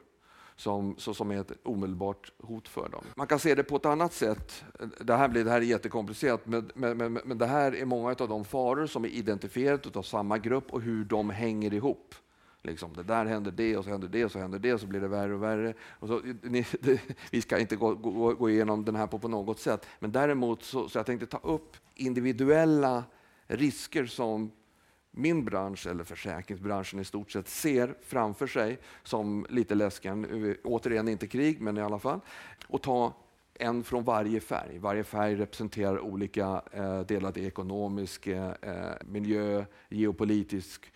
som, 0.57 0.95
så, 0.99 1.15
som 1.15 1.31
är 1.31 1.41
ett 1.41 1.53
omedelbart 1.63 2.33
hot 2.39 2.69
för 2.69 2.89
dem. 2.89 3.05
Man 3.15 3.27
kan 3.27 3.39
se 3.39 3.55
det 3.55 3.63
på 3.63 3.77
ett 3.77 3.87
annat 3.87 4.13
sätt. 4.13 4.65
Det 5.01 5.17
här, 5.17 5.29
blir, 5.29 5.45
det 5.45 5.51
här 5.51 5.61
är 5.61 5.65
jättekomplicerat, 5.65 6.47
men, 6.47 6.71
men, 6.75 6.97
men, 6.97 7.13
men 7.13 7.39
det 7.39 7.47
här 7.47 7.75
är 7.75 7.85
många 7.85 8.09
av 8.19 8.29
de 8.29 8.45
faror 8.45 8.87
som 8.87 9.05
är 9.05 9.09
identifierade 9.09 9.99
av 9.99 10.03
samma 10.03 10.39
grupp 10.39 10.73
och 10.73 10.81
hur 10.81 11.05
de 11.05 11.31
hänger 11.31 11.75
ihop. 11.75 12.15
Liksom, 12.65 12.93
det 12.93 13.03
där 13.03 13.25
händer 13.25 13.51
det 13.51 13.77
och 13.77 13.85
så 13.85 13.91
händer 13.91 14.09
det 14.09 14.25
och 14.25 14.33
så 14.33 14.39
händer 14.39 14.59
det 14.59 14.75
och 14.75 14.81
så 14.81 14.87
blir 14.87 15.01
det 15.01 15.09
värre 15.09 15.35
och 15.35 15.43
värre. 15.43 15.75
Och 15.83 16.09
så, 16.09 16.21
ni, 16.43 16.67
det, 16.81 17.01
vi 17.31 17.43
ska 17.43 17.59
inte 17.59 17.77
gå, 17.77 17.95
gå, 17.95 18.35
gå 18.35 18.51
igenom 18.51 18.85
den 18.85 18.97
här 18.97 19.07
på, 19.07 19.19
på 19.19 19.29
något 19.29 19.59
sätt, 19.59 19.87
men 19.99 20.13
däremot 20.13 20.63
så, 20.63 20.89
så 20.89 20.99
jag 20.99 21.07
tänkte 21.07 21.27
ta 21.27 21.39
upp 21.39 21.77
individuella 21.95 23.05
risker 23.47 24.07
som 24.07 24.51
min 25.11 25.45
bransch, 25.45 25.87
eller 25.87 26.05
försäkringsbranschen 26.05 27.01
i 27.01 27.05
stort 27.05 27.31
sett, 27.31 27.49
ser 27.49 27.95
framför 28.03 28.47
sig 28.47 28.79
som 29.03 29.47
lite 29.51 29.75
läskiga. 29.75 30.25
Återigen 30.65 31.09
inte 31.09 31.27
krig, 31.27 31.61
men 31.61 31.79
i 31.79 31.81
alla 31.81 31.99
fall. 31.99 32.21
Och 32.67 32.83
ta 32.83 33.15
en 33.55 33.85
från 33.85 34.05
varje 34.05 34.41
färg. 34.41 34.79
Varje 34.79 35.05
färg 35.05 35.37
representerar 35.37 36.01
olika 36.01 36.63
eh, 36.73 37.01
delar. 37.01 37.33
Det 37.33 37.41
ekonomisk, 37.41 38.27
eh, 38.27 38.53
eh, 38.63 38.93
miljö, 39.05 39.65
geopolitisk, 39.89 40.92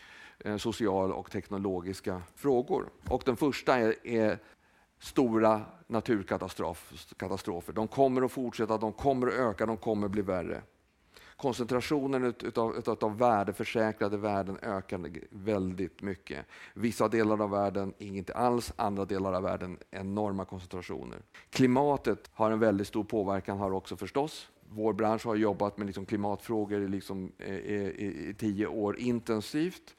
Eh, 0.47 0.57
social 0.57 1.13
och 1.13 1.31
teknologiska 1.31 2.23
frågor. 2.35 2.89
Och 3.09 3.23
den 3.27 3.37
första 3.37 3.79
är, 3.79 4.07
är 4.07 4.39
stora 4.99 5.63
naturkatastrofer. 5.87 7.73
De 7.73 7.89
kommer 7.89 8.23
att 8.23 8.33
fortsätta, 8.33 8.79
de 8.79 8.93
kommer 8.93 9.27
att 9.27 9.35
öka, 9.35 9.67
de 9.67 9.77
kommer 9.77 10.07
att 10.07 10.13
bli 10.13 10.23
värre 10.23 10.63
koncentrationen 11.37 12.25
utav, 12.25 12.77
utav 12.77 13.19
värdeförsäkrade 13.19 14.17
värden 14.17 14.59
ökar 14.63 15.11
väldigt 15.31 16.03
mycket. 16.03 16.47
Vissa 16.75 17.09
delar 17.09 17.43
av 17.43 17.51
världen 17.51 17.95
inget 17.99 18.31
alls, 18.31 18.73
andra 18.77 19.05
delar 19.05 19.33
av 19.33 19.43
världen 19.43 19.79
enorma 19.91 20.45
koncentrationer. 20.45 21.19
Klimatet 21.51 22.31
har 22.33 22.51
en 22.51 22.59
väldigt 22.59 22.87
stor 22.87 23.05
påverkan 23.05 23.59
här 23.59 23.73
också 23.73 23.97
förstås. 23.97 24.49
Vår 24.69 24.93
bransch 24.93 25.27
har 25.27 25.37
jobbat 25.37 25.79
med 25.79 25.87
liksom 25.87 26.07
klimatfrågor 26.07 26.83
i, 26.83 26.89
liksom, 26.89 27.33
eh, 27.39 27.55
i, 27.55 27.95
i, 27.99 28.29
i 28.31 28.35
tio 28.35 28.67
år 28.67 28.99
intensivt. 28.99 29.95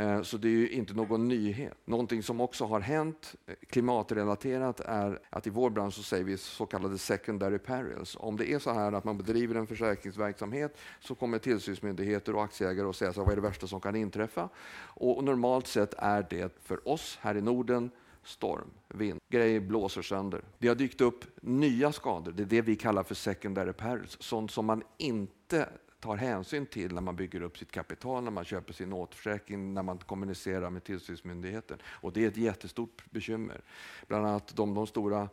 Eh, 0.00 0.22
så 0.22 0.36
det 0.36 0.48
är 0.48 0.68
inte 0.68 0.94
någon 0.94 1.28
nyhet. 1.28 1.74
Någonting 1.84 2.22
som 2.22 2.40
också 2.40 2.64
har 2.64 2.80
hänt 2.80 3.34
eh, 3.46 3.54
klimatrelaterat 3.68 4.80
är 4.80 5.20
att 5.30 5.46
i 5.46 5.50
vår 5.50 5.70
bransch 5.70 5.94
så 5.94 6.02
säger 6.02 6.24
vi 6.24 6.36
så 6.36 6.66
kallade 6.66 6.98
secondary 6.98 7.58
perils. 7.58 8.16
Om 8.20 8.36
det 8.36 8.52
är 8.52 8.58
så 8.58 8.72
här 8.72 8.92
att 8.92 9.04
man 9.04 9.18
bedriver 9.18 9.54
en 9.54 9.66
försäkringsverksamhet 9.66 10.78
så 11.00 11.14
kommer 11.14 11.38
tillsynsmyndigheter 11.38 12.34
och 12.34 12.44
aktieägare 12.44 12.88
att 12.88 12.96
säga 12.96 13.12
så 13.12 13.20
vad 13.20 13.32
är 13.32 13.36
det 13.36 13.42
värsta 13.42 13.66
som 13.66 13.80
kan 13.80 13.96
inträffa? 13.96 14.48
Och 14.82 15.24
normalt 15.24 15.66
sett 15.66 15.94
är 15.98 16.26
det 16.30 16.58
för 16.62 16.88
oss 16.88 17.18
här 17.20 17.36
i 17.36 17.40
Norden 17.40 17.90
storm, 18.22 18.70
vind, 18.88 19.20
grejer 19.28 19.60
blåser 19.60 20.02
sönder. 20.02 20.42
Det 20.58 20.68
har 20.68 20.74
dykt 20.74 21.00
upp 21.00 21.24
nya 21.42 21.92
skador, 21.92 22.32
det 22.32 22.42
är 22.42 22.46
det 22.46 22.62
vi 22.62 22.76
kallar 22.76 23.02
för 23.02 23.14
secondary 23.14 23.72
perils, 23.72 24.16
sånt 24.20 24.50
som 24.50 24.66
man 24.66 24.82
inte 24.98 25.68
tar 26.00 26.16
hänsyn 26.16 26.66
till 26.66 26.94
när 26.94 27.00
man 27.00 27.16
bygger 27.16 27.42
upp 27.42 27.58
sitt 27.58 27.72
kapital, 27.72 28.24
när 28.24 28.30
man 28.30 28.44
köper 28.44 28.72
sin 28.72 28.92
återförsäkring, 28.92 29.74
när 29.74 29.82
man 29.82 29.98
kommunicerar 29.98 30.70
med 30.70 30.84
tillsynsmyndigheten. 30.84 31.78
Och 31.84 32.12
det 32.12 32.24
är 32.24 32.28
ett 32.28 32.36
jättestort 32.36 33.04
bekymmer. 33.10 33.60
Bland 34.08 34.26
annat 34.26 34.56
de, 34.56 34.74
de 34.74 34.86
stora 34.86 35.28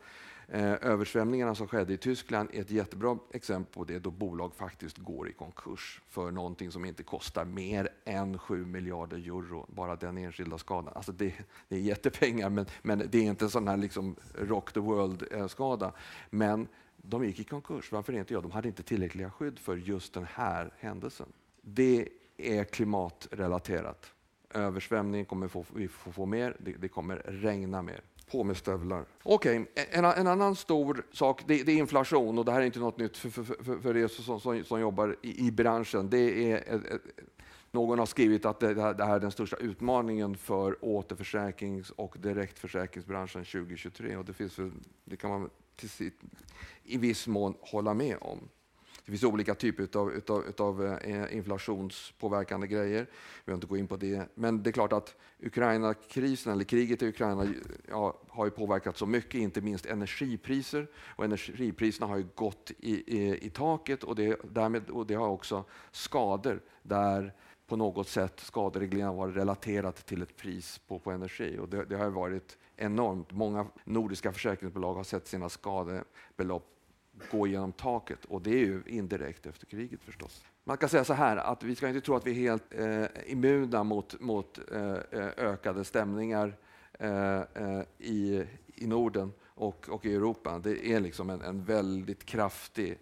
eh, 0.47 0.73
översvämningarna 0.81 1.55
som 1.55 1.67
skedde 1.67 1.93
i 1.93 1.97
Tyskland 1.97 2.49
är 2.53 2.61
ett 2.61 2.71
jättebra 2.71 3.17
exempel 3.33 3.73
på 3.73 3.83
det, 3.83 3.99
då 3.99 4.11
bolag 4.11 4.55
faktiskt 4.55 4.97
går 4.97 5.29
i 5.29 5.33
konkurs 5.33 6.01
för 6.09 6.31
någonting 6.31 6.71
som 6.71 6.85
inte 6.85 7.03
kostar 7.03 7.45
mer 7.45 7.89
än 8.05 8.37
7 8.37 8.65
miljarder 8.65 9.17
euro, 9.17 9.65
bara 9.69 9.95
den 9.95 10.17
enskilda 10.17 10.57
skadan. 10.57 10.93
Alltså 10.95 11.11
det, 11.11 11.33
det 11.67 11.75
är 11.75 11.79
jättepengar, 11.79 12.49
men, 12.49 12.65
men 12.81 13.03
det 13.11 13.17
är 13.17 13.23
inte 13.23 13.45
en 13.45 13.51
sån 13.51 13.67
här 13.67 13.77
liksom 13.77 14.15
rock 14.35 14.73
the 14.73 14.79
world-skada. 14.79 15.85
Eh, 15.85 15.91
men 16.29 16.67
de 16.97 17.25
gick 17.25 17.39
i 17.39 17.43
konkurs. 17.43 17.91
Varför 17.91 18.13
inte? 18.13 18.33
jag? 18.33 18.43
de 18.43 18.51
hade 18.51 18.67
inte 18.67 18.83
tillräckliga 18.83 19.31
skydd 19.31 19.59
för 19.59 19.77
just 19.77 20.13
den 20.13 20.27
här 20.33 20.73
händelsen. 20.79 21.27
Det 21.61 22.07
är 22.37 22.63
klimatrelaterat. 22.63 24.13
Översvämning 24.53 25.25
kommer 25.25 25.47
få, 25.47 25.65
vi 25.75 25.87
får 25.87 26.11
få 26.11 26.25
mer, 26.25 26.57
det, 26.59 26.71
det, 26.71 26.87
kommer 26.87 27.21
regna 27.25 27.81
mer. 27.81 28.01
På 28.31 28.43
med 28.43 28.57
stövlar. 28.57 29.05
Okej, 29.23 29.59
okay. 29.59 29.85
en, 29.91 30.05
en, 30.05 30.27
annan 30.27 30.55
stor 30.55 31.05
sak 31.11 31.43
det, 31.47 31.63
det, 31.63 31.71
är 31.71 31.77
inflation 31.77 32.37
och 32.37 32.45
det 32.45 32.51
här 32.51 32.61
är 32.61 32.65
inte 32.65 32.79
något 32.79 32.97
nytt 32.97 33.17
för, 33.17 33.29
för, 33.29 33.43
för, 33.43 33.79
för 33.79 33.97
er 33.97 34.07
som, 34.07 34.39
som, 34.39 34.63
som, 34.63 34.79
jobbar 34.79 35.15
i, 35.21 35.47
i 35.47 35.51
branschen. 35.51 36.09
Det 36.09 36.51
är 36.51 36.57
ett, 36.57 36.85
ett, 36.85 37.01
någon 37.71 37.99
har 37.99 38.05
skrivit 38.05 38.45
att 38.45 38.59
det, 38.59 38.81
här 38.81 39.15
är 39.15 39.19
den 39.19 39.31
största 39.31 39.55
utmaningen 39.55 40.37
för 40.37 40.85
återförsäkrings 40.85 41.89
och 41.89 42.15
direktförsäkringsbranschen 42.19 43.45
2023. 43.45 44.17
Och 44.17 44.25
det, 44.25 44.33
finns, 44.33 44.59
det 45.03 45.15
kan 45.15 45.29
man 45.29 45.49
till 45.75 45.89
sitt, 45.89 46.19
i 46.83 46.97
viss 46.97 47.27
mån 47.27 47.55
hålla 47.61 47.93
med 47.93 48.17
om. 48.21 48.39
Det 49.07 49.11
finns 49.11 49.23
olika 49.23 49.55
typer 49.55 49.99
av 49.99 50.11
utav, 50.11 50.45
utav, 50.45 50.85
eh, 50.85 51.35
inflationspåverkande 51.37 52.67
grejer. 52.67 53.01
Vi 53.01 53.45
behöver 53.45 53.57
inte 53.57 53.67
gå 53.67 53.77
in 53.77 53.87
på 53.87 53.97
det. 53.97 54.29
Men 54.35 54.63
det 54.63 54.69
är 54.69 54.71
klart 54.71 54.93
att 54.93 55.15
Ukraina-krisen, 55.39 56.53
eller 56.53 56.63
kriget 56.63 57.01
i 57.01 57.07
Ukraina, 57.07 57.47
ja, 57.89 58.21
har 58.29 58.45
ju 58.45 58.51
påverkat 58.51 58.97
så 58.97 59.05
mycket, 59.05 59.33
inte 59.33 59.61
minst 59.61 59.85
energipriser. 59.85 60.87
Och 60.95 61.25
energipriserna 61.25 62.07
har 62.07 62.17
ju 62.17 62.27
gått 62.35 62.71
i, 62.79 63.17
i, 63.17 63.45
i 63.45 63.49
taket 63.49 64.03
och 64.03 64.15
det, 64.15 64.35
därmed, 64.43 64.89
och 64.89 65.07
det 65.07 65.13
har 65.13 65.27
också 65.27 65.63
skador 65.91 66.61
där 66.83 67.33
på 67.67 67.75
något 67.75 68.07
sätt 68.07 68.39
skaderegleringen 68.39 69.07
har 69.07 69.15
varit 69.15 69.35
relaterat 69.35 70.05
till 70.05 70.21
ett 70.21 70.37
pris 70.37 70.77
på, 70.87 70.99
på 70.99 71.11
energi. 71.11 71.57
Och 71.59 71.69
det, 71.69 71.85
det 71.85 71.95
har 71.95 72.09
varit 72.09 72.57
enormt. 72.75 73.31
Många 73.31 73.67
nordiska 73.83 74.31
försäkringsbolag 74.31 74.93
har 74.93 75.03
sett 75.03 75.27
sina 75.27 75.49
skadebelopp 75.49 76.73
gå 77.31 77.47
genom 77.47 77.71
taket 77.71 78.25
och 78.25 78.41
det 78.41 78.49
är 78.49 78.65
ju 78.65 78.83
indirekt 78.85 79.45
efter 79.45 79.65
kriget 79.65 80.03
förstås. 80.03 80.45
Man 80.63 80.77
kan 80.77 80.89
säga 80.89 81.03
så 81.03 81.13
här 81.13 81.37
att 81.37 81.63
vi 81.63 81.75
ska 81.75 81.87
inte 81.87 82.01
tro 82.01 82.15
att 82.15 82.27
vi 82.27 82.31
är 82.31 82.35
helt 82.35 82.73
eh, 82.73 83.31
immuna 83.31 83.83
mot, 83.83 84.19
mot 84.19 84.59
eh, 84.71 84.91
eh 84.91 85.27
ökade 85.37 85.83
stämningar 85.83 86.57
eh, 86.93 87.37
eh, 87.37 87.81
i, 87.97 88.45
i 88.75 88.87
Norden 88.87 89.33
och, 89.45 89.89
och 89.89 90.05
i 90.05 90.15
Europa. 90.15 90.59
Det 90.59 90.91
är 90.93 90.99
liksom 90.99 91.29
en, 91.29 91.41
en 91.41 91.63
väldigt 91.63 92.25
kraftig 92.25 92.99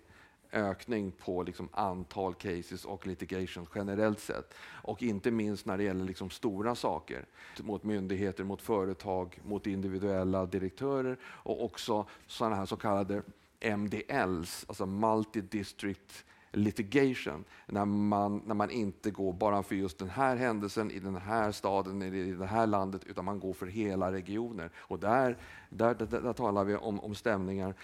ökning 0.55 1.11
på 1.11 1.43
liksom 1.43 1.69
antal 1.71 2.33
cases 2.33 2.85
och 2.85 3.07
litigation 3.07 3.67
generellt 3.75 4.19
sett. 4.19 4.53
Och 4.67 5.03
inte 5.03 5.31
minst 5.31 5.65
när 5.65 5.77
det 5.77 5.83
gäller 5.83 6.05
liksom 6.05 6.29
stora 6.29 6.75
saker 6.75 7.25
mot 7.61 7.83
myndigheter, 7.83 8.43
mot 8.43 8.61
företag, 8.61 9.39
mot 9.43 9.67
individuella 9.67 10.45
direktörer 10.45 11.17
och 11.23 11.63
också 11.63 12.05
sådana 12.27 12.55
här 12.55 12.65
så 12.65 12.75
kallade 12.77 13.21
MDLs, 13.59 14.65
alltså 14.67 14.85
multi-district 14.85 16.23
litigation, 16.51 17.43
när 17.67 17.85
man, 17.85 18.41
när 18.45 18.55
man 18.55 18.71
inte 18.71 19.11
går 19.11 19.33
bara 19.33 19.63
för 19.63 19.75
just 19.75 19.99
den 19.99 20.09
här 20.09 20.35
händelsen 20.35 20.91
i 20.91 20.99
den 20.99 21.15
här 21.15 21.51
staden 21.51 22.01
eller 22.01 22.17
i 22.17 22.31
det 22.31 22.45
här 22.45 22.67
landet, 22.67 23.03
utan 23.05 23.25
man 23.25 23.39
går 23.39 23.53
för 23.53 23.65
hela 23.65 24.11
regioner. 24.11 24.71
Och 24.75 24.99
där, 24.99 25.37
där, 25.69 25.93
där, 25.95 26.21
där 26.21 26.33
talar 26.33 26.63
vi 26.63 26.75
om, 26.75 26.99
om 26.99 27.15
stämningar 27.15 27.75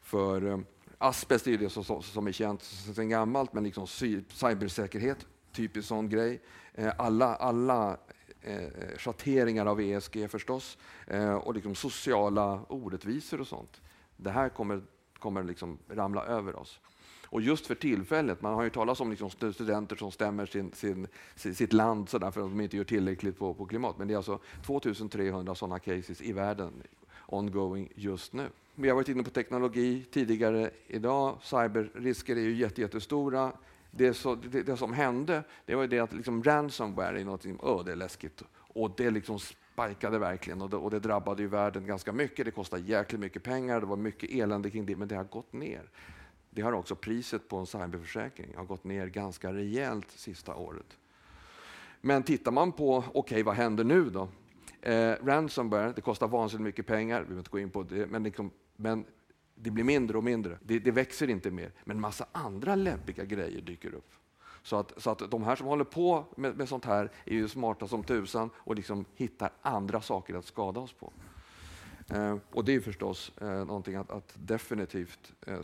för 0.00 0.46
eh, 0.46 0.58
Asbest 1.02 1.46
är 1.46 1.58
det 1.58 1.70
som, 1.70 2.02
som 2.02 2.26
är 2.26 2.32
känt 2.32 2.62
sedan 2.62 3.08
gammalt, 3.08 3.52
men 3.52 3.64
liksom 3.64 3.86
cybersäkerhet, 4.28 5.26
typisk 5.52 5.88
sån 5.88 6.08
grej. 6.08 6.40
Eh, 6.74 6.92
alla, 6.98 7.36
alla 7.36 7.96
eh, 8.42 8.98
schatteringar 8.98 9.66
av 9.66 9.80
ESG 9.80 10.28
förstås, 10.30 10.78
eh, 11.06 11.34
och 11.34 11.54
liksom 11.54 11.74
sociala 11.74 12.60
orättvisor 12.68 13.40
och 13.40 13.46
sånt. 13.46 13.80
Det 14.16 14.30
här 14.30 14.48
kommer, 14.48 14.82
kommer 15.18 15.44
liksom 15.44 15.78
ramla 15.88 16.24
över 16.24 16.56
oss. 16.56 16.80
Och 17.24 17.40
just 17.40 17.66
för 17.66 17.74
tillfället, 17.74 18.42
man 18.42 18.54
har 18.54 18.62
ju 18.62 18.70
talat 18.70 19.00
om 19.00 19.10
liksom 19.10 19.30
studenter 19.30 19.96
som 19.96 20.12
stämmer 20.12 20.46
sin, 20.46 20.72
sin, 20.72 21.06
sitt 21.36 21.72
land 21.72 22.08
så 22.08 22.18
för 22.18 22.26
att 22.26 22.34
de 22.34 22.60
inte 22.60 22.76
gör 22.76 22.84
tillräckligt 22.84 23.38
på, 23.38 23.54
på 23.54 23.66
klimat. 23.66 23.98
Men 23.98 24.08
det 24.08 24.14
är 24.14 24.16
alltså 24.16 24.38
2300 24.66 25.54
sådana 25.54 25.78
cases 25.78 26.22
i 26.22 26.32
världen 26.32 26.72
ongoing 27.26 27.92
just 27.94 28.32
nu. 28.32 28.48
Vi 28.80 28.88
har 28.88 28.96
varit 28.96 29.08
inne 29.08 29.22
på 29.22 29.30
teknologi 29.30 30.04
tidigare 30.10 30.70
idag. 30.86 31.38
Cyberrisker 31.42 32.36
är 32.36 32.40
ju 32.40 32.54
jättestora. 32.54 33.52
Det, 33.90 34.14
så, 34.14 34.34
det, 34.34 34.62
det, 34.62 34.76
som 34.76 34.92
hände 34.92 35.42
det 35.66 35.74
var 35.74 35.86
det 35.86 35.98
att 35.98 36.12
liksom 36.12 36.42
ransomware 36.42 37.20
är 37.20 37.24
något, 37.24 37.46
oh, 37.46 37.84
det 37.84 37.92
är 37.92 37.96
läskigt. 37.96 38.42
Och 38.56 38.94
det 38.96 39.10
liksom 39.10 39.38
spikade 39.38 40.18
verkligen 40.18 40.62
och 40.62 40.70
det, 40.70 40.76
och 40.76 40.90
det 40.90 40.98
drabbade 40.98 41.42
ju 41.42 41.48
världen 41.48 41.86
ganska 41.86 42.12
mycket. 42.12 42.44
Det 42.44 42.50
kostade 42.50 42.82
jäkligt 42.82 43.20
mycket 43.20 43.42
pengar, 43.42 43.80
det 43.80 43.86
var 43.86 43.96
mycket 43.96 44.30
elände 44.30 44.70
kring 44.70 44.86
det, 44.86 44.96
men 44.96 45.08
det 45.08 45.14
har 45.16 45.24
gått 45.24 45.52
ner. 45.52 45.90
Det 46.50 46.62
har 46.62 46.72
också 46.72 46.94
priset 46.94 47.48
på 47.48 47.56
en 47.56 47.66
cyberförsäkring 47.66 48.56
har 48.56 48.64
gått 48.64 48.84
ner 48.84 49.06
ganska 49.06 49.52
rejält 49.52 50.10
sista 50.10 50.54
året. 50.54 50.98
Men 52.00 52.22
tittar 52.22 52.52
man 52.52 52.72
på, 52.72 52.96
okej 52.96 53.10
okay, 53.12 53.42
vad 53.42 53.54
händer 53.54 53.84
nu 53.84 54.10
då? 54.10 54.28
Eh, 54.82 55.14
ransomware, 55.22 55.92
det 55.96 56.00
kostar 56.00 56.28
vansinnigt 56.28 56.64
mycket 56.64 56.86
pengar, 56.86 57.20
vi 57.20 57.24
behöver 57.24 57.40
inte 57.40 57.50
gå 57.50 57.58
in 57.58 57.70
på 57.70 57.82
det, 57.82 58.06
men, 58.06 58.22
liksom, 58.22 58.50
men 58.80 59.04
det 59.54 59.70
blir 59.70 59.84
mindre 59.84 60.18
och 60.18 60.24
mindre. 60.24 60.58
Det, 60.62 60.78
det, 60.78 60.90
växer 60.90 61.30
inte 61.30 61.50
mer. 61.50 61.72
Men 61.84 62.00
massa 62.00 62.26
andra 62.32 62.74
läbbiga 62.74 63.24
grejer 63.24 63.60
dyker 63.60 63.94
upp. 63.94 64.10
Så 64.62 64.76
att, 64.76 65.02
så 65.02 65.10
att 65.10 65.30
de 65.30 65.42
här 65.42 65.56
som 65.56 65.66
håller 65.66 65.84
på 65.84 66.24
med, 66.36 66.56
med 66.56 66.68
sånt 66.68 66.84
här 66.84 67.10
är 67.24 67.34
ju 67.34 67.48
smarta 67.48 67.88
som 67.88 68.04
tusan 68.04 68.50
och 68.54 68.74
liksom 68.74 69.04
hittar 69.14 69.52
andra 69.62 70.00
saker 70.00 70.34
att 70.34 70.44
skada 70.44 70.80
oss 70.80 70.92
på. 70.92 71.12
Eh, 72.08 72.36
och 72.52 72.64
det 72.64 72.74
är 72.74 72.80
förstås 72.80 73.32
eh, 73.40 73.64
någonting 73.64 73.94
att, 73.94 74.10
att 74.10 74.34
definitivt 74.34 75.32
eh, 75.46 75.60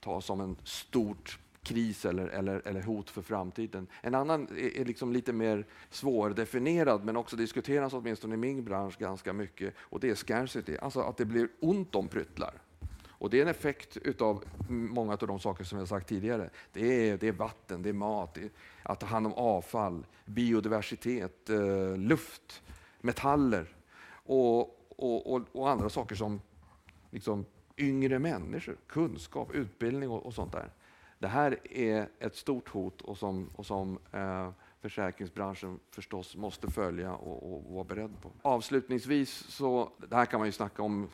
ta 0.00 0.20
som 0.20 0.40
en 0.40 0.56
stort 0.64 1.38
kris 1.62 2.04
eller, 2.04 2.26
eller, 2.28 2.68
eller 2.68 2.82
hot 2.82 3.10
för 3.10 3.22
framtiden. 3.22 3.86
En 4.00 4.14
annan 4.14 4.48
är, 4.50 4.80
är 4.80 4.84
liksom 4.84 5.12
lite 5.12 5.32
mer 5.32 5.66
svårdefinierad 5.90 7.04
men 7.04 7.16
också 7.16 7.36
diskuteras 7.36 7.92
åtminstone 7.92 8.34
i 8.34 8.38
min 8.38 8.64
bransch 8.64 8.98
ganska 8.98 9.32
mycket 9.32 9.74
och 9.78 10.00
det 10.00 10.10
är 10.10 10.14
scarcity, 10.14 10.76
alltså 10.76 11.00
att 11.00 11.16
det 11.16 11.24
blir 11.24 11.48
ont 11.60 11.94
om 11.94 12.08
pryttlar. 12.08 12.54
Och 13.22 13.30
det 13.30 13.38
är 13.38 13.42
en 13.42 13.48
effekt 13.48 14.20
av 14.20 14.44
många 14.68 15.12
av 15.12 15.26
de 15.26 15.40
saker 15.40 15.64
som 15.64 15.78
jag 15.78 15.88
sagt 15.88 16.08
tidigare. 16.08 16.50
Det 16.72 17.10
är, 17.10 17.16
det 17.16 17.28
är 17.28 17.32
vatten, 17.32 17.82
det 17.82 17.88
är 17.88 17.92
mat, 17.92 18.34
det 18.34 18.40
är 18.40 18.50
att 18.82 19.00
ta 19.00 19.06
hand 19.06 19.26
om 19.26 19.32
avfall, 19.32 20.06
biodiversitet, 20.24 21.50
eh, 21.50 21.96
luft, 21.96 22.62
metaller 23.00 23.76
och, 24.12 24.60
och, 24.96 25.34
och, 25.34 25.42
och, 25.52 25.70
andra 25.70 25.88
saker 25.88 26.14
som 26.14 26.40
liksom 27.10 27.44
yngre 27.76 28.18
människor, 28.18 28.76
kunskap, 28.86 29.54
utbildning 29.54 30.10
och, 30.10 30.26
och 30.26 30.34
sånt 30.34 30.52
där. 30.52 30.70
Det 31.22 31.28
här 31.28 31.58
är 31.70 32.08
ett 32.18 32.36
stort 32.36 32.68
hot 32.68 33.02
och 33.02 33.18
som, 33.18 33.48
och 33.56 33.66
som 33.66 33.98
eh, 34.12 34.50
försäkringsbranschen 34.80 35.78
förstås 35.90 36.36
måste 36.36 36.70
följa 36.70 37.14
och, 37.14 37.52
och, 37.52 37.74
vara 37.74 37.84
beredd 37.84 38.20
på. 38.22 38.30
Avslutningsvis, 38.42 39.30
så, 39.30 39.90
det 40.08 40.16
här 40.16 40.26
kan 40.26 40.40
man 40.40 40.48
ju 40.48 40.52
snacka 40.52 40.82
om 40.82 41.08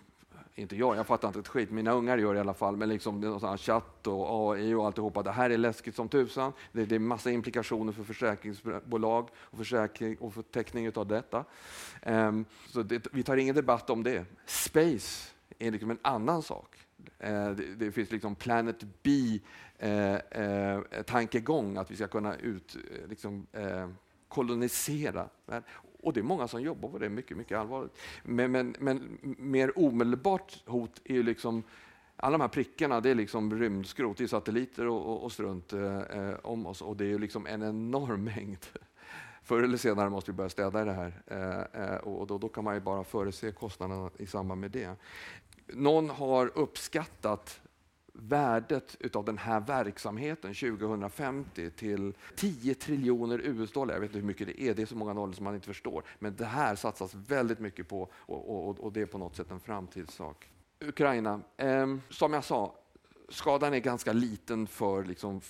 inte 0.55 0.77
jag, 0.77 0.97
jag 0.97 1.07
fattar 1.07 1.29
inte 1.29 1.41
ett 1.41 1.49
skit, 1.49 1.71
mina 1.71 1.93
ungar 1.93 2.19
gör 2.19 2.35
det 2.35 2.39
i 2.39 2.41
alla 2.41 2.55
fall, 2.55 2.77
men 2.77 2.89
liksom 2.89 3.41
chatt 3.59 4.07
och 4.07 4.53
AI 4.53 4.75
och 4.75 4.87
alltihopa, 4.87 5.23
det 5.23 5.33
här 5.33 5.51
är 5.51 5.59
läskigt 5.59 5.95
som 5.95 6.09
tusan. 6.09 6.53
Det, 6.73 6.85
det 6.85 6.95
är 6.95 6.99
massa 6.99 7.31
implikationer 7.31 7.93
för 7.93 8.05
försäkringsbolag 8.05 9.29
och, 9.35 9.59
försäkring, 9.59 10.17
och 10.19 10.35
för 10.35 10.43
täckning 10.43 10.97
av 10.97 11.07
detta. 11.07 11.45
Um, 12.07 12.45
så 12.67 12.83
det, 12.83 13.07
vi 13.13 13.23
tar 13.23 13.37
ingen 13.37 13.55
debatt 13.55 13.91
om 13.91 14.03
det. 14.03 14.25
Space 14.47 15.31
är 15.59 15.71
liksom 15.71 15.91
en 15.91 15.99
annan 16.03 16.43
sak. 16.43 16.88
Eh, 17.19 17.51
det, 17.51 17.75
det, 17.75 17.93
finns 17.93 18.11
liksom 18.11 18.35
Planet 18.35 18.85
B 19.03 19.41
eh, 19.79 20.15
eh, 20.15 20.81
tankegång, 21.07 21.77
att 21.77 21.91
vi 21.91 21.97
ska 21.97 22.07
kunna 22.07 22.37
ut, 22.37 22.77
eh, 22.77 23.09
liksom, 23.09 23.47
eh, 23.53 23.89
kolonisera. 24.29 25.29
Och 26.03 26.13
det 26.13 26.21
är 26.21 26.25
många 26.25 26.49
som 26.49 26.63
jobbar 26.63 26.89
på 26.89 26.99
det, 26.99 27.09
mycket, 27.09 27.37
mycket 27.37 27.59
allvarligt. 27.59 27.99
Men, 28.23 28.53
men, 28.53 28.75
men 28.79 29.19
mer 29.39 29.79
omedelbart 29.79 30.63
hot 30.67 31.01
är 31.05 31.15
ju 31.15 31.23
liksom 31.23 31.63
alla 32.21 32.39
de 32.39 32.41
här 32.41 32.49
prickarna, 32.49 33.01
det 33.01 33.11
är 33.11 33.15
liksom 33.15 33.59
rymdskrot, 33.59 34.17
det 34.17 34.25
är 34.25 34.29
satelliter 34.29 34.87
och, 34.87 35.07
och, 35.07 35.25
och 35.25 35.33
strunt 35.33 35.73
eh, 35.73 35.99
eh, 35.99 36.35
om 36.43 36.67
oss 36.67 36.83
och 36.83 36.97
det 36.97 37.05
är 37.05 37.09
ju 37.09 37.19
liksom 37.19 37.47
en 37.47 37.63
enorm 37.63 38.25
mängd. 38.25 38.67
Förr 39.43 39.63
eller 39.63 39.77
senare 39.77 40.11
måste 40.11 40.31
vi 40.31 40.37
börja 40.37 40.51
städa 40.51 40.83
i 40.83 40.85
det 40.85 40.93
här 40.93 41.23
eh, 41.27 41.83
eh 41.83 41.97
och 41.97 42.27
då, 42.27 42.39
då, 42.39 42.49
kan 42.49 42.65
man 42.65 42.75
ju 42.75 42.81
bara 42.81 43.05
förutse 43.05 43.53
kostnaderna 43.53 44.11
i 44.19 44.27
samband 44.27 44.61
med 44.61 44.71
det. 44.71 44.97
Någon 45.73 46.11
har 46.11 46.51
uppskattat 46.55 47.61
värdet 48.13 49.17
av 49.17 49.25
den 49.25 49.39
här 49.39 49.61
verksamheten 49.61 50.55
2050 50.55 51.71
till 51.71 52.13
10 52.37 52.75
triljoner 52.75 53.41
US-dollar. 53.45 53.95
Jag 53.95 54.01
vet 54.01 54.09
inte 54.09 54.19
hur 54.19 54.27
mycket 54.27 54.47
det 54.47 54.63
är, 54.63 54.75
det 54.75 54.83
är 54.83 54.87
så 54.87 54.97
många 54.97 55.13
nollor 55.13 55.33
som 55.33 55.45
man 55.45 55.55
inte 55.55 55.67
förstår. 55.67 56.05
Men 56.19 56.37
det 56.37 56.45
här 56.45 56.75
satsas 56.75 57.15
väldigt 57.15 57.59
mycket 57.59 57.89
på 57.89 58.09
och, 58.13 58.69
och, 58.69 58.81
och 58.81 58.93
det 58.93 59.01
är 59.01 59.07
på 59.07 59.19
något 59.19 59.37
sätt 59.37 59.51
en 59.51 59.61
framtidssak. 59.61 60.51
Ukraina, 60.81 61.41
eh, 61.57 61.97
som 62.11 62.33
jag 62.33 62.45
sa, 62.45 62.75
skadan 63.29 63.75
är 63.75 63.79
ganska 63.79 64.13
liten 64.13 64.67
för 64.67 65.05
liksom, 65.05 65.41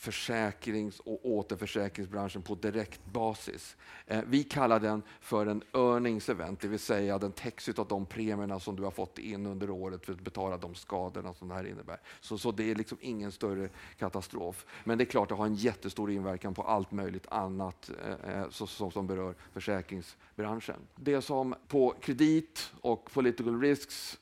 försäkrings 0.00 1.00
och 1.00 1.20
återförsäkringsbranschen 1.22 2.42
på 2.42 2.54
direkt 2.54 3.06
basis. 3.12 3.76
Eh, 4.06 4.20
vi 4.26 4.44
kallar 4.44 4.80
den 4.80 5.02
för 5.20 5.46
en 5.46 5.62
earnings 5.72 6.28
event, 6.28 6.60
det 6.60 6.68
vill 6.68 6.78
säga 6.78 7.18
den 7.18 7.32
täcks 7.32 7.68
av 7.68 7.88
de 7.88 8.06
premierna 8.06 8.60
som 8.60 8.76
du 8.76 8.82
har 8.82 8.90
fått 8.90 9.18
in 9.18 9.46
under 9.46 9.70
året 9.70 10.06
för 10.06 10.12
att 10.12 10.20
betala 10.20 10.56
de 10.56 10.74
skadorna 10.74 11.34
som 11.34 11.48
det 11.48 11.54
här 11.54 11.66
innebär. 11.66 12.00
Så, 12.20 12.38
så 12.38 12.52
det 12.52 12.70
är 12.70 12.74
liksom 12.74 12.98
ingen 13.00 13.32
större 13.32 13.68
katastrof. 13.98 14.66
Men 14.84 14.98
det 14.98 15.04
är 15.04 15.06
klart, 15.06 15.28
det 15.28 15.34
har 15.34 15.46
en 15.46 15.54
jättestor 15.54 16.10
inverkan 16.10 16.54
på 16.54 16.62
allt 16.62 16.92
möjligt 16.92 17.26
annat 17.28 17.90
eh, 18.04 18.40
eh 18.40 18.50
så, 18.50 18.66
så, 18.66 18.90
som 18.90 19.06
berör 19.06 19.34
försäkringsbranschen. 19.52 20.80
Det 20.96 21.22
som 21.22 21.54
på 21.68 21.94
kredit 22.00 22.72
och 22.80 23.12
political 23.12 23.60
risks 23.60 24.18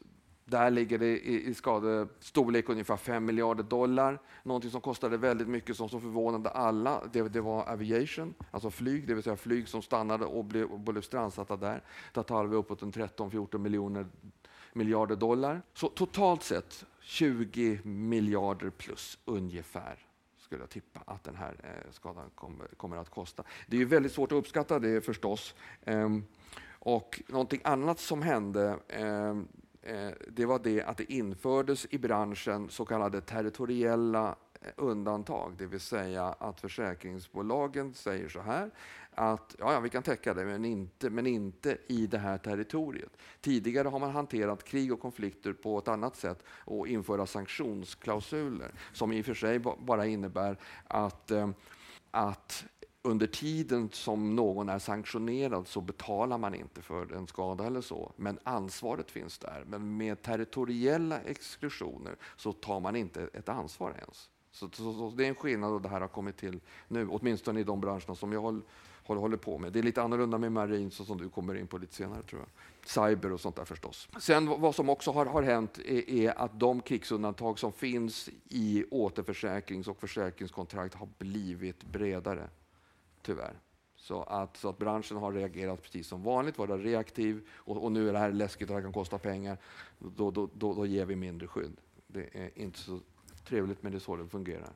där 0.50 0.70
ligger 0.70 0.98
det 0.98 1.06
i, 1.06 1.48
i 1.48 1.54
skadestorlek 1.54 2.68
ungefär 2.68 2.96
5 2.96 3.24
miljarder 3.24 3.62
dollar. 3.62 4.18
Någonting 4.42 4.70
som 4.70 4.80
kostade 4.80 5.16
väldigt 5.16 5.48
mycket, 5.48 5.76
som, 5.76 5.88
som 5.88 6.00
förvånade 6.00 6.50
alla, 6.50 7.02
det, 7.12 7.22
det, 7.22 7.40
var 7.40 7.68
aviation, 7.68 8.34
alltså 8.50 8.70
flyg, 8.70 9.06
det 9.06 9.14
vill 9.14 9.22
säga 9.22 9.36
flyg 9.36 9.68
som 9.68 9.82
stannade 9.82 10.24
och 10.24 10.44
blev, 10.44 10.66
och 10.70 10.80
blev 10.80 11.02
strandsatta 11.02 11.56
där. 11.56 11.82
Där 12.12 12.22
talar 12.22 12.48
vi 12.48 12.56
uppåt 12.56 12.82
13-14 12.82 13.58
miljoner 13.58 14.06
miljarder 14.72 15.16
dollar. 15.16 15.62
Så 15.74 15.88
totalt 15.88 16.42
sett 16.42 16.84
20 17.00 17.80
miljarder 17.84 18.70
plus 18.70 19.18
ungefär 19.24 19.98
skulle 20.38 20.62
jag 20.62 20.70
tippa 20.70 21.00
att 21.06 21.24
den 21.24 21.36
här 21.36 21.56
eh, 21.64 21.92
skadan 21.92 22.30
kommer, 22.34 22.66
kommer 22.66 22.96
att 22.96 23.10
kosta. 23.10 23.44
Det 23.66 23.76
är 23.76 23.80
ju 23.80 23.84
väldigt 23.84 24.12
svårt 24.12 24.32
att 24.32 24.38
uppskatta 24.38 24.78
det 24.78 25.00
förstås. 25.00 25.54
Ehm, 25.84 26.24
och 26.68 27.22
någonting 27.26 27.60
annat 27.64 27.98
som 27.98 28.22
hände 28.22 28.78
ehm, 28.88 29.48
Eh, 29.82 30.10
det 30.28 30.46
var 30.46 30.58
det 30.58 30.82
att 30.82 30.96
det 30.96 31.12
infördes 31.12 31.86
i 31.90 31.98
branschen 31.98 32.68
så 32.70 32.84
kallade 32.84 33.20
territoriella 33.20 34.36
eh, 34.60 34.70
undantag, 34.76 35.52
det 35.58 35.66
vill 35.66 35.80
säga 35.80 36.24
att 36.24 36.60
försäkringsbolagen 36.60 37.94
säger 37.94 38.28
så 38.28 38.40
här 38.40 38.70
att 39.18 39.56
ja, 39.58 39.72
ja, 39.72 39.80
vi 39.80 39.88
kan 39.88 40.02
täcka 40.02 40.34
det, 40.34 40.44
men 40.44 40.64
inte, 40.64 41.10
men 41.10 41.26
inte 41.26 41.78
i 41.86 42.06
det 42.06 42.18
här 42.18 42.38
territoriet. 42.38 43.16
Tidigare 43.40 43.88
har 43.88 43.98
man 43.98 44.10
hanterat 44.10 44.64
krig 44.64 44.92
och 44.92 45.00
konflikter 45.00 45.52
på 45.52 45.78
ett 45.78 45.88
annat 45.88 46.16
sätt 46.16 46.44
och 46.48 46.88
införa 46.88 47.26
sanktionsklausuler 47.26 48.70
som 48.92 49.12
i 49.12 49.20
och 49.20 49.24
för 49.24 49.34
sig 49.34 49.58
bara 49.58 50.06
innebär 50.06 50.58
att, 50.86 51.30
eh, 51.30 51.50
att 52.10 52.64
under 53.02 53.26
tiden 53.26 53.90
som 53.92 54.36
någon 54.36 54.68
är 54.68 54.78
sanktionerad 54.78 55.68
så 55.68 55.80
betalar 55.80 56.38
man 56.38 56.54
inte 56.54 56.82
för 56.82 57.12
en 57.12 57.26
skada 57.26 57.66
eller 57.66 57.80
så, 57.80 58.12
men 58.16 58.38
ansvaret 58.42 59.10
finns 59.10 59.38
där. 59.38 59.64
Men 59.66 59.96
med 59.96 60.22
territoriella 60.22 61.20
exklusioner 61.20 62.16
så 62.36 62.52
tar 62.52 62.80
man 62.80 62.96
inte 62.96 63.28
ett 63.32 63.48
ansvar 63.48 63.90
ens. 63.90 64.30
Så, 64.50 64.68
så, 64.72 64.92
så 64.92 65.12
det 65.16 65.24
är 65.24 65.28
en 65.28 65.34
skillnad 65.34 65.72
och 65.72 65.82
det 65.82 65.88
här 65.88 66.00
har 66.00 66.08
kommit 66.08 66.36
till 66.36 66.60
nu, 66.88 67.08
åtminstone 67.08 67.60
i 67.60 67.64
de 67.64 67.80
branscherna 67.80 68.14
som 68.14 68.32
jag 68.32 68.40
håller, 68.40 68.62
håller 69.06 69.36
på 69.36 69.58
med. 69.58 69.72
Det 69.72 69.78
är 69.78 69.82
lite 69.82 70.02
annorlunda 70.02 70.38
med 70.38 70.52
marin, 70.52 70.90
så 70.90 71.04
som 71.04 71.18
du 71.18 71.28
kommer 71.28 71.54
in 71.54 71.66
på 71.66 71.78
lite 71.78 71.94
senare 71.94 72.22
tror 72.22 72.40
jag. 72.40 72.48
Cyber 72.84 73.32
och 73.32 73.40
sånt 73.40 73.56
där 73.56 73.64
förstås. 73.64 74.08
Sen 74.20 74.60
vad 74.60 74.74
som 74.74 74.88
också 74.88 75.12
har, 75.12 75.26
har 75.26 75.42
hänt 75.42 75.78
är, 75.78 76.10
är, 76.10 76.38
att 76.38 76.60
de 76.60 76.80
krigsundantag 76.80 77.58
som 77.58 77.72
finns 77.72 78.30
i 78.48 78.84
återförsäkrings 78.90 79.88
och 79.88 80.00
försäkringskontrakt 80.00 80.94
har 80.94 81.08
blivit 81.18 81.84
bredare 81.84 82.48
tyvärr. 83.22 83.58
Så 83.96 84.22
att, 84.22 84.56
så 84.56 84.68
att 84.68 84.78
branschen 84.78 85.16
har 85.16 85.32
reagerat 85.32 85.82
precis 85.82 86.06
som 86.06 86.22
vanligt, 86.22 86.58
varit 86.58 86.84
reaktiv 86.84 87.48
och, 87.50 87.84
och, 87.84 87.92
nu 87.92 88.08
är 88.08 88.12
det 88.12 88.18
här 88.18 88.32
läskigt 88.32 88.70
och 88.70 88.76
det 88.76 88.82
kan 88.82 88.92
kosta 88.92 89.18
pengar. 89.18 89.58
Då, 89.98 90.30
då, 90.30 90.48
då, 90.54 90.74
då 90.74 90.86
ger 90.86 91.04
vi 91.04 91.16
mindre 91.16 91.46
skydd. 91.46 91.80
Det 92.06 92.28
är 92.32 92.50
inte 92.58 92.78
så 92.78 93.00
Trevligt, 93.48 93.82
men 93.82 93.92
det 93.92 93.98
är 93.98 94.00
så 94.00 94.16
det 94.16 94.28
fungerar. 94.28 94.72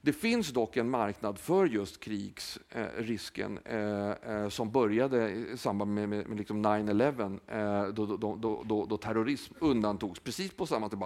Det 0.00 0.12
finns 0.12 0.48
dock 0.48 0.76
en 0.76 0.90
marknad 0.90 1.38
för 1.38 1.66
just 1.66 2.00
krigsrisken 2.00 3.58
eh, 3.64 3.78
eh, 3.78 4.36
eh, 4.36 4.48
som 4.48 4.70
började 4.70 5.30
i 5.30 5.56
samband 5.56 5.94
med, 5.94 6.08
med, 6.08 6.28
med 6.28 6.38
liksom 6.38 6.66
9-11 6.66 7.40
eh, 7.46 7.94
då, 7.94 8.06
då, 8.16 8.36
då, 8.64 8.86
då, 8.88 8.96
terrorism 8.96 9.54
undantogs. 9.58 10.20
Precis 10.20 10.52
på 10.52 10.66
samma 10.66 10.90
sätt, 10.90 10.98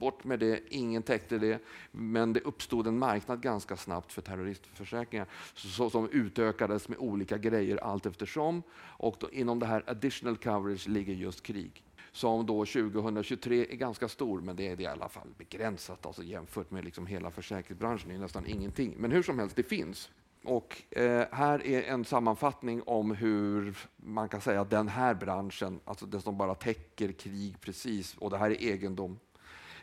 bort 0.00 0.24
med 0.24 0.38
det, 0.38 0.60
ingen 0.68 1.02
täckte 1.02 1.38
det. 1.38 1.62
Men 1.90 2.32
det 2.32 2.40
uppstod 2.40 2.86
en 2.86 2.98
marknad 2.98 3.42
ganska 3.42 3.76
snabbt 3.76 4.12
för 4.12 4.22
terroristförsäkringar 4.22 5.26
så, 5.54 5.90
som 5.90 6.08
utökades 6.08 6.88
med 6.88 6.98
olika 6.98 7.38
grejer 7.38 7.76
allt 7.76 8.06
eftersom. 8.06 8.62
Och 8.80 9.16
då, 9.20 9.30
inom 9.30 9.58
det 9.58 9.66
här 9.66 9.84
additional 9.86 10.36
coverage 10.36 10.88
ligger 10.88 11.14
just 11.14 11.42
krig 11.42 11.84
som 12.12 12.46
då 12.46 12.64
2023 12.66 13.66
är 13.72 13.76
ganska 13.76 14.08
stor, 14.08 14.40
men 14.40 14.56
det 14.56 14.68
är 14.68 14.76
det 14.76 14.82
i 14.82 14.86
alla 14.86 15.08
fall 15.08 15.28
begränsat 15.38 16.06
alltså 16.06 16.22
jämfört 16.22 16.70
med 16.70 16.84
liksom 16.84 17.06
hela 17.06 17.30
försäkringsbranschen. 17.30 18.08
Det 18.08 18.14
är 18.14 18.18
nästan 18.18 18.46
ingenting. 18.46 18.94
Men 18.98 19.12
hur 19.12 19.22
som 19.22 19.38
helst, 19.38 19.56
det 19.56 19.62
finns. 19.62 20.10
Och 20.44 20.82
eh, 20.90 21.26
här 21.32 21.66
är 21.66 21.82
en 21.82 22.04
sammanfattning 22.04 22.82
om 22.82 23.10
hur 23.10 23.78
man 23.96 24.28
kan 24.28 24.40
säga 24.40 24.60
att 24.60 24.70
den 24.70 24.88
här 24.88 25.14
branschen, 25.14 25.80
alltså 25.84 26.06
det 26.06 26.20
som 26.20 26.38
bara 26.38 26.54
täcker 26.54 27.12
krig 27.12 27.60
precis, 27.60 28.16
och 28.16 28.30
det 28.30 28.38
här 28.38 28.50
är 28.50 28.62
egendom. 28.62 29.18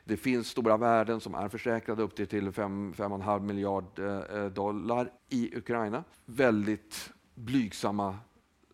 Det 0.08 0.18
finns 0.18 0.48
stora 0.48 0.78
värden 0.78 1.20
som 1.20 1.36
är 1.36 1.50
försäkrade 1.50 2.04
upp 2.04 2.16
till 2.16 2.52
5,5 2.52 3.40
miljard 3.40 4.00
eh, 4.00 4.38
eh, 4.38 4.46
dollar 4.46 5.12
i 5.30 5.58
Ukraina. 5.58 6.04
Väldigt 6.26 7.12
blygsamma 7.36 8.18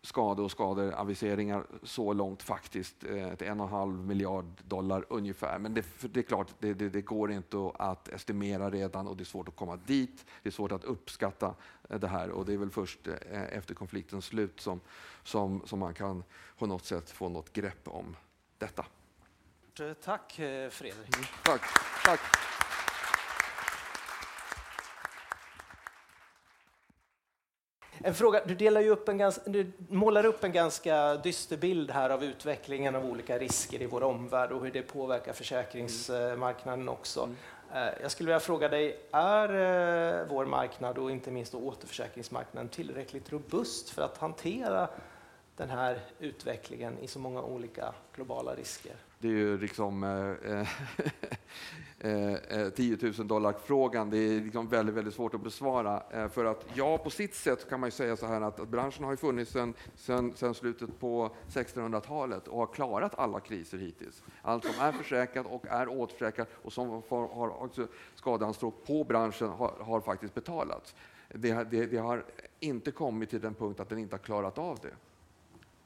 skade 0.02 0.42
och 0.42 0.50
skadeaviseringar 0.50 1.66
så 1.82 2.12
långt 2.12 2.42
faktiskt, 2.42 3.04
eh, 3.04 3.34
till 3.34 3.46
en 3.46 3.60
och 3.60 3.66
en 3.66 3.72
halv 3.72 3.98
miljard 3.98 4.44
dollar 4.64 5.04
ungefär. 5.08 5.58
Men 5.58 5.74
det, 5.74 5.84
det 6.00 6.20
är 6.20 6.24
klart, 6.24 6.54
det, 6.58 6.74
det, 6.74 6.88
det, 6.88 7.02
går 7.02 7.32
inte 7.32 7.70
att 7.74 8.08
estimera 8.08 8.70
redan 8.70 9.06
och 9.06 9.16
det 9.16 9.22
är 9.22 9.24
svårt 9.24 9.48
att 9.48 9.56
komma 9.56 9.76
dit. 9.86 10.26
Det 10.42 10.48
är 10.48 10.52
svårt 10.52 10.72
att 10.72 10.84
uppskatta 10.84 11.54
eh, 11.88 11.98
det 11.98 12.08
här 12.08 12.30
och 12.30 12.44
det 12.44 12.52
är 12.52 12.58
väl 12.58 12.70
först 12.70 13.08
eh, 13.08 13.42
efter 13.42 13.74
konfliktens 13.74 14.24
slut 14.24 14.60
som, 14.60 14.80
som, 15.22 15.62
som 15.66 15.78
man 15.78 15.94
kan 15.94 16.24
på 16.58 16.66
något 16.66 16.84
sätt 16.84 17.10
få 17.10 17.28
något 17.28 17.52
grepp 17.52 17.88
om 17.88 18.16
detta. 18.58 18.86
Tack 19.74 20.32
Fredrik. 20.70 21.16
Mm, 21.16 21.26
tack. 21.44 21.62
tack. 22.04 22.20
En 27.98 28.14
fråga, 28.14 28.44
du, 28.44 28.54
delar 28.54 28.80
ju 28.80 28.90
upp 28.90 29.08
en 29.08 29.18
ganska, 29.18 29.42
du 29.46 29.72
målar 29.88 30.26
upp 30.26 30.44
en 30.44 30.52
ganska 30.52 31.16
dyster 31.16 31.56
bild 31.56 31.90
här 31.90 32.10
av 32.10 32.24
utvecklingen 32.24 32.96
av 32.96 33.04
olika 33.04 33.38
risker 33.38 33.82
i 33.82 33.86
vår 33.86 34.02
omvärld 34.02 34.52
och 34.52 34.64
hur 34.64 34.70
det 34.70 34.82
påverkar 34.82 35.32
försäkringsmarknaden 35.32 36.88
också. 36.88 37.22
Mm. 37.22 37.36
Eh, 37.74 37.94
jag 38.02 38.10
skulle 38.10 38.26
vilja 38.26 38.40
fråga 38.40 38.68
dig, 38.68 39.00
är 39.12 39.48
eh, 39.48 40.26
vår 40.28 40.46
marknad 40.46 40.98
och 40.98 41.10
inte 41.10 41.30
minst 41.30 41.54
återförsäkringsmarknaden 41.54 42.68
tillräckligt 42.68 43.32
robust 43.32 43.90
för 43.90 44.02
att 44.02 44.18
hantera 44.18 44.88
den 45.56 45.70
här 45.70 46.00
utvecklingen 46.18 46.98
i 46.98 47.08
så 47.08 47.18
många 47.18 47.42
olika 47.42 47.94
globala 48.14 48.54
risker? 48.54 48.94
Det 49.24 49.30
är 49.30 49.32
ju 49.32 49.58
liksom 49.58 50.04
eh, 50.04 50.68
eh, 52.10 52.34
eh 52.34 52.68
10 52.68 52.98
000 53.18 53.28
dollar 53.28 53.54
frågan. 53.64 54.10
Det 54.10 54.18
är 54.18 54.40
liksom 54.40 54.68
väldigt, 54.68 54.94
väldigt 54.94 55.14
svårt 55.14 55.34
att 55.34 55.42
besvara. 55.42 56.02
Eh, 56.10 56.28
för 56.28 56.44
att 56.44 56.66
ja, 56.74 56.98
på 56.98 57.10
sitt 57.10 57.34
sätt 57.34 57.68
kan 57.68 57.80
man 57.80 57.86
ju 57.86 57.90
säga 57.90 58.16
så 58.16 58.26
här 58.26 58.40
att, 58.40 58.60
att 58.60 58.68
branschen 58.68 59.04
har 59.04 59.10
ju 59.10 59.16
funnits 59.16 59.56
sedan, 59.96 60.54
slutet 60.54 61.00
på 61.00 61.30
1600-talet 61.48 62.48
och 62.48 62.58
har 62.58 62.66
klarat 62.66 63.18
alla 63.18 63.40
kriser 63.40 63.78
hittills. 63.78 64.22
Allt 64.42 64.64
som 64.64 64.84
är 64.84 64.92
försäkrat 64.92 65.46
och 65.46 65.66
är 65.66 65.88
återförsäkrat 65.88 66.48
och 66.62 66.72
som 66.72 67.02
har, 67.08 67.28
har 67.28 67.62
också 67.62 67.86
skadeanspråk 68.14 68.74
på 68.86 69.04
branschen 69.04 69.48
har, 69.48 69.72
har 69.80 70.00
faktiskt 70.00 70.34
betalats. 70.34 70.94
Det, 71.28 71.70
det, 71.70 71.86
det 71.86 71.98
har 71.98 72.24
inte 72.60 72.90
kommit 72.90 73.30
till 73.30 73.40
den 73.40 73.54
punkt 73.54 73.80
att 73.80 73.88
den 73.88 73.98
inte 73.98 74.14
har 74.14 74.22
klarat 74.22 74.58
av 74.58 74.78
det. 74.82 74.94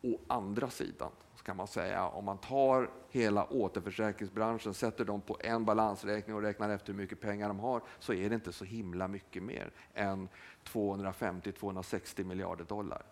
Å 0.08 0.18
andra 0.26 0.70
sidan 0.70 1.10
kan 1.48 1.56
man 1.56 1.66
säga, 1.66 2.08
om 2.08 2.24
man 2.24 2.38
tar 2.38 2.90
hela 3.10 3.52
återförsäkringsbranschen, 3.52 4.74
sätter 4.74 5.04
dem 5.04 5.20
på 5.20 5.36
en 5.40 5.64
balansräkning 5.64 6.36
och 6.36 6.42
räknar 6.42 6.70
efter 6.70 6.92
hur 6.92 7.00
mycket 7.00 7.20
pengar 7.20 7.48
de 7.48 7.58
har, 7.58 7.82
så 7.98 8.12
är 8.12 8.28
det 8.28 8.34
inte 8.34 8.52
så 8.52 8.64
himla 8.64 9.08
mycket 9.08 9.42
mer 9.42 9.70
än 9.94 10.28
250-260 10.64 12.24
miljarder 12.24 12.64
dollar. 12.64 13.02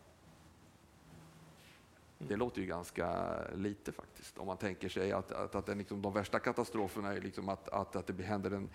Det 2.19 2.37
låter 2.37 2.61
ju 2.61 2.67
ganska 2.67 3.37
lite 3.55 3.93
faktiskt. 3.93 4.39
Om 4.39 4.47
man 4.47 4.57
tänker 4.57 4.89
sig 4.89 5.13
att, 5.13 5.33
att, 5.33 5.55
att 5.55 5.67
den, 5.67 5.79
liksom, 5.79 6.03
de 6.03 6.13
värsta 6.13 6.39
katastroferna 6.39 7.13
är 7.13 7.21
liksom 7.21 7.49
att, 7.49 7.69
att, 7.69 7.97
att 7.97 8.07
det 8.07 8.23
händer 8.23 8.51
en, 8.51 8.69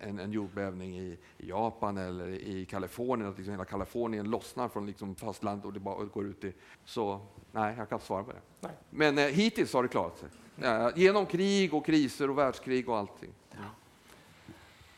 en, 0.00 0.18
en 0.18 0.32
jordbävning 0.32 0.98
i, 0.98 1.18
i 1.38 1.48
Japan 1.48 1.98
eller 1.98 2.28
i 2.28 2.64
Kalifornien, 2.64 3.30
att 3.30 3.36
liksom 3.36 3.52
hela 3.52 3.64
Kalifornien 3.64 4.30
lossnar 4.30 4.68
från 4.68 4.86
liksom 4.86 5.14
fastlandet 5.14 5.64
och 5.64 5.72
det 5.72 5.80
bara 5.80 6.04
går 6.04 6.26
ut 6.26 6.44
i... 6.44 6.52
Så 6.84 7.26
nej, 7.52 7.74
jag 7.78 7.88
kan 7.88 7.96
inte 7.96 8.06
svara 8.06 8.24
på 8.24 8.32
det. 8.32 8.40
Nej. 8.60 8.72
Men 8.90 9.18
eh, 9.18 9.24
hittills 9.24 9.72
har 9.72 9.82
det 9.82 9.88
klarat 9.88 10.18
sig. 10.18 10.28
Eh, 10.62 10.88
genom 10.96 11.26
krig 11.26 11.74
och 11.74 11.86
kriser 11.86 12.30
och 12.30 12.38
världskrig 12.38 12.88
och 12.88 12.96
allting. 12.96 13.32
Ja. 13.50 13.56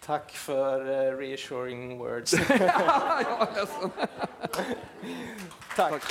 Tack 0.00 0.30
för 0.30 0.80
uh, 0.80 1.18
reassuring 1.18 1.98
words. 1.98 2.30
Tack. 5.76 5.90
Tack. 5.90 6.02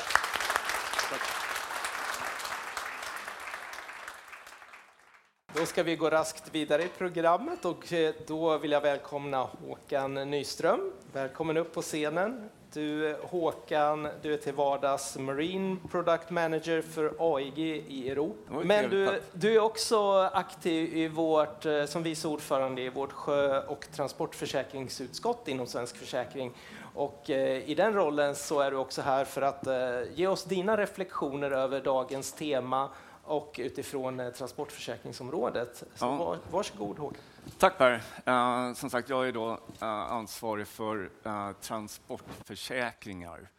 Då 5.60 5.66
ska 5.66 5.84
vi 5.84 5.96
gå 5.96 6.10
raskt 6.10 6.56
vidare 6.56 6.84
i 6.84 6.88
programmet 6.98 7.66
och 7.66 7.94
eh, 7.94 8.14
då 8.28 8.58
vill 8.58 8.72
jag 8.72 8.82
välkomna 8.82 9.38
Håkan 9.38 10.14
Nyström. 10.14 10.92
Välkommen 11.14 11.58
upp 11.58 11.74
på 11.74 11.82
scenen. 11.82 12.50
Du 12.74 13.18
Håkan, 13.24 14.08
du 14.22 14.34
är 14.34 14.38
till 14.38 14.54
vardags 14.54 15.18
Marine 15.18 15.78
Product 15.92 16.30
Manager 16.30 16.82
för 16.82 17.14
AIG 17.20 17.60
i 17.88 18.10
Europa. 18.10 18.54
Men 18.64 18.90
du, 18.90 19.22
du, 19.34 19.56
är 19.56 19.60
också 19.60 20.30
aktiv 20.34 20.98
i 20.98 21.08
vårt, 21.08 21.66
eh, 21.66 21.86
som 21.86 22.04
vice 22.04 22.28
ordförande 22.28 22.82
i 22.82 22.90
vårt 22.90 23.12
sjö 23.12 23.62
och 23.62 23.88
transportförsäkringsutskott 23.96 25.48
inom 25.48 25.68
Svensk 25.68 25.98
Försäkring. 25.98 26.52
Och 26.94 27.30
eh, 27.30 27.70
i 27.70 27.76
den 27.76 27.94
rollen 27.94 28.36
så 28.36 28.60
är 28.60 28.72
du 28.72 28.78
också 28.78 29.02
här 29.02 29.26
för 29.26 29.42
att 29.42 29.68
ge 30.16 30.28
oss 30.28 30.44
dina 30.44 30.78
reflektioner 30.78 31.52
över 31.52 31.82
dagens 31.82 32.34
tema 32.34 32.90
och 33.28 33.56
utifrån 33.58 34.20
eh, 34.20 34.30
transportförsäkringsområdet. 34.30 35.84
Så 35.96 36.06
ja. 36.06 36.16
var, 36.16 36.40
varsågod 36.52 37.00
Håkan. 37.00 37.22
Tack 37.58 37.78
Per. 37.78 38.04
Uh, 38.28 38.74
som 38.74 38.90
sagt, 38.90 39.10
jag 39.10 39.28
är 39.28 39.32
då 39.32 39.52
uh, 39.52 39.58
ansvarig 39.84 40.68
för 40.68 41.10
uh, 41.26 41.52
transportförsäkringar. 41.62 43.50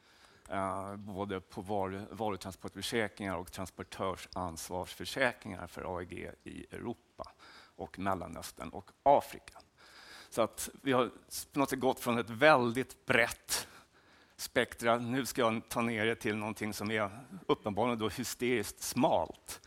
både 0.97 1.41
på 1.41 1.61
var, 1.61 2.07
varutransportförsäkringar 2.11 3.37
och 3.37 3.53
transportörsansvarsförsäkringar 3.53 5.66
för 5.66 5.99
AEG 5.99 6.31
i 6.45 6.66
Europa 6.71 7.33
och 7.77 7.99
Mellanöstern 7.99 8.69
och 8.69 8.91
Afrika. 9.03 9.59
Så 10.31 10.43
att 10.43 10.69
vi 10.83 10.93
har 10.93 11.11
på 11.53 11.59
något 11.59 11.71
sätt 11.71 11.81
gått 11.81 12.01
från 12.01 12.19
ett 12.19 12.31
väldigt 12.31 13.07
brett 13.07 13.69
spektra. 14.41 14.99
Nu 14.99 15.26
ska 15.26 15.41
jag 15.41 15.68
ta 15.68 15.82
ner 15.82 16.07
det 16.07 16.14
till 16.14 16.36
någonting 16.36 16.72
som 16.72 16.91
är 16.91 17.11
uppenbarligen 17.47 17.99
då 17.99 18.09
hysteriskt 18.09 18.82
smalt 18.82 19.61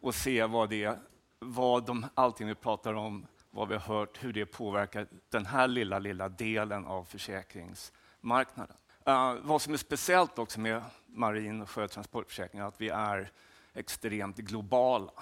och 0.00 0.14
se 0.14 0.44
vad, 0.44 0.70
det, 0.70 0.98
vad 1.38 1.86
de, 1.86 2.06
allting 2.14 2.46
vi 2.48 2.54
pratar 2.54 2.94
om, 2.94 3.26
vad 3.50 3.68
vi 3.68 3.74
har 3.74 3.96
hört, 3.96 4.24
hur 4.24 4.32
det 4.32 4.46
påverkar 4.46 5.06
den 5.28 5.46
här 5.46 5.68
lilla, 5.68 5.98
lilla 5.98 6.28
delen 6.28 6.84
av 6.84 7.04
försäkringsmarknaden. 7.04 8.76
Uh, 9.08 9.34
vad 9.42 9.62
som 9.62 9.72
är 9.72 9.76
speciellt 9.76 10.38
också 10.38 10.60
med 10.60 10.82
marin 11.06 11.62
och 11.62 11.70
sjötransportförsäkringar 11.70 12.64
är 12.64 12.68
att 12.68 12.80
vi 12.80 12.88
är 12.88 13.30
extremt 13.74 14.36
globala. 14.36 15.12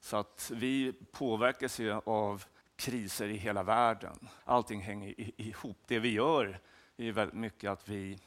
Så 0.00 0.16
att 0.16 0.50
vi 0.54 0.92
påverkas 1.12 1.78
ju 1.78 1.92
av 2.04 2.44
kriser 2.76 3.28
i 3.28 3.36
hela 3.36 3.62
världen. 3.62 4.28
Allting 4.44 4.80
hänger 4.80 5.40
ihop. 5.40 5.78
Det 5.86 5.98
vi 5.98 6.12
gör 6.12 6.60
är 6.96 7.12
väldigt 7.12 7.38
mycket 7.38 7.70
att 7.70 7.88
vi, 7.88 8.18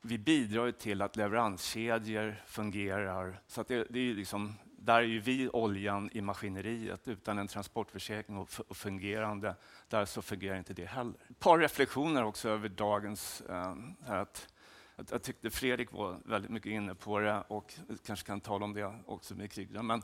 vi 0.00 0.18
bidrar 0.18 0.70
till 0.72 1.02
att 1.02 1.16
leveranskedjor 1.16 2.42
fungerar. 2.46 3.40
Så 3.46 3.60
att 3.60 3.68
det, 3.68 3.86
det 3.90 3.98
är 3.98 4.14
liksom, 4.14 4.54
där 4.64 4.98
är 4.98 5.02
ju 5.02 5.20
vi 5.20 5.48
oljan 5.48 6.10
i 6.12 6.20
maskineriet. 6.20 7.08
Utan 7.08 7.38
en 7.38 7.48
transportförsäkring 7.48 8.36
och 8.36 8.76
fungerande, 8.76 9.56
där 9.88 10.04
så 10.04 10.22
fungerar 10.22 10.58
inte 10.58 10.74
det 10.74 10.86
heller. 10.86 11.14
Ett 11.30 11.38
par 11.38 11.58
reflektioner 11.58 12.24
också 12.24 12.48
över 12.48 12.68
dagens... 12.68 13.40
Äh, 13.40 13.74
att, 14.06 14.48
att 14.96 15.10
jag 15.10 15.22
tyckte 15.22 15.50
Fredrik 15.50 15.92
var 15.92 16.20
väldigt 16.24 16.50
mycket 16.50 16.72
inne 16.72 16.94
på 16.94 17.18
det 17.18 17.44
och 17.48 17.74
kanske 18.06 18.26
kan 18.26 18.40
tala 18.40 18.64
om 18.64 18.74
det 18.74 18.94
också 19.06 19.34
med 19.34 19.52
krig. 19.52 19.82
Men 19.82 20.02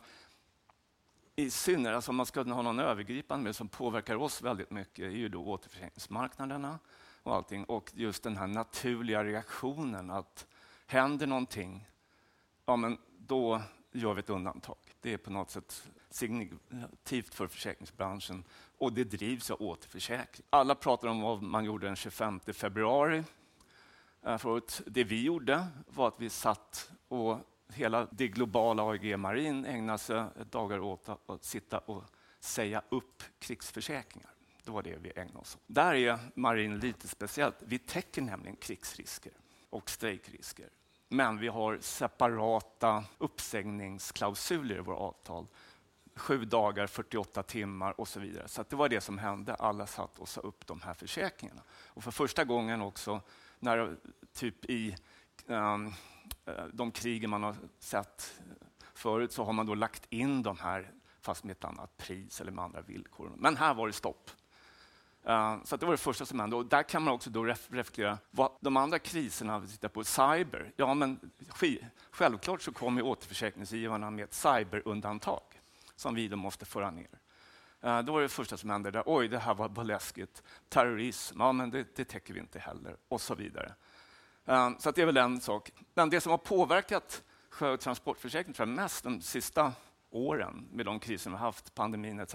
i 1.36 1.50
synnerhet, 1.50 1.96
alltså 1.96 2.10
om 2.10 2.16
man 2.16 2.26
ska 2.26 2.42
ha 2.42 2.62
någon 2.62 2.80
övergripande 2.80 3.44
med 3.44 3.56
som 3.56 3.68
påverkar 3.68 4.16
oss 4.16 4.42
väldigt 4.42 4.70
mycket, 4.70 5.04
är 5.04 5.10
ju 5.10 5.28
då 5.28 5.44
återförsäkringsmarknaderna 5.44 6.78
och 7.24 7.34
allting. 7.34 7.64
Och 7.64 7.90
just 7.94 8.22
den 8.22 8.36
här 8.36 8.46
naturliga 8.46 9.24
reaktionen 9.24 10.10
att 10.10 10.46
händer 10.86 11.26
någonting, 11.26 11.88
ja 12.66 12.76
men 12.76 12.98
då 13.18 13.62
gör 13.92 14.14
vi 14.14 14.20
ett 14.20 14.30
undantag. 14.30 14.76
Det 15.00 15.12
är 15.12 15.16
på 15.16 15.30
något 15.30 15.50
sätt 15.50 15.88
signifikativt 16.10 17.34
för 17.34 17.46
försäkringsbranschen 17.46 18.44
och 18.78 18.92
det 18.92 19.04
drivs 19.04 19.50
av 19.50 19.62
återförsäkring. 19.62 20.46
Alla 20.50 20.74
pratar 20.74 21.08
om 21.08 21.20
vad 21.20 21.42
man 21.42 21.64
gjorde 21.64 21.86
den 21.86 21.96
25 21.96 22.40
februari. 22.40 23.24
Eh, 24.22 24.38
förut. 24.38 24.82
Det 24.86 25.04
vi 25.04 25.22
gjorde 25.22 25.66
var 25.86 26.08
att 26.08 26.20
vi 26.20 26.30
satt 26.30 26.90
och 27.08 27.38
hela 27.68 28.08
det 28.10 28.28
globala 28.28 28.90
AIG 28.90 29.18
Marin 29.18 29.64
ägnade 29.64 29.98
sig 29.98 30.24
dagar 30.50 30.78
åt 30.78 31.08
att 31.26 31.44
sitta 31.44 31.78
och 31.78 32.04
säga 32.40 32.82
upp 32.88 33.22
krigsförsäkringar. 33.38 34.33
Det 34.64 34.70
var 34.70 34.82
det 34.82 34.96
vi 34.96 35.12
ägnade 35.16 35.38
oss 35.38 35.54
åt. 35.54 35.62
Där 35.66 35.94
är 35.94 36.18
Marin 36.34 36.78
lite 36.78 37.08
speciellt. 37.08 37.56
Vi 37.58 37.78
täcker 37.78 38.22
nämligen 38.22 38.56
krigsrisker 38.56 39.32
och 39.70 39.90
strejkrisker. 39.90 40.68
Men 41.08 41.38
vi 41.38 41.48
har 41.48 41.78
separata 41.80 43.04
uppsägningsklausuler 43.18 44.76
i 44.76 44.80
våra 44.80 44.96
avtal. 44.96 45.46
Sju 46.16 46.44
dagar, 46.44 46.86
48 46.86 47.42
timmar 47.42 48.00
och 48.00 48.08
så 48.08 48.20
vidare. 48.20 48.48
Så 48.48 48.64
det 48.68 48.76
var 48.76 48.88
det 48.88 49.00
som 49.00 49.18
hände. 49.18 49.54
Alla 49.54 49.86
satt 49.86 50.18
och 50.18 50.28
sa 50.28 50.40
upp 50.40 50.66
de 50.66 50.80
här 50.80 50.94
försäkringarna. 50.94 51.62
Och 51.70 52.04
för 52.04 52.10
första 52.10 52.44
gången 52.44 52.82
också, 52.82 53.20
när 53.58 53.96
typ 54.32 54.64
i 54.64 54.96
um, 55.46 55.92
de 56.72 56.90
krigen 56.90 57.30
man 57.30 57.42
har 57.42 57.56
sett 57.78 58.40
förut, 58.94 59.32
så 59.32 59.44
har 59.44 59.52
man 59.52 59.66
då 59.66 59.74
lagt 59.74 60.06
in 60.10 60.42
de 60.42 60.58
här 60.58 60.92
fast 61.20 61.44
med 61.44 61.52
ett 61.52 61.64
annat 61.64 61.96
pris 61.96 62.40
eller 62.40 62.52
med 62.52 62.64
andra 62.64 62.80
villkor. 62.80 63.32
Men 63.36 63.56
här 63.56 63.74
var 63.74 63.86
det 63.86 63.92
stopp. 63.92 64.30
Eh, 65.26 65.56
så 65.64 65.76
det 65.76 65.86
var 65.86 65.92
det 65.92 65.98
första 65.98 66.26
som 66.26 66.40
hände. 66.40 66.56
Och 66.56 66.66
där 66.66 66.82
kan 66.82 67.02
man 67.02 67.14
också 67.14 67.30
då 67.30 67.44
reflektera 67.44 68.18
vad 68.30 68.50
de 68.60 68.76
andra 68.76 68.98
kriserna, 68.98 69.58
vi 69.58 69.68
tittar 69.68 69.88
på 69.88 70.04
cyber, 70.04 70.72
ja 70.76 70.94
men 70.94 71.30
självklart 72.10 72.62
så 72.62 72.72
kommer 72.72 73.02
återförsäkringsgivarna 73.02 74.10
med 74.10 74.24
ett 74.24 74.34
cyberundantag 74.34 75.42
som 75.96 76.14
vi 76.14 76.28
då 76.28 76.36
måste 76.36 76.64
föra 76.64 76.90
ner. 76.90 77.08
Det 77.80 78.02
då 78.02 78.12
var 78.12 78.22
det 78.22 78.28
första 78.28 78.56
som 78.56 78.70
hände, 78.70 78.90
där, 78.90 79.02
oj 79.06 79.28
det 79.28 79.38
här 79.38 79.54
var 79.54 79.84
läskigt. 79.84 80.42
Terrorism, 80.68 81.40
ja 81.40 81.52
men 81.52 81.70
det, 81.70 81.96
det 81.96 82.04
täcker 82.04 82.34
vi 82.34 82.40
inte 82.40 82.58
heller 82.58 82.96
och 83.08 83.20
så 83.20 83.34
vidare. 83.34 83.74
Eh, 84.44 84.70
så 84.78 84.90
det 84.90 85.02
är 85.02 85.06
väl 85.06 85.16
en 85.16 85.40
sak. 85.40 85.70
Men 85.94 86.10
det 86.10 86.20
som 86.20 86.30
har 86.30 86.38
påverkat 86.38 87.22
sjö 87.50 87.70
och 87.70 87.80
transportförsäkringen 87.80 88.74
mest 88.74 89.04
de 89.04 89.20
sista 89.20 89.72
åren 90.14 90.68
med 90.72 90.86
de 90.86 91.00
kriser 91.00 91.30
vi 91.30 91.36
haft, 91.36 91.74
pandemin 91.74 92.20
etc. 92.20 92.34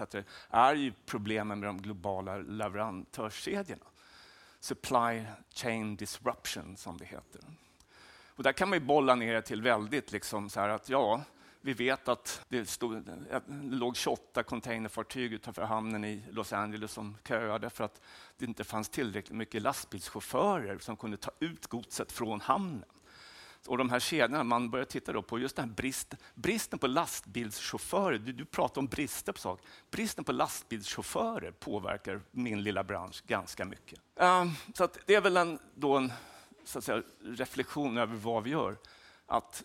är 0.50 0.74
ju 0.74 0.92
problemen 1.06 1.60
med 1.60 1.68
de 1.68 1.82
globala 1.82 2.36
leverantörskedjorna. 2.36 3.84
Supply 4.60 5.24
chain 5.54 5.96
disruption 5.96 6.76
som 6.76 6.96
det 6.96 7.04
heter. 7.04 7.40
Och 8.36 8.42
där 8.42 8.52
kan 8.52 8.68
man 8.68 8.78
ju 8.78 8.84
bolla 8.84 9.14
ner 9.14 9.34
det 9.34 9.42
till 9.42 9.62
väldigt 9.62 10.12
liksom 10.12 10.50
så 10.50 10.60
här 10.60 10.68
att 10.68 10.88
ja, 10.88 11.22
vi 11.60 11.72
vet 11.72 12.08
att 12.08 12.44
det, 12.48 12.68
stod, 12.68 12.96
eh, 12.96 13.14
det 13.30 13.42
låg 13.76 13.96
28 13.96 14.42
containerfartyg 14.42 15.32
utanför 15.32 15.62
hamnen 15.62 16.04
i 16.04 16.24
Los 16.30 16.52
Angeles 16.52 16.92
som 16.92 17.16
köade 17.28 17.70
för 17.70 17.84
att 17.84 18.00
det 18.36 18.44
inte 18.44 18.64
fanns 18.64 18.88
tillräckligt 18.88 19.36
mycket 19.36 19.62
lastbilschaufförer 19.62 20.78
som 20.78 20.96
kunde 20.96 21.16
ta 21.16 21.30
ut 21.38 21.66
godset 21.66 22.12
från 22.12 22.40
hamnen. 22.40 22.84
Och 23.66 23.78
de 23.78 23.90
här 23.90 24.00
kedjorna, 24.00 24.44
man 24.44 24.70
börjar 24.70 24.84
titta 24.84 25.12
då 25.12 25.22
på 25.22 25.38
just 25.38 25.56
den 25.56 25.68
här 25.68 25.74
brist, 25.74 26.14
bristen 26.34 26.78
på 26.78 26.86
lastbilschaufförer. 26.86 28.18
Du, 28.18 28.32
du 28.32 28.44
pratar 28.44 28.80
om 28.80 28.86
brister 28.86 29.32
på 29.32 29.38
saker. 29.38 29.66
Bristen 29.90 30.24
på 30.24 30.32
lastbilschaufförer 30.32 31.50
påverkar 31.50 32.20
min 32.30 32.62
lilla 32.62 32.84
bransch 32.84 33.22
ganska 33.26 33.64
mycket. 33.64 34.00
Um, 34.14 34.52
så 34.74 34.88
det 35.06 35.14
är 35.14 35.20
väl 35.20 35.36
en, 35.36 35.58
då 35.74 35.96
en 35.96 36.12
så 36.64 36.78
att 36.78 36.84
säga, 36.84 37.02
reflektion 37.20 37.98
över 37.98 38.16
vad 38.16 38.42
vi 38.42 38.50
gör. 38.50 38.76
Att 39.26 39.64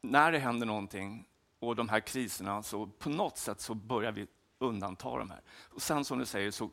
när 0.00 0.32
det 0.32 0.38
händer 0.38 0.66
någonting 0.66 1.28
och 1.58 1.76
de 1.76 1.88
här 1.88 2.00
kriserna, 2.00 2.62
så 2.62 2.86
på 2.86 3.08
något 3.08 3.38
sätt 3.38 3.60
så 3.60 3.74
börjar 3.74 4.12
vi 4.12 4.26
undanta 4.58 5.18
de 5.18 5.30
här. 5.30 5.40
Och 5.50 5.82
sen 5.82 6.04
som 6.04 6.18
du 6.18 6.26
säger 6.26 6.50
så 6.50 6.70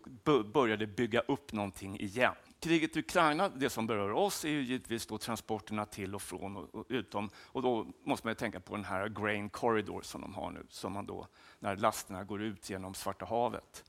börjar 0.53 0.77
det 0.77 0.87
bygga 0.87 1.19
upp 1.19 1.53
någonting 1.53 1.99
igen 1.99 2.35
kriget 2.59 2.97
i 2.97 2.99
Ukraina, 2.99 3.49
det 3.49 3.69
som 3.69 3.87
berör 3.87 4.11
oss 4.11 4.45
är 4.45 4.49
ju 4.49 4.61
givetvis 4.61 5.05
då 5.05 5.17
transporterna 5.17 5.85
till 5.85 6.15
och 6.15 6.21
från 6.21 6.57
och, 6.57 6.75
och 6.75 6.85
utom. 6.89 7.29
Och 7.35 7.61
då 7.61 7.87
måste 8.03 8.27
man 8.27 8.35
tänka 8.35 8.59
på 8.59 8.75
den 8.75 8.85
här 8.85 9.07
grain 9.07 9.49
corridor 9.49 10.01
som 10.01 10.21
de 10.21 10.33
har 10.33 10.51
nu, 10.51 10.65
som 10.69 10.93
man 10.93 11.05
då, 11.05 11.27
när 11.59 11.75
lasterna 11.75 12.23
går 12.23 12.41
ut 12.41 12.69
genom 12.69 12.93
Svarta 12.93 13.25
havet. 13.25 13.83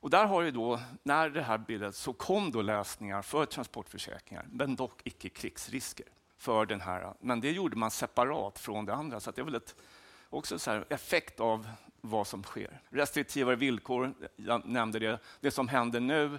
Och 0.00 0.10
där 0.10 0.26
har 0.26 0.42
ju 0.42 0.50
då, 0.50 0.80
när 1.02 1.30
det 1.30 1.42
här 1.42 1.58
bildades, 1.58 1.98
så 1.98 2.12
kom 2.12 2.50
då 2.50 2.62
lösningar 2.62 3.22
för 3.22 3.46
transportförsäkringar, 3.46 4.46
men 4.50 4.76
dock 4.76 5.00
icke 5.04 5.28
krigsrisker 5.28 6.06
för 6.36 6.66
den 6.66 6.80
här. 6.80 7.14
Men 7.20 7.40
det 7.40 7.50
gjorde 7.50 7.76
man 7.76 7.90
separat 7.90 8.58
från 8.58 8.84
det 8.84 8.94
andra, 8.94 9.20
så 9.20 9.30
det 9.30 9.40
är 9.40 9.44
väl 9.44 9.54
ett, 9.54 9.76
också 10.30 10.70
en 10.70 10.84
effekt 10.88 11.40
av 11.40 11.68
vad 12.00 12.26
som 12.26 12.42
sker. 12.42 12.80
Restriktivare 12.88 13.56
villkor, 13.56 14.14
jag 14.36 14.66
nämnde 14.66 14.98
det. 14.98 15.18
Det 15.40 15.50
som 15.50 15.68
händer 15.68 16.00
nu 16.00 16.38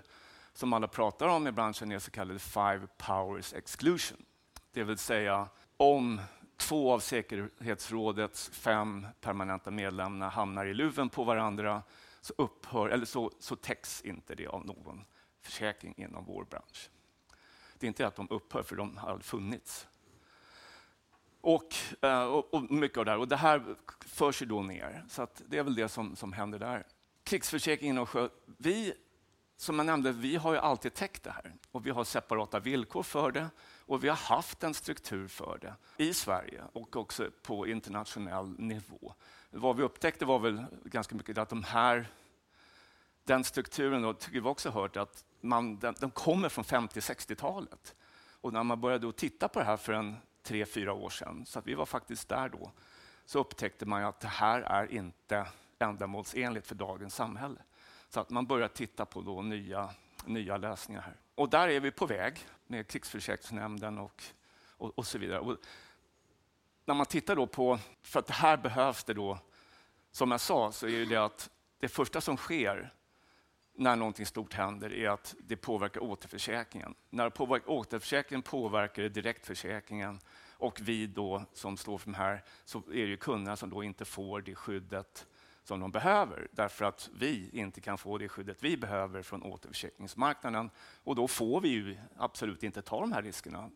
som 0.53 0.73
alla 0.73 0.87
pratar 0.87 1.27
om 1.27 1.47
i 1.47 1.51
branschen 1.51 1.91
är 1.91 1.99
så 1.99 2.11
kallade 2.11 2.39
five 2.39 2.87
powers 2.97 3.53
exclusion. 3.53 4.25
Det 4.71 4.83
vill 4.83 4.97
säga 4.97 5.49
om 5.77 6.21
två 6.57 6.93
av 6.93 6.99
säkerhetsrådets 6.99 8.49
fem 8.49 9.07
permanenta 9.21 9.71
medlemmar 9.71 10.29
hamnar 10.29 10.65
i 10.65 10.73
luven 10.73 11.09
på 11.09 11.23
varandra 11.23 11.83
så, 12.21 12.33
upphör, 12.37 12.89
eller 12.89 13.05
så, 13.05 13.31
så 13.39 13.55
täcks 13.55 14.01
inte 14.01 14.35
det 14.35 14.47
av 14.47 14.65
någon 14.65 15.05
försäkring 15.41 15.93
inom 15.97 16.25
vår 16.25 16.43
bransch. 16.43 16.89
Det 17.77 17.85
är 17.85 17.87
inte 17.87 18.07
att 18.07 18.15
de 18.15 18.27
upphör, 18.29 18.63
för 18.63 18.75
de 18.75 18.97
har 18.97 19.19
funnits. 19.19 19.87
Och, 21.41 21.75
eh, 22.01 22.23
och, 22.23 22.53
och 22.53 22.71
mycket 22.71 22.97
av 22.97 23.05
det 23.05 23.11
här. 23.11 23.17
Och 23.17 23.27
det 23.27 23.35
här 23.35 23.75
förs 23.99 24.41
ju 24.41 24.45
då 24.45 24.61
ner. 24.61 25.05
Så 25.09 25.27
det 25.47 25.57
är 25.57 25.63
väl 25.63 25.75
det 25.75 25.89
som, 25.89 26.15
som 26.15 26.33
händer 26.33 26.59
där. 26.59 26.87
Krigsförsäkringen 27.23 27.97
och 27.97 28.09
sjö. 28.09 28.29
Vi 28.45 28.93
som 29.61 29.79
jag 29.79 29.85
nämnde, 29.85 30.11
vi 30.11 30.35
har 30.35 30.53
ju 30.53 30.59
alltid 30.59 30.93
täckt 30.93 31.23
det 31.23 31.31
här 31.31 31.53
och 31.71 31.85
vi 31.85 31.89
har 31.89 32.03
separata 32.03 32.59
villkor 32.59 33.03
för 33.03 33.31
det 33.31 33.49
och 33.85 34.03
vi 34.03 34.09
har 34.09 34.15
haft 34.15 34.63
en 34.63 34.73
struktur 34.73 35.27
för 35.27 35.57
det 35.61 36.03
i 36.03 36.13
Sverige 36.13 36.63
och 36.73 36.95
också 36.95 37.29
på 37.41 37.67
internationell 37.67 38.59
nivå. 38.59 39.13
Vad 39.49 39.77
vi 39.77 39.83
upptäckte 39.83 40.25
var 40.25 40.39
väl 40.39 40.65
ganska 40.83 41.15
mycket 41.15 41.37
att 41.37 41.49
de 41.49 41.63
här, 41.63 42.07
den 43.23 43.43
strukturen, 43.43 44.01
då, 44.01 44.13
tycker 44.13 44.41
vi 44.41 44.49
också 44.49 44.69
hört 44.69 44.97
att 44.97 45.25
man, 45.41 45.79
den, 45.79 45.95
den 45.99 46.11
kommer 46.11 46.49
från 46.49 46.63
50-60-talet. 46.63 47.95
Och 48.41 48.53
när 48.53 48.63
man 48.63 48.81
började 48.81 49.13
titta 49.13 49.47
på 49.47 49.59
det 49.59 49.65
här 49.65 49.77
för 49.77 49.93
en 49.93 50.15
tre, 50.43 50.65
fyra 50.65 50.93
år 50.93 51.09
sedan, 51.09 51.45
så 51.45 51.59
att 51.59 51.67
vi 51.67 51.73
var 51.73 51.85
faktiskt 51.85 52.29
där 52.29 52.49
då, 52.49 52.71
så 53.25 53.39
upptäckte 53.39 53.85
man 53.85 54.03
att 54.03 54.19
det 54.19 54.27
här 54.27 54.61
är 54.61 54.91
inte 54.91 55.47
ändamålsenligt 55.79 56.67
för 56.67 56.75
dagens 56.75 57.15
samhälle. 57.15 57.59
Så 58.13 58.19
att 58.19 58.29
man 58.29 58.45
börjar 58.45 58.67
titta 58.67 59.05
på 59.05 59.21
då 59.21 59.41
nya, 59.41 59.89
nya 60.25 60.57
lösningar 60.57 61.01
här. 61.01 61.15
Och 61.35 61.49
där 61.49 61.67
är 61.67 61.79
vi 61.79 61.91
på 61.91 62.05
väg 62.05 62.39
med 62.67 62.87
Krigsförsäkringsnämnden 62.87 63.97
och, 63.97 64.23
och, 64.77 64.97
och 64.97 65.07
så 65.07 65.17
vidare. 65.17 65.39
Och 65.39 65.57
när 66.85 66.95
man 66.95 67.05
tittar 67.05 67.35
då 67.35 67.47
på, 67.47 67.79
för 68.03 68.19
att 68.19 68.29
här 68.29 68.57
behövs 68.57 69.03
det 69.03 69.13
då, 69.13 69.37
som 70.11 70.31
jag 70.31 70.41
sa, 70.41 70.71
så 70.71 70.87
är 70.87 71.05
det 71.05 71.15
att 71.15 71.49
det 71.79 71.87
första 71.87 72.21
som 72.21 72.37
sker 72.37 72.93
när 73.73 73.95
någonting 73.95 74.25
stort 74.25 74.53
händer 74.53 74.93
är 74.93 75.09
att 75.09 75.35
det 75.39 75.55
påverkar 75.55 76.03
återförsäkringen. 76.03 76.95
När 77.09 77.23
det 77.23 77.31
påverkar 77.31 77.69
återförsäkringen 77.69 78.41
påverkar 78.41 79.03
det 79.03 79.09
direktförsäkringen 79.09 80.19
och 80.57 80.79
vi 80.81 81.07
då 81.07 81.45
som 81.53 81.77
står 81.77 81.97
för 81.97 82.11
de 82.11 82.17
här, 82.17 82.43
så 82.65 82.77
är 82.93 83.07
det 83.07 83.17
kunderna 83.17 83.55
som 83.55 83.69
då 83.69 83.83
inte 83.83 84.05
får 84.05 84.41
det 84.41 84.55
skyddet 84.55 85.27
som 85.63 85.79
de 85.79 85.91
behöver 85.91 86.47
därför 86.51 86.85
att 86.85 87.09
vi 87.13 87.49
inte 87.53 87.81
kan 87.81 87.97
få 87.97 88.17
det 88.17 88.29
skyddet 88.29 88.57
vi 88.63 88.77
behöver 88.77 89.21
från 89.21 89.43
återförsäkringsmarknaden. 89.43 90.69
Och 91.03 91.15
då 91.15 91.27
får 91.27 91.61
vi 91.61 91.69
ju 91.69 91.97
absolut 92.17 92.63
inte 92.63 92.81
ta 92.81 93.01
de 93.01 93.11
här 93.11 93.21
riskerna. 93.21 93.69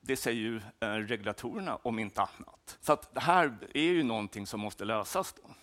Det 0.00 0.16
säger 0.16 0.40
ju 0.40 0.60
eh, 0.80 0.88
regulatorerna 0.88 1.76
om 1.76 1.98
inte 1.98 2.20
annat. 2.20 2.78
Så 2.80 2.98
det 3.12 3.20
här 3.20 3.56
är 3.74 3.82
ju 3.82 4.02
någonting 4.02 4.46
som 4.46 4.60
måste 4.60 4.84
lösas. 4.84 5.32
Då. 5.32 5.54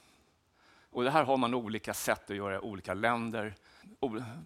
Och 0.91 1.04
det 1.04 1.12
här 1.12 1.24
har 1.24 1.38
man 1.38 1.54
olika 1.54 1.93
sätt 1.93 2.30
att 2.30 2.36
göra 2.36 2.56
i 2.56 2.60
olika 2.60 2.93
länder. 2.93 3.56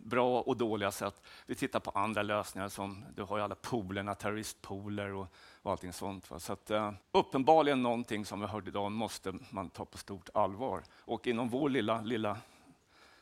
Bra 0.03 0.41
och 0.41 0.58
dåliga 0.58 0.91
sätt. 0.91 1.22
Vi 1.45 1.56
tittar 1.56 1.80
på 1.80 1.91
andra 1.91 2.24
lösningar 2.24 2.70
som 2.70 3.06
du 3.16 3.24
har 3.24 3.38
ju 3.38 3.43
alla 3.43 3.56
poolerna, 3.56 4.16
terroristpooler 4.16 5.14
och, 5.14 5.28
och 5.62 5.72
allting 5.72 5.93
sånt. 5.93 6.32
Va? 6.32 6.39
Så 6.39 6.53
att, 6.53 6.72
eh, 6.72 6.91
uppenbarligen 7.12 7.84
någonting 7.84 8.26
som 8.26 8.39
vi 8.39 8.47
hörde 8.47 8.70
idag 8.70 8.91
måste 8.91 9.34
man 9.49 9.70
ta 9.70 9.86
på 9.86 9.97
stort 9.97 10.30
allvar. 10.34 10.84
Och 10.99 11.28
inom 11.28 11.49
vår 11.49 11.70
lilla, 11.70 12.01
lilla 12.01 12.38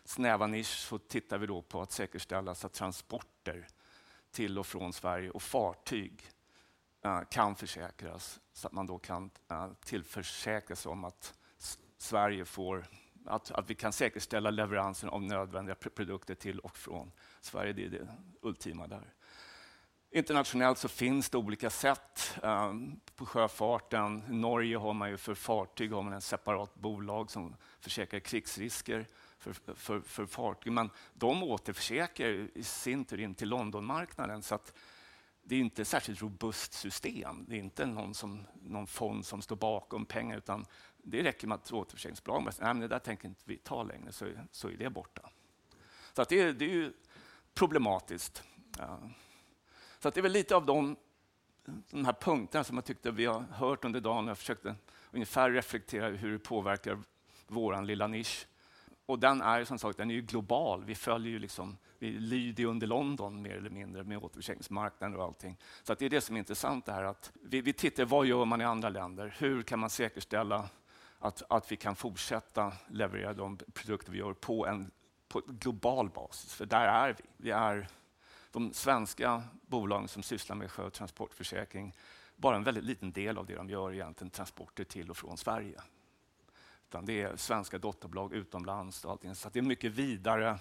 snäva 0.05 0.47
nisch 0.47 0.88
så 0.88 0.97
tittar 0.97 1.38
vi 1.38 1.47
då 1.47 1.61
på 1.61 1.81
att 1.81 1.91
säkerställa 1.91 2.55
så 2.55 2.67
att 2.67 2.73
transporter 2.73 3.67
till 4.31 4.59
och 4.59 4.65
från 4.65 4.93
Sverige 4.93 5.29
och 5.29 5.41
fartyg 5.41 6.21
eh, 7.01 7.21
kan 7.31 7.55
försäkras 7.55 8.39
så 8.53 8.67
att 8.67 8.73
man 8.73 8.88
då 8.88 8.99
kan 8.99 9.29
eh, 9.49 9.67
tillförsäkra 9.86 10.75
sig 10.75 10.91
om 10.91 11.03
att 11.03 11.34
Sverige 11.97 12.45
får 12.45 12.86
att, 13.26 13.51
att 13.51 13.69
vi 13.69 13.76
kan 13.76 13.93
säkerställa 13.93 14.49
leveransen 14.49 15.09
av 15.09 15.21
nödvändiga 15.21 15.76
produkter 15.76 16.36
till 16.36 16.59
och 16.59 16.78
från 16.78 17.11
Sverige. 17.41 17.74
Det 17.74 17.86
är 17.86 17.89
det 17.89 18.07
ultima 18.41 18.88
där. 18.88 19.13
Internationellt 20.15 20.78
så 20.78 20.88
finns 20.88 21.30
det 21.30 21.38
olika 21.38 21.69
sätt 21.69 22.39
um, 22.43 22.99
på 23.15 23.26
sjöfarten. 23.26 24.24
I 24.30 24.34
Norge 24.34 24.78
har 24.78 24.93
man 24.93 25.09
ju 25.09 25.17
för 25.17 25.36
fartyg 25.36 25.91
har 25.91 26.01
man 26.01 26.13
en 26.13 26.21
separat 26.21 26.76
bolag 26.76 27.32
som 27.32 27.55
försäkrar 27.80 28.19
krigsrisker 28.19 29.07
för, 29.38 29.53
för, 29.76 30.01
för 30.01 30.26
fartyg. 30.26 30.74
Men 30.74 30.89
de 31.13 31.43
återförsäkrar 31.43 32.47
i 32.55 32.63
sin 32.63 33.05
tur 33.05 33.19
in 33.19 33.36
till 33.36 33.49
Londonmarknaden. 33.49 34.43
Så 34.43 34.55
att 34.55 34.74
det 35.43 35.55
är 35.55 35.59
inte 35.59 35.82
ett 35.82 35.88
särskilt 35.88 36.21
robust 36.21 36.74
system. 36.74 37.45
Det 37.47 37.55
är 37.55 37.59
inte 37.59 37.86
någon, 37.86 38.13
som, 38.13 38.47
någon 38.61 38.88
fond 38.88 39.26
som 39.26 39.41
står 39.41 39.55
bakom 39.55 40.05
pengar, 40.05 40.38
utan 40.38 40.65
det 41.03 41.23
räcker 41.23 41.47
med 41.47 41.55
att 41.55 41.71
återförsäkringsbolagen 41.71 42.51
säger 42.51 42.73
det 42.73 42.87
där 42.87 42.99
tänker 42.99 43.27
inte 43.27 43.41
vi 43.45 43.57
ta 43.57 43.83
längre, 43.83 44.11
så, 44.11 44.27
så 44.51 44.67
är 44.67 44.77
det 44.77 44.89
borta. 44.89 45.29
Så 46.13 46.21
att 46.21 46.29
det, 46.29 46.39
är, 46.39 46.53
det 46.53 46.65
är 46.65 46.69
ju 46.69 46.93
problematiskt. 47.53 48.43
Ja. 48.77 48.99
Så 49.99 50.07
att 50.07 50.13
det 50.13 50.19
är 50.19 50.23
väl 50.23 50.31
lite 50.31 50.55
av 50.55 50.65
de, 50.65 50.95
de 51.89 52.05
här 52.05 52.13
punkterna 52.13 52.63
som 52.63 52.77
jag 52.77 52.85
tyckte 52.85 53.11
vi 53.11 53.25
har 53.25 53.39
hört 53.39 53.85
under 53.85 54.01
dagen. 54.01 54.27
Jag 54.27 54.37
försökte 54.37 54.75
ungefär 55.11 55.51
reflektera 55.51 56.09
hur 56.09 56.31
det 56.31 56.39
påverkar 56.39 56.99
vår 57.47 57.81
lilla 57.81 58.07
nisch. 58.07 58.47
Och 59.05 59.19
den 59.19 59.41
är 59.41 59.63
som 59.63 59.79
sagt 59.79 59.97
den 59.97 60.11
är 60.11 60.15
ju 60.15 60.21
global. 60.21 60.83
Vi 60.85 60.95
följer 60.95 61.31
ju 61.31 61.39
liksom, 61.39 61.77
vi 61.99 62.11
lyder 62.11 62.65
under 62.65 62.87
London 62.87 63.41
mer 63.41 63.55
eller 63.55 63.69
mindre 63.69 64.03
med 64.03 64.17
återförsäkringsmarknaden 64.17 65.17
och 65.17 65.23
allting. 65.23 65.57
Så 65.83 65.93
att 65.93 65.99
det 65.99 66.05
är 66.05 66.09
det 66.09 66.21
som 66.21 66.35
är 66.35 66.39
intressant, 66.39 66.85
det 66.85 66.91
här 66.91 67.03
att 67.03 67.31
vi, 67.41 67.61
vi 67.61 67.73
tittar 67.73 68.05
vad 68.05 68.25
gör 68.25 68.45
man 68.45 68.61
i 68.61 68.63
andra 68.63 68.89
länder? 68.89 69.35
Hur 69.37 69.63
kan 69.63 69.79
man 69.79 69.89
säkerställa 69.89 70.69
att, 71.24 71.43
att 71.49 71.71
vi 71.71 71.76
kan 71.76 71.95
fortsätta 71.95 72.74
leverera 72.88 73.34
de 73.34 73.57
produkter 73.74 74.11
vi 74.11 74.17
gör 74.17 74.34
på 74.34 74.67
en 74.67 74.91
på 75.28 75.41
global 75.47 76.09
basis? 76.09 76.53
För 76.53 76.65
där 76.65 76.88
är 76.88 77.13
vi. 77.13 77.24
Vi 77.38 77.51
är 77.51 77.88
de 78.51 78.74
svenska 78.74 79.43
bolagen 79.61 80.07
som 80.07 80.24
sysslar 80.24 80.55
med 80.55 80.71
sjö 80.71 80.84
och 80.84 80.93
transportförsäkring 80.93 81.93
bara 82.36 82.55
en 82.55 82.63
väldigt 82.63 82.84
liten 82.84 83.11
del 83.11 83.38
av 83.38 83.45
det 83.45 83.55
de 83.55 83.69
gör 83.69 83.93
egentligen 83.93 84.32
transporter 84.32 84.84
till 84.84 85.09
och 85.09 85.17
från 85.17 85.38
Sverige. 85.38 85.82
Utan 86.89 87.05
det 87.05 87.21
är 87.21 87.36
svenska 87.36 87.78
dotterbolag 87.78 88.34
utomlands 88.34 89.05
och 89.05 89.11
allting. 89.11 89.36
Så 89.36 89.49
det 89.49 89.59
är 89.59 89.63
mycket 89.63 89.91
vidare 89.91 90.59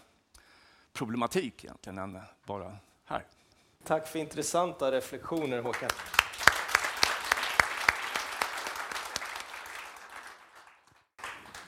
problematik 0.93 1.65
egentligen 1.65 1.99
än 1.99 2.21
bara 2.45 2.77
här. 3.05 3.27
Tack 3.85 4.09
för 4.09 4.19
intressanta 4.19 4.93
reflektioner 4.93 5.63
Håkan. 5.63 5.91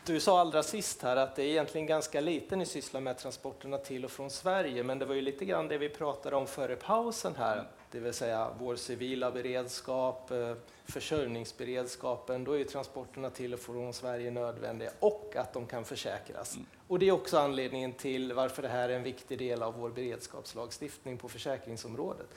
Du 0.07 0.21
sa 0.21 0.41
allra 0.41 0.63
sist 0.63 1.03
här 1.03 1.17
att 1.17 1.37
det 1.37 1.43
är 1.43 1.47
egentligen 1.47 1.87
ganska 1.87 2.21
lite 2.21 2.57
ni 2.57 2.67
sysslar 2.67 3.01
med 3.01 3.19
transporterna 3.19 3.79
till 3.79 4.05
och 4.05 4.11
från 4.11 4.31
Sverige, 4.31 4.83
men 4.83 4.99
det 4.99 5.05
var 5.05 5.15
ju 5.15 5.21
lite 5.21 5.45
grann 5.45 5.69
det 5.69 5.79
vi 5.79 5.89
pratade 5.89 6.37
om 6.37 6.47
före 6.47 6.77
pausen 6.77 7.35
här, 7.39 7.65
det 7.91 8.01
vill 8.01 8.13
säga 8.13 8.51
vår 8.59 8.77
civila 8.77 9.31
beredskap, 9.31 10.31
eh, 10.31 10.55
försörjningsberedskapen, 10.85 12.45
då 12.45 12.59
är 12.59 12.65
transporterna 12.65 13.31
till 13.31 13.55
och 13.55 13.61
från 13.61 13.93
Sverige 13.93 14.31
nödvändiga 14.31 14.91
och 15.01 15.37
att 15.37 15.53
de 15.53 15.67
kan 15.67 15.85
försäkras. 15.85 16.55
Mm. 16.55 16.67
Och 16.89 16.99
det 16.99 17.09
är 17.09 17.13
också 17.13 17.39
anledningen 17.39 17.93
till 17.93 18.33
varför 18.33 18.63
det 18.63 18.69
här 18.69 18.89
är 18.89 18.97
en 18.97 19.03
viktig 19.03 19.39
del 19.39 19.63
av 19.63 19.75
vår 19.75 19.91
beredskapslagstiftning 19.91 21.19
på 21.19 21.29
försäkringsområdet. 21.29 22.29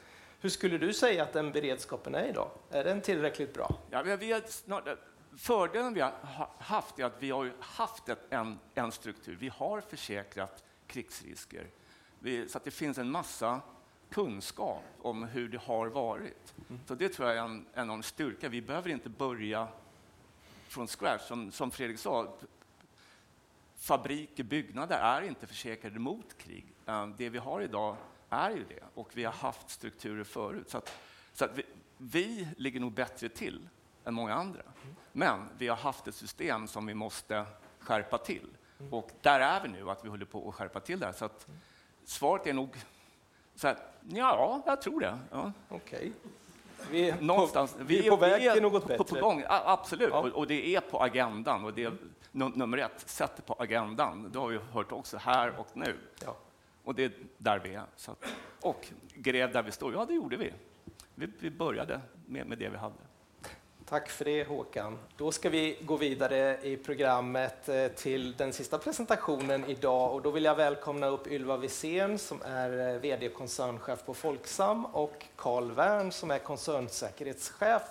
Hur 0.41 0.49
skulle 0.49 0.77
du 0.77 0.93
säga 0.93 1.23
att 1.23 1.33
den 1.33 1.51
beredskapen 1.51 2.15
är 2.15 2.25
idag? 2.25 2.49
Är 2.71 2.83
den 2.83 3.01
tillräckligt 3.01 3.53
bra? 3.53 3.75
Ja, 3.91 4.03
vi 4.19 4.31
har 4.31 4.41
snart, 4.47 4.87
fördelen 5.37 5.93
vi 5.93 6.01
har 6.01 6.13
haft 6.59 6.99
är 6.99 7.05
att 7.05 7.15
vi 7.19 7.29
har 7.29 7.53
haft 7.59 8.09
en, 8.29 8.59
en 8.73 8.91
struktur. 8.91 9.37
Vi 9.39 9.49
har 9.49 9.81
försäkrat 9.81 10.63
krigsrisker. 10.87 11.67
Vi, 12.19 12.49
så 12.49 12.57
att 12.57 12.63
det 12.63 12.71
finns 12.71 12.97
en 12.97 13.11
massa 13.11 13.61
kunskap 14.09 14.83
om 15.01 15.23
hur 15.23 15.49
det 15.49 15.57
har 15.57 15.87
varit. 15.87 16.53
Mm. 16.69 16.81
Så 16.87 16.95
det 16.95 17.09
tror 17.09 17.27
jag 17.27 17.37
är 17.37 17.41
en 17.41 17.65
enorm 17.73 18.03
styrka. 18.03 18.49
Vi 18.49 18.61
behöver 18.61 18.89
inte 18.89 19.09
börja 19.09 19.67
från 20.67 20.87
scratch. 20.87 21.27
Som, 21.27 21.51
som 21.51 21.71
Fredrik 21.71 21.99
sa, 21.99 22.37
fabriker, 23.77 24.43
byggnader 24.43 24.97
är 24.97 25.21
inte 25.21 25.47
försäkrade 25.47 25.99
mot 25.99 26.37
krig. 26.37 26.65
Eh, 26.85 27.07
det 27.07 27.29
vi 27.29 27.37
har 27.37 27.61
idag 27.61 27.95
är 28.29 28.49
ju 28.49 28.63
det, 28.69 28.83
och 28.93 29.09
vi 29.13 29.23
har 29.23 29.33
haft 29.33 29.69
strukturer 29.69 30.23
förut. 30.23 30.69
Så, 30.69 30.77
att, 30.77 30.91
så 31.33 31.45
att 31.45 31.57
vi, 31.57 31.63
vi 31.97 32.47
ligger 32.57 32.79
nog 32.79 32.93
bättre 32.93 33.29
till 33.29 33.69
än 34.05 34.13
många 34.13 34.33
andra. 34.33 34.61
Men 35.17 35.49
vi 35.57 35.67
har 35.67 35.75
haft 35.75 36.07
ett 36.07 36.15
system 36.15 36.67
som 36.67 36.85
vi 36.85 36.93
måste 36.93 37.45
skärpa 37.79 38.17
till. 38.17 38.47
Och 38.91 39.11
där 39.21 39.39
är 39.39 39.61
vi 39.61 39.69
nu, 39.69 39.89
att 39.89 40.05
vi 40.05 40.09
håller 40.09 40.25
på 40.25 40.49
att 40.49 40.55
skärpa 40.55 40.79
till 40.79 40.99
det. 40.99 41.13
Så 41.13 41.25
att 41.25 41.47
svaret 42.05 42.47
är 42.47 42.53
nog 42.53 42.69
så 43.55 43.67
här, 43.67 43.77
ja, 44.09 44.61
jag 44.65 44.81
tror 44.81 44.99
det. 44.99 45.19
Ja. 45.31 45.51
Okej. 45.69 46.11
Vi 46.91 47.09
är, 47.09 47.21
Någonstans, 47.21 47.73
på, 47.73 47.83
vi 47.83 48.07
är 48.07 48.11
på 48.11 48.17
väg 48.17 48.53
till 48.53 48.61
något 48.61 48.87
bättre. 48.87 48.97
På, 48.97 49.03
på 49.03 49.19
gång, 49.19 49.43
absolut, 49.47 50.09
ja. 50.11 50.19
och, 50.19 50.27
och, 50.27 50.47
det 50.47 50.75
är 50.75 50.81
på 50.81 51.03
agendan. 51.03 51.65
Och 51.65 51.73
det 51.73 51.83
är 51.83 51.93
nummer 52.31 52.77
ett, 52.77 53.09
sätt 53.09 53.31
det 53.35 53.41
på 53.41 53.55
agendan. 53.59 54.29
Det 54.31 54.39
har 54.39 54.47
vi 54.47 54.57
hört 54.57 54.91
också 54.91 55.17
här 55.17 55.59
och 55.59 55.67
nu. 55.73 55.95
Ja. 56.25 56.35
Och 56.83 56.95
det 56.95 57.03
är 57.03 57.11
där 57.37 57.59
vi 57.59 57.75
är. 57.75 57.79
Att, 58.07 58.25
och 58.61 58.87
gräv 59.13 59.51
där 59.51 59.63
vi 59.63 59.71
står, 59.71 59.93
ja 59.93 60.05
det 60.05 60.13
gjorde 60.13 60.37
vi. 60.37 60.53
Vi, 61.15 61.27
vi 61.39 61.49
började 61.49 62.01
med, 62.25 62.47
med 62.47 62.57
det 62.57 62.69
vi 62.69 62.77
hade. 62.77 63.06
Tack 63.89 64.09
för 64.09 64.25
det 64.25 64.43
Håkan. 64.43 64.99
Då 65.17 65.31
ska 65.31 65.49
vi 65.49 65.77
gå 65.81 65.95
vidare 65.95 66.59
i 66.63 66.77
programmet 66.77 67.69
eh, 67.69 67.87
till 67.87 68.35
den 68.37 68.53
sista 68.53 68.77
presentationen 68.77 69.65
idag 69.65 70.13
och 70.13 70.21
då 70.21 70.31
vill 70.31 70.43
jag 70.43 70.55
välkomna 70.55 71.07
upp 71.07 71.27
Ylva 71.27 71.57
Wisén 71.57 72.19
som 72.19 72.41
är 72.41 72.93
eh, 72.93 72.99
VD 72.99 73.27
och 73.27 73.33
koncernchef 73.33 74.05
på 74.05 74.13
Folksam 74.13 74.85
och 74.85 75.25
Carl 75.35 75.71
Wern 75.71 76.11
som 76.11 76.31
är 76.31 76.39
koncernsäkerhetschef 76.39 77.81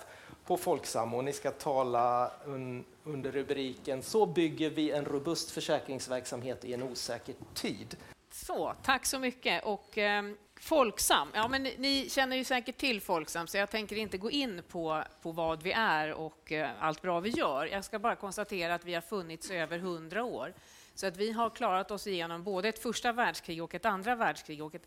på 0.46 0.56
Folksam 0.56 1.14
och 1.14 1.24
ni 1.24 1.32
ska 1.32 1.50
tala 1.50 2.30
un 2.44 2.84
under 3.04 3.32
rubriken 3.32 4.02
Så 4.02 4.26
bygger 4.26 4.70
vi 4.70 4.90
en 4.90 5.04
robust 5.04 5.50
försäkringsverksamhet 5.50 6.64
i 6.64 6.74
en 6.74 6.82
osäker 6.82 7.34
tid. 7.54 7.96
Så, 8.30 8.74
tack 8.82 9.06
så 9.06 9.18
mycket. 9.18 9.64
Och, 9.64 9.98
eh, 9.98 10.22
Folksam, 10.60 11.28
ja, 11.34 11.48
men 11.48 11.62
ni, 11.62 11.74
ni, 11.78 12.10
känner 12.10 12.36
ju 12.36 12.44
säkert 12.44 12.76
till 12.76 13.00
Folksam, 13.00 13.46
så 13.46 13.56
jag 13.56 13.70
tänker 13.70 13.96
inte 13.96 14.18
gå 14.18 14.30
in 14.30 14.62
på, 14.68 15.02
på 15.22 15.32
vad 15.32 15.62
vi 15.62 15.72
är 15.72 16.12
och 16.12 16.52
eh, 16.52 16.70
allt 16.80 17.02
bra 17.02 17.20
vi 17.20 17.30
gör. 17.30 17.66
Jag 17.66 17.84
ska 17.84 17.98
bara 17.98 18.16
konstatera 18.16 18.74
att 18.74 18.84
vi 18.84 18.94
har 18.94 19.00
funnits 19.00 19.50
i 19.50 19.54
över 19.54 19.78
hundra 19.78 20.24
år. 20.24 20.54
Så 20.94 21.06
att 21.06 21.16
vi 21.16 21.32
har 21.32 21.50
klarat 21.50 21.90
oss 21.90 22.06
igenom 22.06 22.44
både 22.44 22.68
ett 22.68 22.78
första 22.78 23.12
världskrig 23.12 23.62
och 23.62 23.74
ett 23.74 23.84
andra 23.84 24.14
världskrig 24.14 24.62
och 24.62 24.74
ett, 24.74 24.86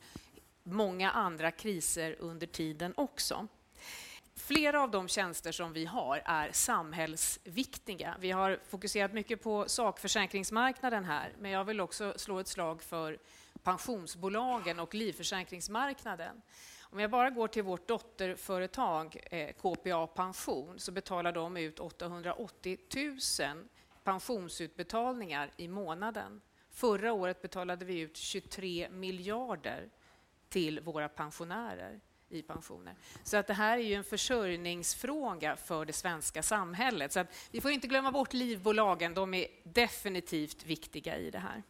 många 0.64 1.12
andra 1.12 1.52
kriser 1.52 2.16
under 2.20 2.48
tiden 2.48 2.94
också. 2.98 3.48
Flera 4.36 4.82
av 4.82 4.92
de 4.92 5.08
tjänster 5.08 5.52
som 5.52 5.74
vi 5.74 5.86
har 5.86 6.22
är 6.26 6.52
samhällsviktiga. 6.52 8.16
Vi 8.20 8.32
har 8.32 8.60
fokuserat 8.70 9.14
mycket 9.14 9.44
på 9.44 9.66
sakförsäkringsmarknaden 9.68 11.06
här, 11.06 11.34
men 11.40 11.52
jag 11.52 11.64
vill 11.64 11.82
också 11.82 12.14
slå 12.18 12.40
ett 12.40 12.48
slag 12.48 12.84
för 12.84 13.18
pensionsbolagen 13.70 14.80
och 14.80 14.96
livförsäkringsmarknaden. 14.96 16.42
Om 16.82 17.00
jag 17.00 17.12
bara 17.12 17.30
går 17.30 17.48
till 17.48 17.64
vårt 17.64 17.88
dotterföretag 17.88 19.18
eh, 19.32 19.54
KPA 19.54 20.08
Pension 20.08 20.80
så 20.80 20.92
betalar 20.92 21.32
de 21.32 21.58
ut 21.58 21.80
880 21.80 22.78
000 22.96 23.64
pensionsutbetalningar 24.04 25.52
i 25.58 25.68
månaden. 25.68 26.42
Förra 26.72 27.14
året 27.14 27.42
betalade 27.42 27.86
vi 27.86 28.00
ut 28.00 28.18
23 28.18 28.90
miljarder 28.92 29.90
till 30.50 30.80
våra 30.80 31.10
pensionärer 31.10 32.00
i 32.30 32.42
pensioner. 32.42 32.96
Så 33.24 33.38
att 33.38 33.48
det 33.48 33.54
här 33.54 33.78
är 33.78 33.84
ju 33.84 33.94
en 33.94 34.04
försörjningsfråga 34.04 35.56
för 35.56 35.86
det 35.86 35.94
svenska 35.94 36.44
samhället. 36.44 37.14
Så 37.14 37.20
att 37.20 37.50
vi 37.52 37.62
får 37.62 37.72
inte 37.72 37.88
glömma 37.88 38.12
bort 38.12 38.34
livbolagen, 38.34 39.14
de 39.14 39.34
är 39.34 39.48
definitivt 39.64 40.66
viktiga 40.66 41.18
i 41.18 41.32
det 41.32 41.40
här. 41.40 41.64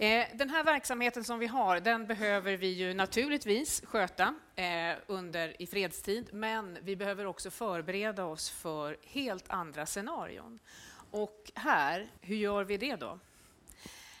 Eh, 0.00 0.26
den 0.34 0.50
här 0.50 0.64
verksamheten 0.64 1.24
som 1.24 1.38
vi 1.38 1.46
har, 1.46 1.80
den 1.80 2.06
behöver 2.06 2.56
vi 2.56 2.66
ju 2.66 2.94
naturligtvis 2.94 3.82
sköta 3.86 4.34
eh, 4.56 4.96
under, 5.06 5.62
i 5.62 5.66
fredstid, 5.66 6.28
men 6.32 6.78
vi 6.82 6.96
behöver 6.96 7.26
också 7.26 7.50
förbereda 7.50 8.24
oss 8.24 8.50
för 8.50 8.96
helt 9.06 9.50
andra 9.50 9.86
scenarion. 9.86 10.58
Och 11.10 11.52
här, 11.54 12.10
hur 12.20 12.36
gör 12.36 12.64
vi 12.64 12.76
det 12.76 12.96
då? 12.96 13.18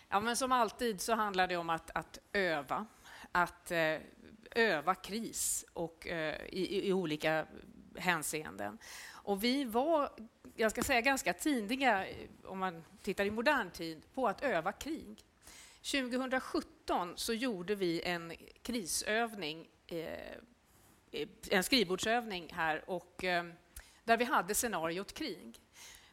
Ja, 0.08 0.20
men 0.20 0.36
som 0.36 0.52
alltid 0.52 1.00
så 1.00 1.14
handlar 1.14 1.46
det 1.46 1.56
om 1.56 1.70
att, 1.70 1.90
att 1.94 2.18
öva, 2.32 2.86
att 3.32 3.70
eh, 3.70 3.96
öva 4.50 4.94
kris 4.94 5.64
och, 5.72 6.06
i, 6.48 6.88
i 6.88 6.92
olika 6.92 7.46
hänseenden. 7.96 8.78
Och 9.10 9.44
vi 9.44 9.64
var, 9.64 10.10
jag 10.54 10.70
ska 10.70 10.82
säga 10.82 11.00
ganska 11.00 11.32
tidiga, 11.32 12.06
om 12.44 12.58
man 12.58 12.84
tittar 13.02 13.24
i 13.24 13.30
modern 13.30 13.70
tid, 13.70 14.02
på 14.14 14.28
att 14.28 14.42
öva 14.42 14.72
krig. 14.72 15.24
2017 15.82 17.12
så 17.16 17.32
gjorde 17.32 17.74
vi 17.74 18.02
en 18.02 18.32
krisövning, 18.62 19.68
eh, 19.86 21.26
en 21.50 21.64
skrivbordsövning 21.64 22.52
här, 22.52 22.90
och, 22.90 23.24
eh, 23.24 23.44
där 24.04 24.16
vi 24.16 24.24
hade 24.24 24.54
scenariot 24.54 25.14
krig. 25.14 25.60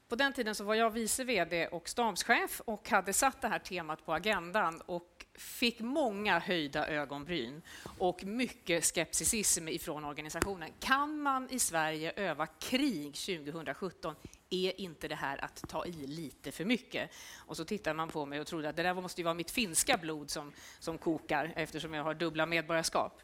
På 0.07 0.15
den 0.15 0.33
tiden 0.33 0.55
så 0.55 0.63
var 0.63 0.75
jag 0.75 0.89
vice 0.89 1.23
VD 1.23 1.67
och 1.67 1.89
stabschef 1.89 2.61
och 2.65 2.89
hade 2.89 3.13
satt 3.13 3.41
det 3.41 3.47
här 3.47 3.59
temat 3.59 4.05
på 4.05 4.13
agendan 4.13 4.81
och 4.81 5.25
fick 5.33 5.79
många 5.79 6.39
höjda 6.39 6.87
ögonbryn 6.87 7.61
och 7.97 8.23
mycket 8.23 8.85
skepticism 8.85 9.67
ifrån 9.67 10.05
organisationen. 10.05 10.69
Kan 10.79 11.21
man 11.21 11.49
i 11.49 11.59
Sverige 11.59 12.13
öva 12.15 12.47
krig 12.47 13.15
2017? 13.15 14.15
Är 14.49 14.81
inte 14.81 15.07
det 15.07 15.15
här 15.15 15.43
att 15.43 15.69
ta 15.69 15.85
i 15.85 15.91
lite 15.91 16.51
för 16.51 16.65
mycket? 16.65 17.11
Och 17.37 17.57
så 17.57 17.65
tittade 17.65 17.93
man 17.93 18.09
på 18.09 18.25
mig 18.25 18.39
och 18.39 18.47
trodde 18.47 18.69
att 18.69 18.75
det 18.75 18.83
där 18.83 18.93
måste 18.93 19.21
ju 19.21 19.25
vara 19.25 19.33
mitt 19.33 19.51
finska 19.51 19.97
blod 19.97 20.29
som, 20.29 20.53
som 20.79 20.97
kokar 20.97 21.53
eftersom 21.55 21.93
jag 21.93 22.03
har 22.03 22.13
dubbla 22.13 22.45
medborgarskap. 22.45 23.21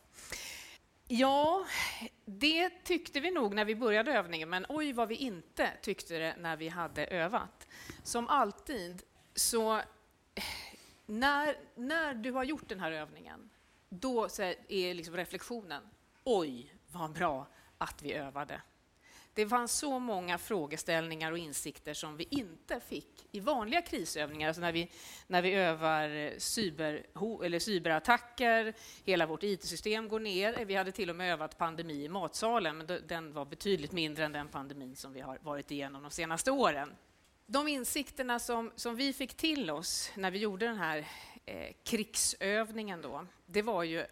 Ja, 1.08 1.66
det 2.26 2.70
tyckte 2.84 3.20
vi 3.20 3.32
nog 3.32 3.54
när 3.54 3.66
vi 3.66 3.76
började 3.76 4.14
övningen, 4.14 4.50
men 4.50 4.66
oj 4.70 4.94
vad 4.94 5.08
vi 5.08 5.16
inte 5.16 5.72
tyckte 5.82 6.20
det 6.20 6.36
när 6.40 6.58
vi 6.58 6.70
hade 6.70 7.06
övat. 7.06 7.68
Som 8.04 8.28
alltid 8.28 9.04
så 9.36 9.82
när, 11.06 11.58
när 11.76 12.14
du 12.14 12.32
har 12.32 12.44
gjort 12.44 12.70
den 12.70 12.80
här 12.80 12.92
övningen, 12.92 13.50
då 13.90 14.24
är 14.68 14.94
liksom 14.94 15.16
reflektionen 15.16 15.84
oj, 16.24 16.76
vad 16.92 17.12
bra 17.12 17.48
att 17.78 18.02
vi 18.02 18.14
övade. 18.14 18.62
Det 19.36 19.48
fanns 19.48 19.72
så 19.72 20.00
många 20.00 20.38
frågeställningar 20.38 21.32
och 21.32 21.38
insikter 21.38 21.94
som 21.94 22.18
vi 22.18 22.28
inte 22.30 22.80
fick 22.80 23.28
i 23.32 23.40
vanliga 23.40 23.82
krisövningar, 23.82 24.48
alltså 24.48 24.62
när 24.62 24.72
vi, 24.72 24.92
när 25.28 25.42
vi 25.42 25.54
övar 25.54 26.34
cyber, 26.40 27.06
eller 27.44 27.60
cyberattacker, 27.60 28.74
hela 29.04 29.26
vårt 29.26 29.44
IT-system 29.44 30.08
går 30.08 30.20
ner. 30.20 30.66
Vi 30.66 30.76
hade 30.76 30.92
till 30.92 31.10
och 31.10 31.16
med 31.16 31.32
övat 31.32 31.58
pandemi 31.58 32.04
i 32.04 32.10
matsalen, 32.10 32.78
men 32.78 32.88
den 33.08 33.34
var 33.34 33.46
betydligt 33.46 33.92
mindre 33.92 34.26
än 34.26 34.32
den 34.32 34.48
pandemin 34.48 34.96
som 34.96 35.14
vi 35.14 35.22
har 35.22 35.40
varit 35.42 35.72
igenom 35.72 36.04
de 36.04 36.12
senaste 36.12 36.52
åren. 36.52 36.96
De 37.46 37.68
insikterna 37.68 38.40
som, 38.40 38.72
som 38.76 38.96
vi 38.96 39.14
fick 39.14 39.34
till 39.34 39.70
oss 39.70 40.12
när 40.16 40.32
vi 40.32 40.40
gjorde 40.40 40.66
den 40.66 40.78
här 40.78 41.08
eh, 41.46 41.74
krigsövningen, 41.84 43.02
då, 43.02 43.26
det 43.46 43.62
var 43.62 43.84
ju 43.84 44.06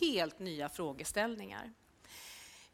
helt 0.00 0.38
nya 0.38 0.68
frågeställningar. 0.68 1.72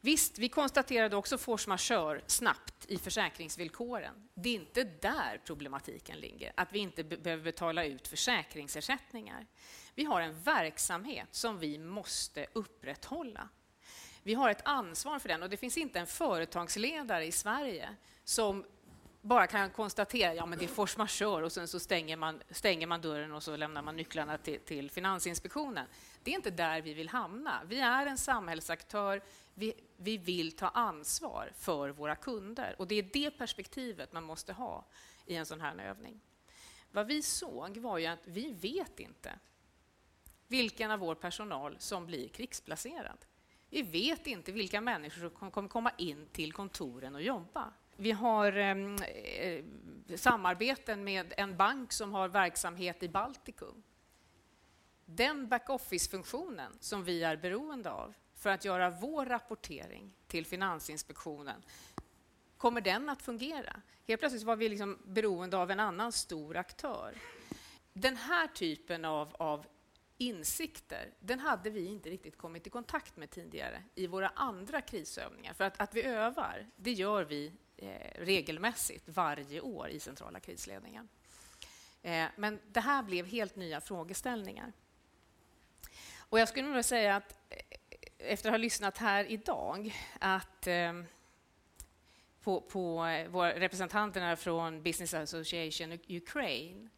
Visst, 0.07 0.39
vi 0.39 0.49
konstaterade 0.49 1.17
också 1.17 1.39
force 1.39 1.69
majeure 1.69 2.21
snabbt 2.27 2.87
i 2.89 2.99
försäkringsvillkoren. 2.99 4.29
Det 4.35 4.49
är 4.49 4.55
inte 4.55 4.85
där 4.85 5.41
problematiken 5.45 6.19
ligger, 6.19 6.53
att 6.55 6.73
vi 6.73 6.79
inte 6.79 7.05
behöver 7.05 7.45
betala 7.45 7.85
ut 7.85 8.09
försäkringsersättningar. 8.09 9.47
Vi 9.95 10.05
har 10.05 10.21
en 10.21 10.43
verksamhet 10.43 11.29
som 11.31 11.59
vi 11.59 11.79
måste 11.79 12.47
upprätthålla. 12.53 13.49
Vi 14.23 14.35
har 14.35 14.51
ett 14.51 14.63
ansvar 14.65 15.19
för 15.19 15.29
den 15.29 15.43
och 15.43 15.51
det 15.51 15.57
finns 15.57 15.77
inte 15.77 15.99
en 15.99 16.07
företagsledare 16.07 17.25
i 17.25 17.33
Sverige 17.33 17.97
som 18.25 18.65
bara 19.21 19.47
kan 19.47 19.71
konstatera 19.71 20.35
ja 20.35 20.47
men 20.47 20.59
det 20.59 20.65
är 20.65 20.69
force 20.69 20.99
majeure 20.99 21.45
och 21.45 21.53
sen 21.53 21.69
så 21.69 21.81
stänger 21.81 22.17
man, 22.17 22.43
stänger 22.51 22.87
man 22.87 23.01
dörren 23.01 23.33
och 23.33 23.43
så 23.43 23.57
lämnar 23.57 23.83
man 23.83 23.97
nycklarna 23.97 24.39
till, 24.39 24.61
till 24.61 24.91
Finansinspektionen. 24.91 25.87
Det 26.23 26.31
är 26.31 26.35
inte 26.35 26.51
där 26.51 26.81
vi 26.81 26.95
vill 26.95 27.09
hamna. 27.09 27.61
Vi 27.67 27.81
är 27.81 28.07
en 28.07 28.19
samhällsaktör. 28.19 29.23
Vi, 29.59 29.75
vi 29.97 30.19
vill 30.19 30.53
ta 30.53 30.69
ansvar 30.69 31.53
för 31.57 31.89
våra 31.89 32.17
kunder 32.17 32.75
och 32.79 32.87
det 32.87 32.95
är 32.95 33.11
det 33.13 33.31
perspektivet 33.31 34.13
man 34.13 34.25
måste 34.25 34.53
ha 34.53 34.85
i 35.27 35.35
en 35.35 35.47
sån 35.47 35.61
här 35.61 35.79
övning. 35.79 36.21
Vad 36.91 37.07
vi 37.07 37.23
såg 37.23 37.77
var 37.77 37.99
ju 37.99 38.07
att 38.07 38.27
vi 38.27 38.53
vet 38.53 39.01
inte 39.01 39.39
vilken 40.49 40.91
av 40.91 40.99
vår 40.99 41.15
personal 41.15 41.77
som 41.79 42.07
blir 42.07 42.29
krigsplacerad. 42.29 43.19
Vi 43.71 43.83
vet 43.83 44.27
inte 44.27 44.53
vilka 44.53 44.81
människor 44.81 45.31
som 45.39 45.51
kommer 45.51 45.69
komma 45.69 45.93
in 45.99 46.27
till 46.33 46.53
kontoren 46.53 47.15
och 47.15 47.23
jobba. 47.23 47.73
Vi 47.97 48.13
har 48.13 48.53
ehm, 48.53 48.97
eh, 48.97 49.65
samarbeten 50.17 51.05
med 51.05 51.35
en 51.37 51.57
bank 51.57 51.93
som 51.93 52.13
har 52.13 52.29
verksamhet 52.29 53.03
i 53.03 53.09
Baltikum. 53.09 53.83
Den 55.05 55.49
backoffice-funktionen 55.49 56.73
som 56.81 57.05
vi 57.05 57.23
är 57.23 57.37
beroende 57.37 57.91
av 57.91 58.15
för 58.47 58.51
att 58.51 58.65
göra 58.65 58.91
vår 58.91 59.27
rapportering 59.27 60.13
till 60.27 60.47
Finansinspektionen, 60.47 61.63
kommer 62.57 62.81
den 62.81 63.09
att 63.09 63.23
fungera? 63.23 63.83
Helt 64.07 64.21
plötsligt 64.21 64.43
var 64.43 64.57
vi 64.57 64.69
liksom 64.69 64.99
beroende 65.05 65.57
av 65.57 65.71
en 65.71 65.81
annan 65.81 66.13
stor 66.13 66.57
aktör. 66.57 67.15
Den 67.93 68.17
här 68.17 68.47
typen 68.47 69.05
av, 69.05 69.37
av 69.39 69.67
insikter, 70.19 71.11
den 71.21 71.41
hade 71.41 71.71
vi 71.71 71.87
inte 71.87 72.11
riktigt 72.11 72.39
kommit 72.39 72.67
i 72.67 72.71
kontakt 72.71 73.17
med 73.17 73.31
tidigare 73.31 73.83
i 73.95 74.07
våra 74.07 74.29
andra 74.29 74.81
krisövningar. 74.81 75.55
För 75.55 75.65
att, 75.65 75.81
att 75.81 75.95
vi 75.95 76.03
övar, 76.03 76.67
det 76.77 76.93
gör 76.93 77.25
vi 77.25 77.53
eh, 77.77 78.21
regelmässigt 78.21 79.09
varje 79.09 79.61
år 79.61 79.89
i 79.89 80.01
centrala 80.01 80.41
krisledningen. 80.41 81.09
Eh, 82.03 82.27
men 82.37 82.61
det 82.73 82.81
här 82.81 83.03
blev 83.03 83.27
helt 83.27 83.57
nya 83.57 83.81
frågeställningar. 83.81 84.73
Och 86.29 86.41
jag 86.41 86.49
skulle 86.49 86.69
nog 86.69 86.85
säga 86.85 87.17
att 87.17 87.37
efter 88.27 88.49
att 88.49 88.53
ha 88.53 88.59
lyssnat 88.59 88.99
här 88.99 89.25
idag 89.25 89.95
att 90.21 90.67
eh, 90.67 90.93
på, 92.43 92.61
på 92.61 93.07
eh, 93.07 93.29
våra 93.29 93.61
representanterna 93.61 94.37
från 94.37 94.83
Business 94.83 95.15
Association 95.15 95.99
Ukraine 96.09 96.91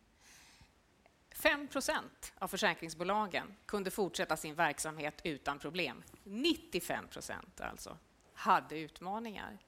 5 1.30 1.68
procent 1.68 2.32
av 2.38 2.48
försäkringsbolagen 2.48 3.54
kunde 3.66 3.90
fortsätta 3.90 4.36
sin 4.36 4.54
verksamhet 4.54 5.20
utan 5.24 5.58
problem. 5.58 6.02
95 6.24 7.08
procent 7.08 7.60
alltså 7.60 7.98
hade 8.34 8.78
utmaningar. 8.78 9.58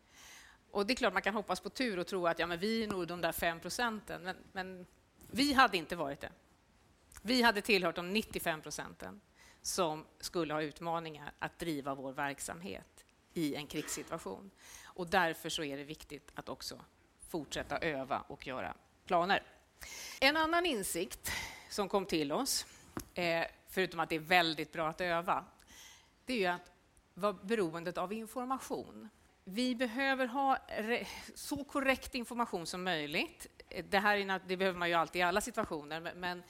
Och 0.71 0.87
det 0.87 0.93
är 0.93 0.97
klart 0.97 1.13
man 1.13 1.23
kan 1.23 1.35
hoppas 1.35 1.61
på 1.61 1.71
tur 1.71 1.99
och 1.99 2.07
tro 2.07 2.27
att 2.27 2.39
ja, 2.39 2.47
men 2.47 2.59
vi 2.59 2.85
är 2.85 2.89
nog 2.89 3.07
de 3.07 3.21
där 3.21 3.33
5 3.33 3.61
procenten, 3.61 4.23
men, 4.23 4.37
men 4.53 4.87
vi 5.31 5.53
hade 5.53 5.77
inte 5.77 5.97
varit 5.97 6.21
det. 6.21 6.33
Vi 7.23 7.43
hade 7.43 7.61
tillhört 7.61 7.97
de 7.97 8.11
95 8.13 8.61
procenten 8.61 9.21
som 9.63 10.07
skulle 10.21 10.55
ha 10.55 10.63
utmaningar 10.63 11.33
att 11.39 11.59
driva 11.59 11.95
vår 11.95 12.13
verksamhet 12.13 13.05
i 13.35 13.55
en 13.55 13.67
krigssituation. 13.67 14.51
Och 14.85 15.11
därför 15.11 15.49
så 15.49 15.65
är 15.65 15.77
det 15.77 15.85
viktigt 15.85 16.31
att 16.35 16.49
också 16.49 16.81
fortsätta 17.29 17.79
öva 17.79 18.25
och 18.29 18.47
göra 18.47 18.75
planer. 19.07 19.43
En 20.21 20.37
annan 20.37 20.67
insikt 20.67 21.31
som 21.71 21.89
kom 21.89 22.07
till 22.07 22.33
oss, 22.33 22.67
eh, 23.15 23.45
förutom 23.69 24.01
att 24.01 24.09
det 24.09 24.15
är 24.17 24.21
väldigt 24.21 24.73
bra 24.73 24.89
att 24.89 25.01
öva, 25.01 25.45
det 26.25 26.33
är 26.33 26.39
ju 26.39 26.47
att 26.47 26.71
vara 27.15 27.33
beroendet 27.33 27.99
av 27.99 28.13
information. 28.13 29.09
Vi 29.45 29.75
behöver 29.75 30.27
ha 30.27 30.59
så 31.35 31.65
korrekt 31.65 32.15
information 32.15 32.67
som 32.67 32.83
möjligt. 32.83 33.47
Det 33.89 33.99
här 33.99 34.17
är, 34.17 34.41
det 34.47 34.57
behöver 34.57 34.79
man 34.79 34.89
ju 34.89 34.95
alltid 34.95 35.21
i 35.21 35.23
alla 35.23 35.41
situationer, 35.41 36.13
men, 36.17 36.43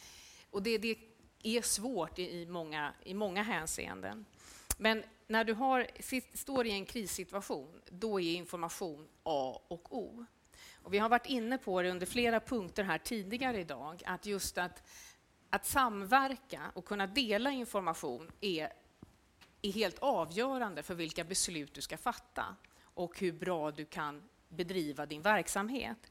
och 0.51 0.63
det, 0.63 0.79
det 0.79 0.99
är 1.43 1.63
svårt 1.63 2.19
i, 2.19 2.47
många, 2.47 2.93
i 3.05 3.15
många 3.15 3.43
hänseenden. 3.43 4.25
Men 4.77 5.05
när 5.27 5.45
du 5.45 5.53
har, 5.53 5.87
står 6.37 6.67
i 6.67 6.71
en 6.71 6.87
krissituation, 6.87 7.81
då 7.91 8.21
är 8.21 8.35
information 8.35 9.09
A 9.23 9.61
och 9.69 9.97
O. 9.97 10.27
Och 10.83 10.95
vi 10.95 10.99
har 10.99 11.09
varit 11.09 11.27
inne 11.27 11.59
på 11.59 11.83
det 11.83 11.91
under 11.91 12.07
flera 12.07 12.41
punkter 12.41 12.85
här 12.85 12.99
tidigare 12.99 13.61
idag, 13.61 14.03
att 14.07 14.27
just 14.27 14.59
att, 14.59 14.83
att 15.51 15.67
samverka 15.67 16.61
och 16.75 16.85
kunna 16.85 17.07
dela 17.07 17.51
information 17.51 18.31
är, 18.41 18.73
är 19.63 19.73
helt 19.73 19.99
avgörande 19.99 20.83
för 20.83 20.95
vilka 20.95 21.25
beslut 21.25 21.75
du 21.75 21.81
ska 21.81 21.97
fatta 21.97 22.57
och 22.83 23.21
hur 23.21 23.33
bra 23.33 23.71
du 23.71 23.85
kan 23.85 24.23
bedriva 24.49 25.07
din 25.07 25.23
verksamhet. 25.23 26.11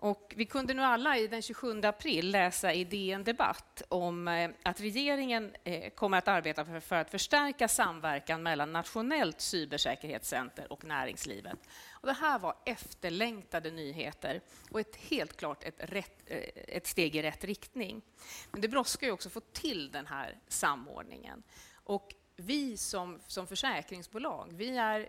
Och 0.00 0.34
vi 0.36 0.46
kunde 0.46 0.74
nu 0.74 0.82
alla 0.82 1.18
i 1.18 1.26
den 1.26 1.42
27 1.42 1.80
april 1.84 2.30
läsa 2.30 2.72
i 2.72 2.84
DN 2.84 3.24
Debatt 3.24 3.82
om 3.88 4.28
eh, 4.28 4.50
att 4.62 4.80
regeringen 4.80 5.54
eh, 5.64 5.90
kommer 5.90 6.18
att 6.18 6.28
arbeta 6.28 6.80
för 6.80 6.96
att 6.96 7.10
förstärka 7.10 7.68
samverkan 7.68 8.42
mellan 8.42 8.72
Nationellt 8.72 9.40
cybersäkerhetscenter 9.40 10.72
och 10.72 10.84
näringslivet. 10.84 11.58
Och 11.90 12.06
det 12.06 12.12
här 12.12 12.38
var 12.38 12.54
efterlängtade 12.64 13.70
nyheter 13.70 14.40
och 14.70 14.80
ett, 14.80 14.96
helt 14.96 15.36
klart 15.36 15.64
ett, 15.64 15.76
rätt, 15.78 16.22
eh, 16.26 16.38
ett 16.54 16.86
steg 16.86 17.16
i 17.16 17.22
rätt 17.22 17.44
riktning. 17.44 18.02
Men 18.50 18.60
det 18.60 18.68
brådskar 18.68 19.06
ju 19.06 19.12
också 19.12 19.28
att 19.28 19.32
få 19.32 19.40
till 19.40 19.90
den 19.90 20.06
här 20.06 20.38
samordningen. 20.48 21.42
Och 21.74 22.14
vi 22.36 22.76
som, 22.76 23.20
som 23.26 23.46
försäkringsbolag, 23.46 24.48
vi 24.52 24.76
är 24.76 25.08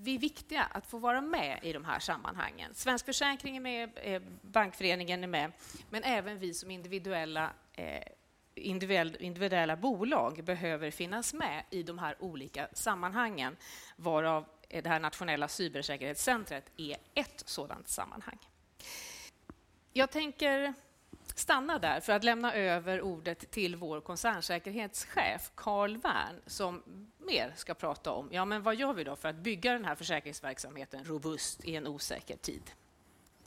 vi 0.00 0.14
är 0.14 0.18
viktiga 0.18 0.62
att 0.62 0.86
få 0.86 0.98
vara 0.98 1.20
med 1.20 1.58
i 1.62 1.72
de 1.72 1.84
här 1.84 1.98
sammanhangen. 1.98 2.74
Svensk 2.74 3.06
Försäkring 3.06 3.56
är 3.56 3.60
med, 3.60 3.90
eh, 3.94 4.22
Bankföreningen 4.42 5.24
är 5.24 5.28
med, 5.28 5.52
men 5.90 6.02
även 6.02 6.38
vi 6.38 6.54
som 6.54 6.70
individuella 6.70 7.50
eh, 7.72 8.02
individuella 8.54 9.76
bolag 9.76 10.44
behöver 10.44 10.90
finnas 10.90 11.34
med 11.34 11.64
i 11.70 11.82
de 11.82 11.98
här 11.98 12.16
olika 12.18 12.68
sammanhangen, 12.72 13.56
varav 13.96 14.46
eh, 14.68 14.82
det 14.82 14.88
här 14.88 15.00
nationella 15.00 15.48
cybersäkerhetscentret 15.48 16.70
är 16.76 16.96
ett 17.14 17.42
sådant 17.46 17.88
sammanhang. 17.88 18.38
Jag 19.92 20.10
tänker 20.10 20.74
stanna 21.38 21.78
där 21.78 22.00
för 22.00 22.12
att 22.12 22.24
lämna 22.24 22.54
över 22.54 23.00
ordet 23.00 23.50
till 23.50 23.76
vår 23.76 24.00
koncernsäkerhetschef 24.00 25.50
Carl 25.54 25.96
Wern 25.96 26.40
som 26.46 26.82
mer 27.18 27.52
ska 27.56 27.74
prata 27.74 28.12
om 28.12 28.28
ja, 28.32 28.44
men 28.44 28.62
vad 28.62 28.74
gör 28.74 28.92
vi 28.92 29.04
då 29.04 29.16
för 29.16 29.28
att 29.28 29.36
bygga 29.36 29.72
den 29.72 29.84
här 29.84 29.94
försäkringsverksamheten 29.94 31.04
robust 31.04 31.64
i 31.64 31.76
en 31.76 31.86
osäker 31.86 32.36
tid. 32.36 32.62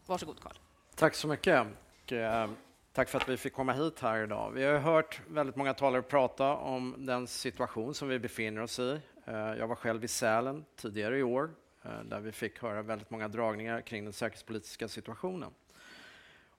Varsågod 0.05 0.39
Carl. 0.41 0.55
Tack 0.95 1.15
så 1.15 1.27
mycket. 1.27 1.67
Och, 2.05 2.11
eh, 2.11 2.49
tack 2.93 3.09
för 3.09 3.17
att 3.17 3.29
vi 3.29 3.37
fick 3.37 3.53
komma 3.53 3.73
hit 3.73 3.99
här 3.99 4.23
idag. 4.23 4.51
Vi 4.51 4.63
har 4.63 4.79
hört 4.79 5.21
väldigt 5.27 5.55
många 5.55 5.73
talare 5.73 6.01
prata 6.01 6.55
om 6.55 6.95
den 6.97 7.27
situation 7.27 7.93
som 7.93 8.07
vi 8.07 8.19
befinner 8.19 8.61
oss 8.61 8.79
i. 8.79 8.99
Eh, 9.25 9.35
jag 9.35 9.67
var 9.67 9.75
själv 9.75 10.03
i 10.03 10.07
Sälen 10.07 10.65
tidigare 10.75 11.17
i 11.17 11.23
år 11.23 11.51
eh, 11.83 12.03
där 12.03 12.19
vi 12.19 12.31
fick 12.31 12.61
höra 12.61 12.81
väldigt 12.81 13.09
många 13.09 13.27
dragningar 13.27 13.81
kring 13.81 14.03
den 14.03 14.13
säkerhetspolitiska 14.13 14.87
situationen. 14.87 15.51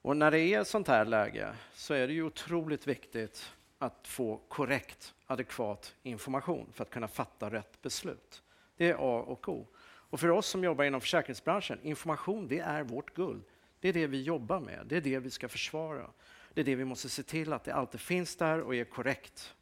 Och 0.03 0.17
när 0.17 0.31
det 0.31 0.39
är 0.39 0.63
sånt 0.63 0.87
här 0.87 1.05
läge 1.05 1.53
så 1.73 1.93
är 1.93 2.07
det 2.07 2.13
ju 2.13 2.23
otroligt 2.23 2.87
viktigt 2.87 3.51
att 3.77 4.07
få 4.07 4.37
korrekt, 4.47 5.13
adekvat 5.25 5.95
information 6.03 6.67
för 6.73 6.83
att 6.83 6.89
kunna 6.89 7.07
fatta 7.07 7.49
rätt 7.49 7.81
beslut. 7.81 8.43
Det 8.77 8.89
är 8.89 8.93
A 8.93 9.23
och 9.27 9.49
O. 9.49 9.67
Och 9.83 10.19
för 10.19 10.29
oss 10.29 10.47
som 10.47 10.63
jobbar 10.63 10.83
inom 10.83 11.01
försäkringsbranschen, 11.01 11.79
information 11.83 12.47
det 12.47 12.59
är 12.59 12.83
vårt 12.83 13.13
guld. 13.13 13.43
Det 13.79 13.89
är 13.89 13.93
det 13.93 14.07
vi 14.07 14.21
jobbar 14.21 14.59
med, 14.59 14.85
det 14.85 14.97
är 14.97 15.01
det 15.01 15.19
vi 15.19 15.29
ska 15.29 15.49
försvara. 15.49 16.09
Det 16.53 16.61
är 16.61 16.65
det 16.65 16.75
vi 16.75 16.85
måste 16.85 17.09
se 17.09 17.23
till 17.23 17.53
att 17.53 17.63
det 17.63 17.73
alltid 17.73 18.01
finns 18.01 18.35
där 18.35 18.61
och 18.61 18.75
är 18.75 18.85
korrekt. 18.85 19.55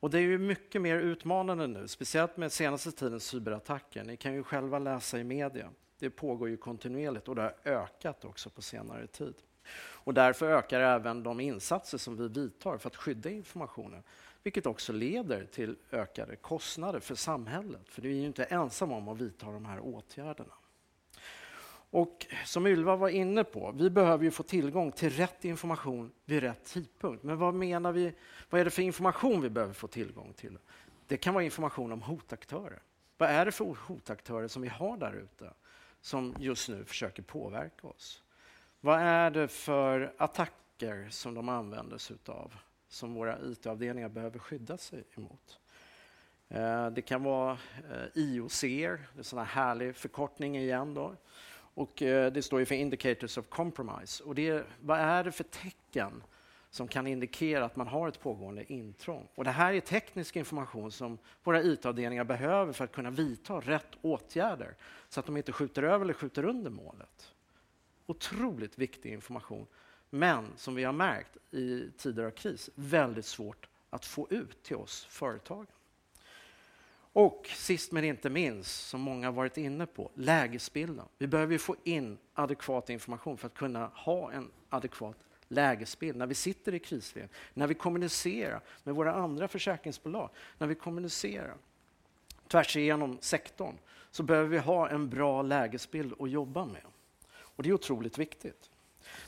Och 0.00 0.10
det 0.10 0.18
är 0.18 0.22
ju 0.22 0.38
mycket 0.38 0.82
mer 0.82 0.98
utmanande 0.98 1.66
nu, 1.66 1.88
speciellt 1.88 2.36
med 2.36 2.52
senaste 2.52 2.92
tidens 2.92 3.24
cyberattacker. 3.24 4.04
Ni 4.04 4.16
kan 4.16 4.34
ju 4.34 4.42
själva 4.42 4.78
läsa 4.78 5.18
i 5.18 5.24
media. 5.24 5.70
Det 5.98 6.10
pågår 6.10 6.48
ju 6.48 6.56
kontinuerligt 6.56 7.28
och 7.28 7.34
det 7.34 7.42
har 7.42 7.54
ökat 7.64 8.24
också 8.24 8.50
på 8.50 8.62
senare 8.62 9.06
tid. 9.06 9.34
Och 9.76 10.14
därför 10.14 10.46
ökar 10.46 10.80
även 10.80 11.22
de 11.22 11.40
insatser 11.40 11.98
som 11.98 12.16
vi 12.16 12.28
vidtar 12.28 12.78
för 12.78 12.88
att 12.88 12.96
skydda 12.96 13.30
informationen, 13.30 14.02
vilket 14.42 14.66
också 14.66 14.92
leder 14.92 15.44
till 15.44 15.76
ökade 15.92 16.36
kostnader 16.36 17.00
för 17.00 17.14
samhället. 17.14 17.88
För 17.88 18.02
vi 18.02 18.08
är 18.08 18.20
ju 18.20 18.26
inte 18.26 18.44
ensamma 18.44 18.96
om 18.96 19.08
att 19.08 19.18
vidta 19.18 19.46
de 19.46 19.64
här 19.64 19.80
åtgärderna. 19.80 20.54
Och 21.94 22.26
som 22.44 22.66
Ylva 22.66 22.96
var 22.96 23.08
inne 23.08 23.44
på, 23.44 23.72
vi 23.72 23.90
behöver 23.90 24.24
ju 24.24 24.30
få 24.30 24.42
tillgång 24.42 24.92
till 24.92 25.10
rätt 25.10 25.44
information 25.44 26.12
vid 26.24 26.42
rätt 26.42 26.64
tidpunkt. 26.64 27.22
Men 27.22 27.38
vad 27.38 27.54
menar 27.54 27.92
vi? 27.92 28.12
Vad 28.50 28.60
är 28.60 28.64
det 28.64 28.70
för 28.70 28.82
information 28.82 29.40
vi 29.40 29.50
behöver 29.50 29.74
få 29.74 29.86
tillgång 29.86 30.32
till? 30.32 30.58
Det 31.06 31.16
kan 31.16 31.34
vara 31.34 31.44
information 31.44 31.92
om 31.92 32.02
hotaktörer. 32.02 32.82
Vad 33.18 33.30
är 33.30 33.44
det 33.44 33.52
för 33.52 33.76
hotaktörer 33.86 34.48
som 34.48 34.62
vi 34.62 34.68
har 34.68 34.96
där 34.96 35.12
ute 35.12 35.50
som 36.00 36.34
just 36.38 36.68
nu 36.68 36.84
försöker 36.84 37.22
påverka 37.22 37.86
oss? 37.86 38.23
Vad 38.84 39.00
är 39.00 39.30
det 39.30 39.48
för 39.48 40.14
attacker 40.18 41.08
som 41.10 41.34
de 41.34 41.48
använder 41.48 41.98
sig 41.98 42.16
av 42.26 42.54
som 42.88 43.14
våra 43.14 43.38
IT-avdelningar 43.40 44.08
behöver 44.08 44.38
skydda 44.38 44.78
sig 44.78 45.04
emot? 45.16 45.58
Eh, 46.48 46.90
det 46.90 47.02
kan 47.02 47.22
vara 47.22 47.52
eh, 47.52 48.06
IOC, 48.14 48.60
det 48.60 48.84
är 48.84 49.06
en 49.16 49.24
sån 49.24 49.38
här 49.38 49.46
härlig 49.46 49.96
förkortning 49.96 50.56
igen. 50.56 50.94
Då. 50.94 51.16
Och 51.54 52.02
eh, 52.02 52.32
det 52.32 52.42
står 52.42 52.60
ju 52.60 52.66
för 52.66 52.74
Indicators 52.74 53.38
of 53.38 53.48
Compromise. 53.48 54.24
Och 54.24 54.34
det, 54.34 54.66
vad 54.80 54.98
är 54.98 55.24
det 55.24 55.32
för 55.32 55.44
tecken 55.44 56.22
som 56.70 56.88
kan 56.88 57.06
indikera 57.06 57.64
att 57.64 57.76
man 57.76 57.88
har 57.88 58.08
ett 58.08 58.20
pågående 58.20 58.72
intrång? 58.72 59.28
Och 59.34 59.44
det 59.44 59.50
här 59.50 59.72
är 59.72 59.80
teknisk 59.80 60.36
information 60.36 60.92
som 60.92 61.18
våra 61.42 61.62
IT-avdelningar 61.62 62.24
behöver 62.24 62.72
för 62.72 62.84
att 62.84 62.92
kunna 62.92 63.10
vidta 63.10 63.54
rätt 63.54 63.90
åtgärder 64.02 64.74
så 65.08 65.20
att 65.20 65.26
de 65.26 65.36
inte 65.36 65.52
skjuter 65.52 65.82
över 65.82 66.04
eller 66.04 66.14
skjuter 66.14 66.44
under 66.44 66.70
målet. 66.70 67.33
Otroligt 68.06 68.78
viktig 68.78 69.12
information, 69.12 69.66
men 70.10 70.46
som 70.56 70.74
vi 70.74 70.84
har 70.84 70.92
märkt 70.92 71.36
i 71.50 71.90
tider 71.96 72.24
av 72.24 72.30
kris, 72.30 72.70
väldigt 72.74 73.26
svårt 73.26 73.68
att 73.90 74.04
få 74.04 74.26
ut 74.30 74.62
till 74.62 74.76
oss 74.76 75.04
företagen. 75.04 75.66
Och 77.12 77.50
sist 77.54 77.92
men 77.92 78.04
inte 78.04 78.30
minst, 78.30 78.88
som 78.88 79.00
många 79.00 79.30
varit 79.30 79.56
inne 79.56 79.86
på, 79.86 80.10
lägesbilden. 80.14 81.06
Vi 81.18 81.26
behöver 81.26 81.58
få 81.58 81.76
in 81.84 82.18
adekvat 82.34 82.90
information 82.90 83.36
för 83.36 83.46
att 83.46 83.54
kunna 83.54 83.86
ha 83.86 84.32
en 84.32 84.50
adekvat 84.68 85.16
lägesbild 85.48 86.16
när 86.16 86.26
vi 86.26 86.34
sitter 86.34 86.74
i 86.74 86.78
krisläge, 86.78 87.28
när 87.54 87.66
vi 87.66 87.74
kommunicerar 87.74 88.60
med 88.82 88.94
våra 88.94 89.14
andra 89.14 89.48
försäkringsbolag, 89.48 90.30
när 90.58 90.66
vi 90.66 90.74
kommunicerar 90.74 91.54
tvärs 92.48 92.76
igenom 92.76 93.18
sektorn, 93.20 93.74
så 94.10 94.22
behöver 94.22 94.48
vi 94.48 94.58
ha 94.58 94.88
en 94.88 95.10
bra 95.10 95.42
lägesbild 95.42 96.14
att 96.18 96.30
jobba 96.30 96.64
med. 96.64 96.82
Och 97.56 97.62
det 97.62 97.68
är 97.68 97.72
otroligt 97.72 98.18
viktigt. 98.18 98.70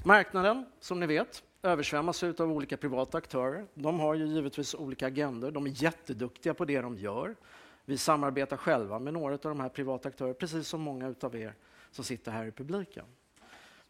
Marknaden, 0.05 0.67
som 0.81 1.01
ni 1.01 1.07
vet, 1.07 1.43
översvämmas 1.63 2.23
av 2.23 2.53
olika 2.53 2.77
privata 2.77 3.19
aktörer. 3.19 3.67
De 3.75 4.01
har 4.01 4.15
ju 4.15 4.27
givetvis 4.27 4.75
olika 4.75 5.07
agendor. 5.07 5.51
De 5.51 5.67
är 5.67 5.83
jätteduktiga 5.83 6.55
på 6.55 6.65
det 6.65 6.81
de 6.81 6.99
gör. 6.99 7.37
Vi 7.85 7.99
samarbetar 7.99 8.57
själva 8.57 8.99
med 8.99 9.13
några 9.13 9.35
av 9.35 9.41
de 9.41 9.61
här 9.61 9.69
privata 9.69 10.09
aktörerna, 10.09 10.35
precis 10.35 10.69
som 10.69 10.81
många 10.81 11.15
av 11.21 11.37
er 11.37 11.55
som 11.91 12.05
sitter 12.05 12.33
här 12.33 12.47
i 12.47 12.53
publiken. 12.53 13.05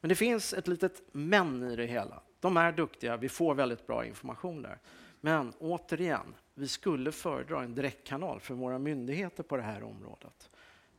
Men 0.01 0.09
det 0.09 0.15
finns 0.15 0.55
ett 0.55 0.69
litet 0.69 1.03
men 1.13 1.63
i 1.63 1.77
det 1.77 1.87
hela. 1.87 2.23
De 2.41 2.57
är 2.57 2.73
duktiga, 2.73 3.17
vi 3.17 3.29
får 3.29 3.55
väldigt 3.55 3.87
bra 3.87 4.05
information 4.05 4.63
där. 4.63 4.79
Men 5.21 5.53
återigen, 5.59 6.35
vi 6.55 6.69
skulle 6.69 7.13
föredra 7.13 7.63
en 7.63 7.75
direktkanal 7.75 8.41
för 8.41 8.55
våra 8.55 8.79
myndigheter 8.79 9.43
på 9.43 9.57
det 9.57 9.63
här 9.63 9.83
området. 9.83 10.51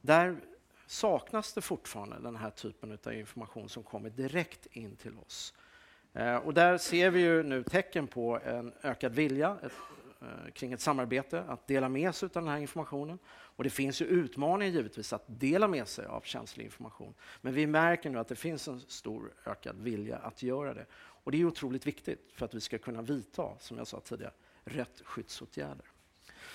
Där 0.01 0.38
saknas 0.88 1.53
det 1.53 1.61
fortfarande 1.61 2.19
den 2.19 2.35
här 2.35 2.49
typen 2.49 2.97
av 3.05 3.14
information 3.14 3.69
som 3.69 3.84
kommer 3.84 4.09
direkt 4.09 4.65
in 4.65 4.95
till 4.95 5.18
oss. 5.18 5.53
Eh, 6.14 6.35
och 6.35 6.53
där 6.53 6.77
ser 6.77 7.09
vi 7.09 7.19
ju 7.19 7.43
nu 7.43 7.64
tecken 7.64 8.07
på 8.07 8.39
en 8.45 8.73
ökad 8.84 9.15
vilja 9.15 9.57
ett, 9.64 9.72
eh, 10.22 10.51
kring 10.53 10.73
ett 10.73 10.81
samarbete, 10.81 11.43
att 11.47 11.68
dela 11.68 11.89
med 11.89 12.15
sig 12.15 12.26
av 12.26 12.31
den 12.41 12.47
här 12.47 12.57
informationen. 12.57 13.19
Och 13.30 13.64
det 13.64 13.69
finns 13.69 14.01
ju 14.01 14.05
utmaningar 14.05 14.73
givetvis 14.73 15.14
att 15.14 15.23
dela 15.27 15.68
med 15.68 15.88
sig 15.88 16.05
av 16.05 16.22
känslig 16.22 16.65
information. 16.65 17.14
Men 17.41 17.53
vi 17.53 17.68
märker 17.68 18.09
nu 18.09 18.19
att 18.19 18.27
det 18.27 18.35
finns 18.35 18.68
en 18.68 18.80
stor 18.80 19.34
ökad 19.45 19.81
vilja 19.81 20.18
att 20.18 20.43
göra 20.43 20.73
det. 20.73 20.85
Och 20.93 21.31
det 21.31 21.41
är 21.41 21.45
otroligt 21.45 21.88
viktigt 21.88 22.31
för 22.34 22.45
att 22.45 22.53
vi 22.53 22.61
ska 22.61 22.77
kunna 22.77 23.01
vidta, 23.01 23.49
som 23.59 23.77
jag 23.77 23.88
sa 23.88 23.99
tidigare, 23.99 24.34
rätt 24.64 25.01
skyddsåtgärder. 25.03 25.85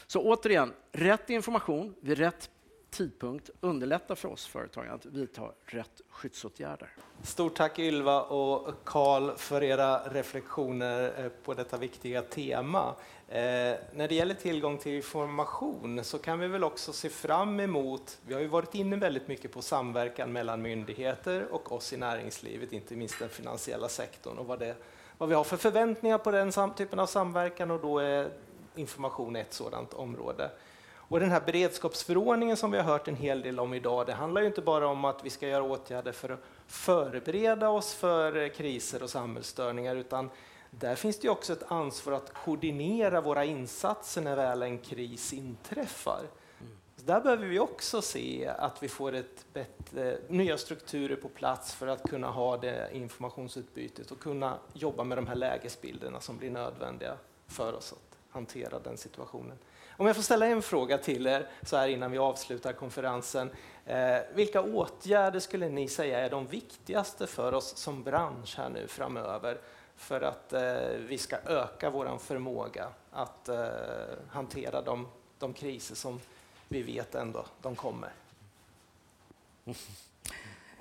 Så 0.07 0.23
återigen, 0.23 0.73
rätt 0.93 1.31
information 1.31 1.95
vid 2.01 2.19
rätt 2.19 2.51
tidpunkt 2.93 3.51
underlättar 3.61 4.15
för 4.15 4.29
oss 4.29 4.47
företag 4.47 4.89
att 4.89 5.07
vidta 5.07 5.43
rätt 5.67 6.01
skyddsåtgärder. 6.11 6.89
Stort 7.23 7.55
tack 7.55 7.79
Ylva 7.79 8.23
och 8.23 8.75
Karl 8.85 9.37
för 9.37 9.63
era 9.63 9.99
reflektioner 9.99 11.25
eh, 11.25 11.29
på 11.45 11.55
detta 11.55 11.77
viktiga 11.77 12.23
tema. 12.23 12.95
Eh, 13.29 13.39
när 13.93 14.09
det 14.09 14.15
gäller 14.15 14.35
tillgång 14.35 14.79
till 14.79 14.93
information 14.93 16.05
så 16.05 16.19
kan 16.19 16.39
vi 16.39 16.49
väl 16.49 16.65
också 16.65 16.93
se 16.93 17.09
fram 17.09 17.61
emot, 17.61 18.19
vi 18.27 18.35
har 18.35 18.41
ju 18.41 18.47
varit 18.47 18.75
inne 18.75 18.97
väldigt 18.97 19.29
mycket 19.29 19.53
på 19.53 19.63
samverkan 19.63 20.33
mellan 20.33 20.63
myndigheter 20.63 21.47
och 21.51 21.73
oss 21.73 21.93
i 21.93 21.97
näringslivet, 21.97 22.73
inte 22.73 22.97
minst 22.97 23.19
den 23.19 23.29
finansiella 23.29 23.89
sektorn 23.89 24.39
och 24.39 24.47
vad, 24.47 24.59
det, 24.59 24.77
vad 25.19 25.29
vi 25.29 25.35
har 25.35 25.45
för 25.45 25.57
förväntningar 25.57 26.19
på 26.19 26.31
den 26.31 26.75
typen 26.75 26.99
av 26.99 27.07
samverkan 27.07 27.71
och 27.71 27.81
då 27.81 27.99
är 27.99 28.31
information 28.75 29.37
ett 29.37 29.53
sådant 29.53 29.95
område. 29.95 30.51
Och 31.13 31.21
den 31.21 31.31
här 31.31 31.41
beredskapsförordningen 31.41 32.57
som 32.57 32.71
vi 32.71 32.79
har 32.79 32.85
hört 32.85 33.09
en 33.09 33.17
hel 33.17 33.43
del 33.43 33.61
om 33.61 33.75
idag, 33.75 34.07
det 34.07 34.13
handlar 34.13 34.41
ju 34.41 34.47
inte 34.47 34.61
bara 34.63 34.89
om 34.89 35.05
att 35.05 35.25
vi 35.25 35.31
ska 35.31 35.49
göra 35.49 35.63
åtgärder 35.63 36.13
för 36.13 36.29
att 36.29 36.41
förbereda 36.67 37.69
oss 37.69 37.95
för 37.95 38.49
kriser 38.49 39.03
och 39.03 39.11
samhällsstörningar, 39.11 39.97
utan 39.97 40.31
där 40.71 40.95
finns 40.95 41.19
det 41.19 41.29
också 41.29 41.53
ett 41.53 41.63
ansvar 41.69 42.13
att 42.13 42.35
koordinera 42.35 43.21
våra 43.21 43.45
insatser 43.45 44.23
när 44.23 44.37
väl 44.37 44.63
en 44.63 44.79
kris 44.79 45.33
inträffar. 45.33 46.23
Så 46.97 47.05
där 47.05 47.21
behöver 47.21 47.47
vi 47.47 47.59
också 47.59 48.03
se 48.03 48.47
att 48.59 48.83
vi 48.83 48.89
får 48.89 49.15
ett 49.15 49.47
bättre, 49.53 50.19
nya 50.29 50.59
strukturer 50.59 51.17
på 51.17 51.29
plats 51.29 51.75
för 51.75 51.87
att 51.87 52.03
kunna 52.03 52.31
ha 52.31 52.57
det 52.57 52.91
informationsutbytet 52.93 54.11
och 54.11 54.21
kunna 54.21 54.59
jobba 54.73 55.05
med 55.05 55.19
de 55.19 55.27
här 55.27 55.37
lägesbilderna 55.37 56.21
som 56.21 56.39
blir 56.39 56.51
nödvändiga 56.51 57.17
för 57.47 57.73
oss 57.73 57.93
att 57.93 58.19
hantera 58.31 58.79
den 58.79 58.97
situationen. 58.97 59.59
Om 60.03 60.07
jag 60.07 60.17
får 60.17 60.23
ställa 60.23 60.47
en 60.47 60.63
fråga 60.63 60.99
till 60.99 61.27
er 61.27 61.49
så 61.63 61.77
här 61.77 61.89
innan 61.89 62.11
vi 62.11 62.19
avslutar 62.19 62.73
konferensen. 62.73 63.51
Eh, 63.87 64.19
vilka 64.35 64.63
åtgärder 64.63 65.41
skulle 65.41 65.69
ni 65.69 65.89
säga 65.89 66.21
är 66.21 66.31
de 66.31 66.47
viktigaste 66.47 67.27
för 67.27 67.55
oss 67.55 67.77
som 67.77 68.03
bransch 68.03 68.55
här 68.57 68.69
nu 68.69 68.87
framöver 68.87 69.61
för 69.97 70.21
att 70.21 70.53
eh, 70.53 70.63
vi 71.09 71.19
ska 71.19 71.37
öka 71.37 71.91
vår 71.91 72.19
förmåga 72.19 72.89
att 73.11 73.49
eh, 73.49 73.67
hantera 74.31 74.83
de, 74.83 75.09
de 75.39 75.53
kriser 75.53 75.95
som 75.95 76.21
vi 76.69 76.83
vet 76.83 77.15
ändå 77.15 77.45
de 77.61 77.77
kommer? 77.77 78.13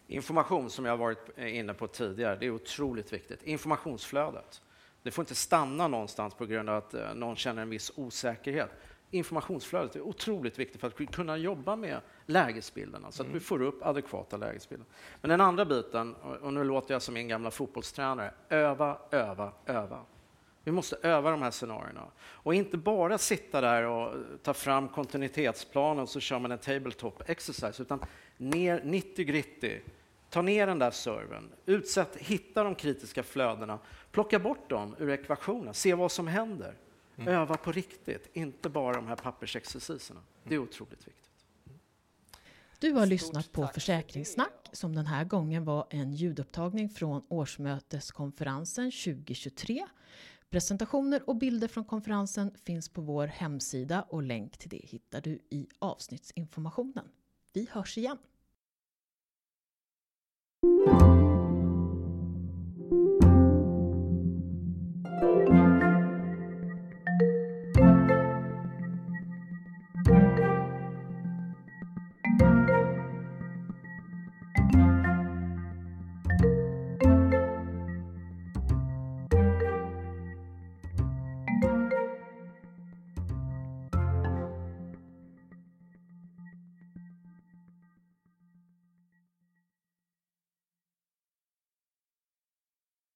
Information, 0.07 0.69
som 0.69 0.85
jag 0.85 0.98
varit 0.98 1.30
eh, 1.35 1.57
inne 1.57 1.73
på 1.73 1.88
tidigare, 1.88 2.35
det 2.35 2.45
är 2.45 2.52
otroligt 2.52 3.14
viktigt. 3.14 3.43
Informationsflödet. 3.43 4.61
Det 5.03 5.11
får 5.11 5.22
inte 5.22 5.35
stanna 5.35 5.88
någonstans 5.88 6.34
på 6.34 6.45
grund 6.45 6.69
av 6.69 6.77
att 6.77 6.93
eh, 6.93 7.14
någon 7.14 7.35
känner 7.35 7.61
en 7.61 7.69
viss 7.69 7.91
osäkerhet 7.95 8.72
informationsflödet 9.12 9.96
är 9.96 10.02
otroligt 10.02 10.60
viktigt 10.60 10.82
för 10.82 10.88
att 10.88 11.12
kunna 11.12 11.38
jobba 11.38 11.76
med 11.76 12.02
lägesbilderna 12.26 13.12
så 13.12 13.22
att 13.22 13.28
mm. 13.28 13.34
vi 13.34 13.40
får 13.40 13.62
upp 13.62 13.86
adekvata 13.86 14.38
lägesbilder. 14.38 14.88
Men 15.22 15.30
den 15.30 15.42
andra 15.42 15.66
biten, 15.66 16.16
och 16.16 16.54
nu 16.54 16.64
låter 16.64 16.94
jag 16.94 17.02
som 17.02 17.14
min 17.14 17.28
gamla 17.28 17.52
fotbollstränare, 17.52 18.34
öva, 18.50 18.98
öva, 19.12 19.52
öva. 19.66 20.00
Vi 20.64 20.72
måste 20.72 20.98
öva 21.02 21.32
de 21.32 21.42
här 21.42 21.52
scenarierna 21.52 22.08
och 22.22 22.56
inte 22.56 22.78
bara 22.78 23.18
sitta 23.18 23.62
där 23.62 23.84
och 23.84 24.14
ta 24.44 24.54
fram 24.54 24.88
kontinuitetsplanen 24.88 26.04
och 26.04 26.10
så 26.10 26.20
kör 26.20 26.40
man 26.40 26.52
en 26.52 26.58
tabletop 26.58 27.30
exercise, 27.30 27.82
utan 27.82 28.06
ner 28.38 28.82
90 28.84 29.26
gritty. 29.26 29.80
Ta 30.30 30.42
ner 30.42 30.68
den 30.68 30.80
där 30.80 30.92
servern, 30.92 31.50
utsätt, 31.66 32.16
hitta 32.16 32.64
de 32.64 32.76
kritiska 32.76 33.24
flödena, 33.24 33.80
plocka 34.12 34.40
bort 34.40 34.70
dem 34.70 34.96
ur 35.00 35.10
ekvationen, 35.10 35.74
se 35.74 35.94
vad 35.94 36.12
som 36.12 36.28
händer. 36.28 36.76
Mm. 37.22 37.34
Öva 37.34 37.57
på 37.57 37.72
riktigt, 37.72 38.30
inte 38.34 38.69
bara 38.69 38.95
de 38.95 39.07
här 39.07 39.15
pappersexerciserna. 39.15 40.19
Det 40.43 40.56
är 40.56 40.60
otroligt 40.60 41.07
viktigt. 41.07 41.31
Du 42.80 42.91
har 42.91 43.06
lyssnat 43.06 43.52
på 43.52 43.68
Försäkringssnack 43.68 44.69
som 44.72 44.95
den 44.95 45.06
här 45.06 45.23
gången 45.23 45.65
var 45.65 45.88
en 45.89 46.14
ljudupptagning 46.14 46.89
från 46.89 47.23
årsmöteskonferensen 47.30 48.91
2023 48.91 49.88
Presentationer 50.52 51.30
och 51.30 51.35
bilder 51.35 51.68
från 51.68 51.85
konferensen 51.85 52.52
finns 52.65 52.89
på 52.89 53.02
vår 53.02 53.27
hemsida 53.27 54.02
och 54.02 54.23
länk 54.23 54.57
till 54.57 54.69
det 54.69 54.81
hittar 54.84 55.22
du 55.22 55.39
i 55.49 55.68
avsnittsinformationen. 55.80 57.06
Vi 57.53 57.68
hörs 57.72 57.98
igen! 57.98 58.18
thank 65.22 65.61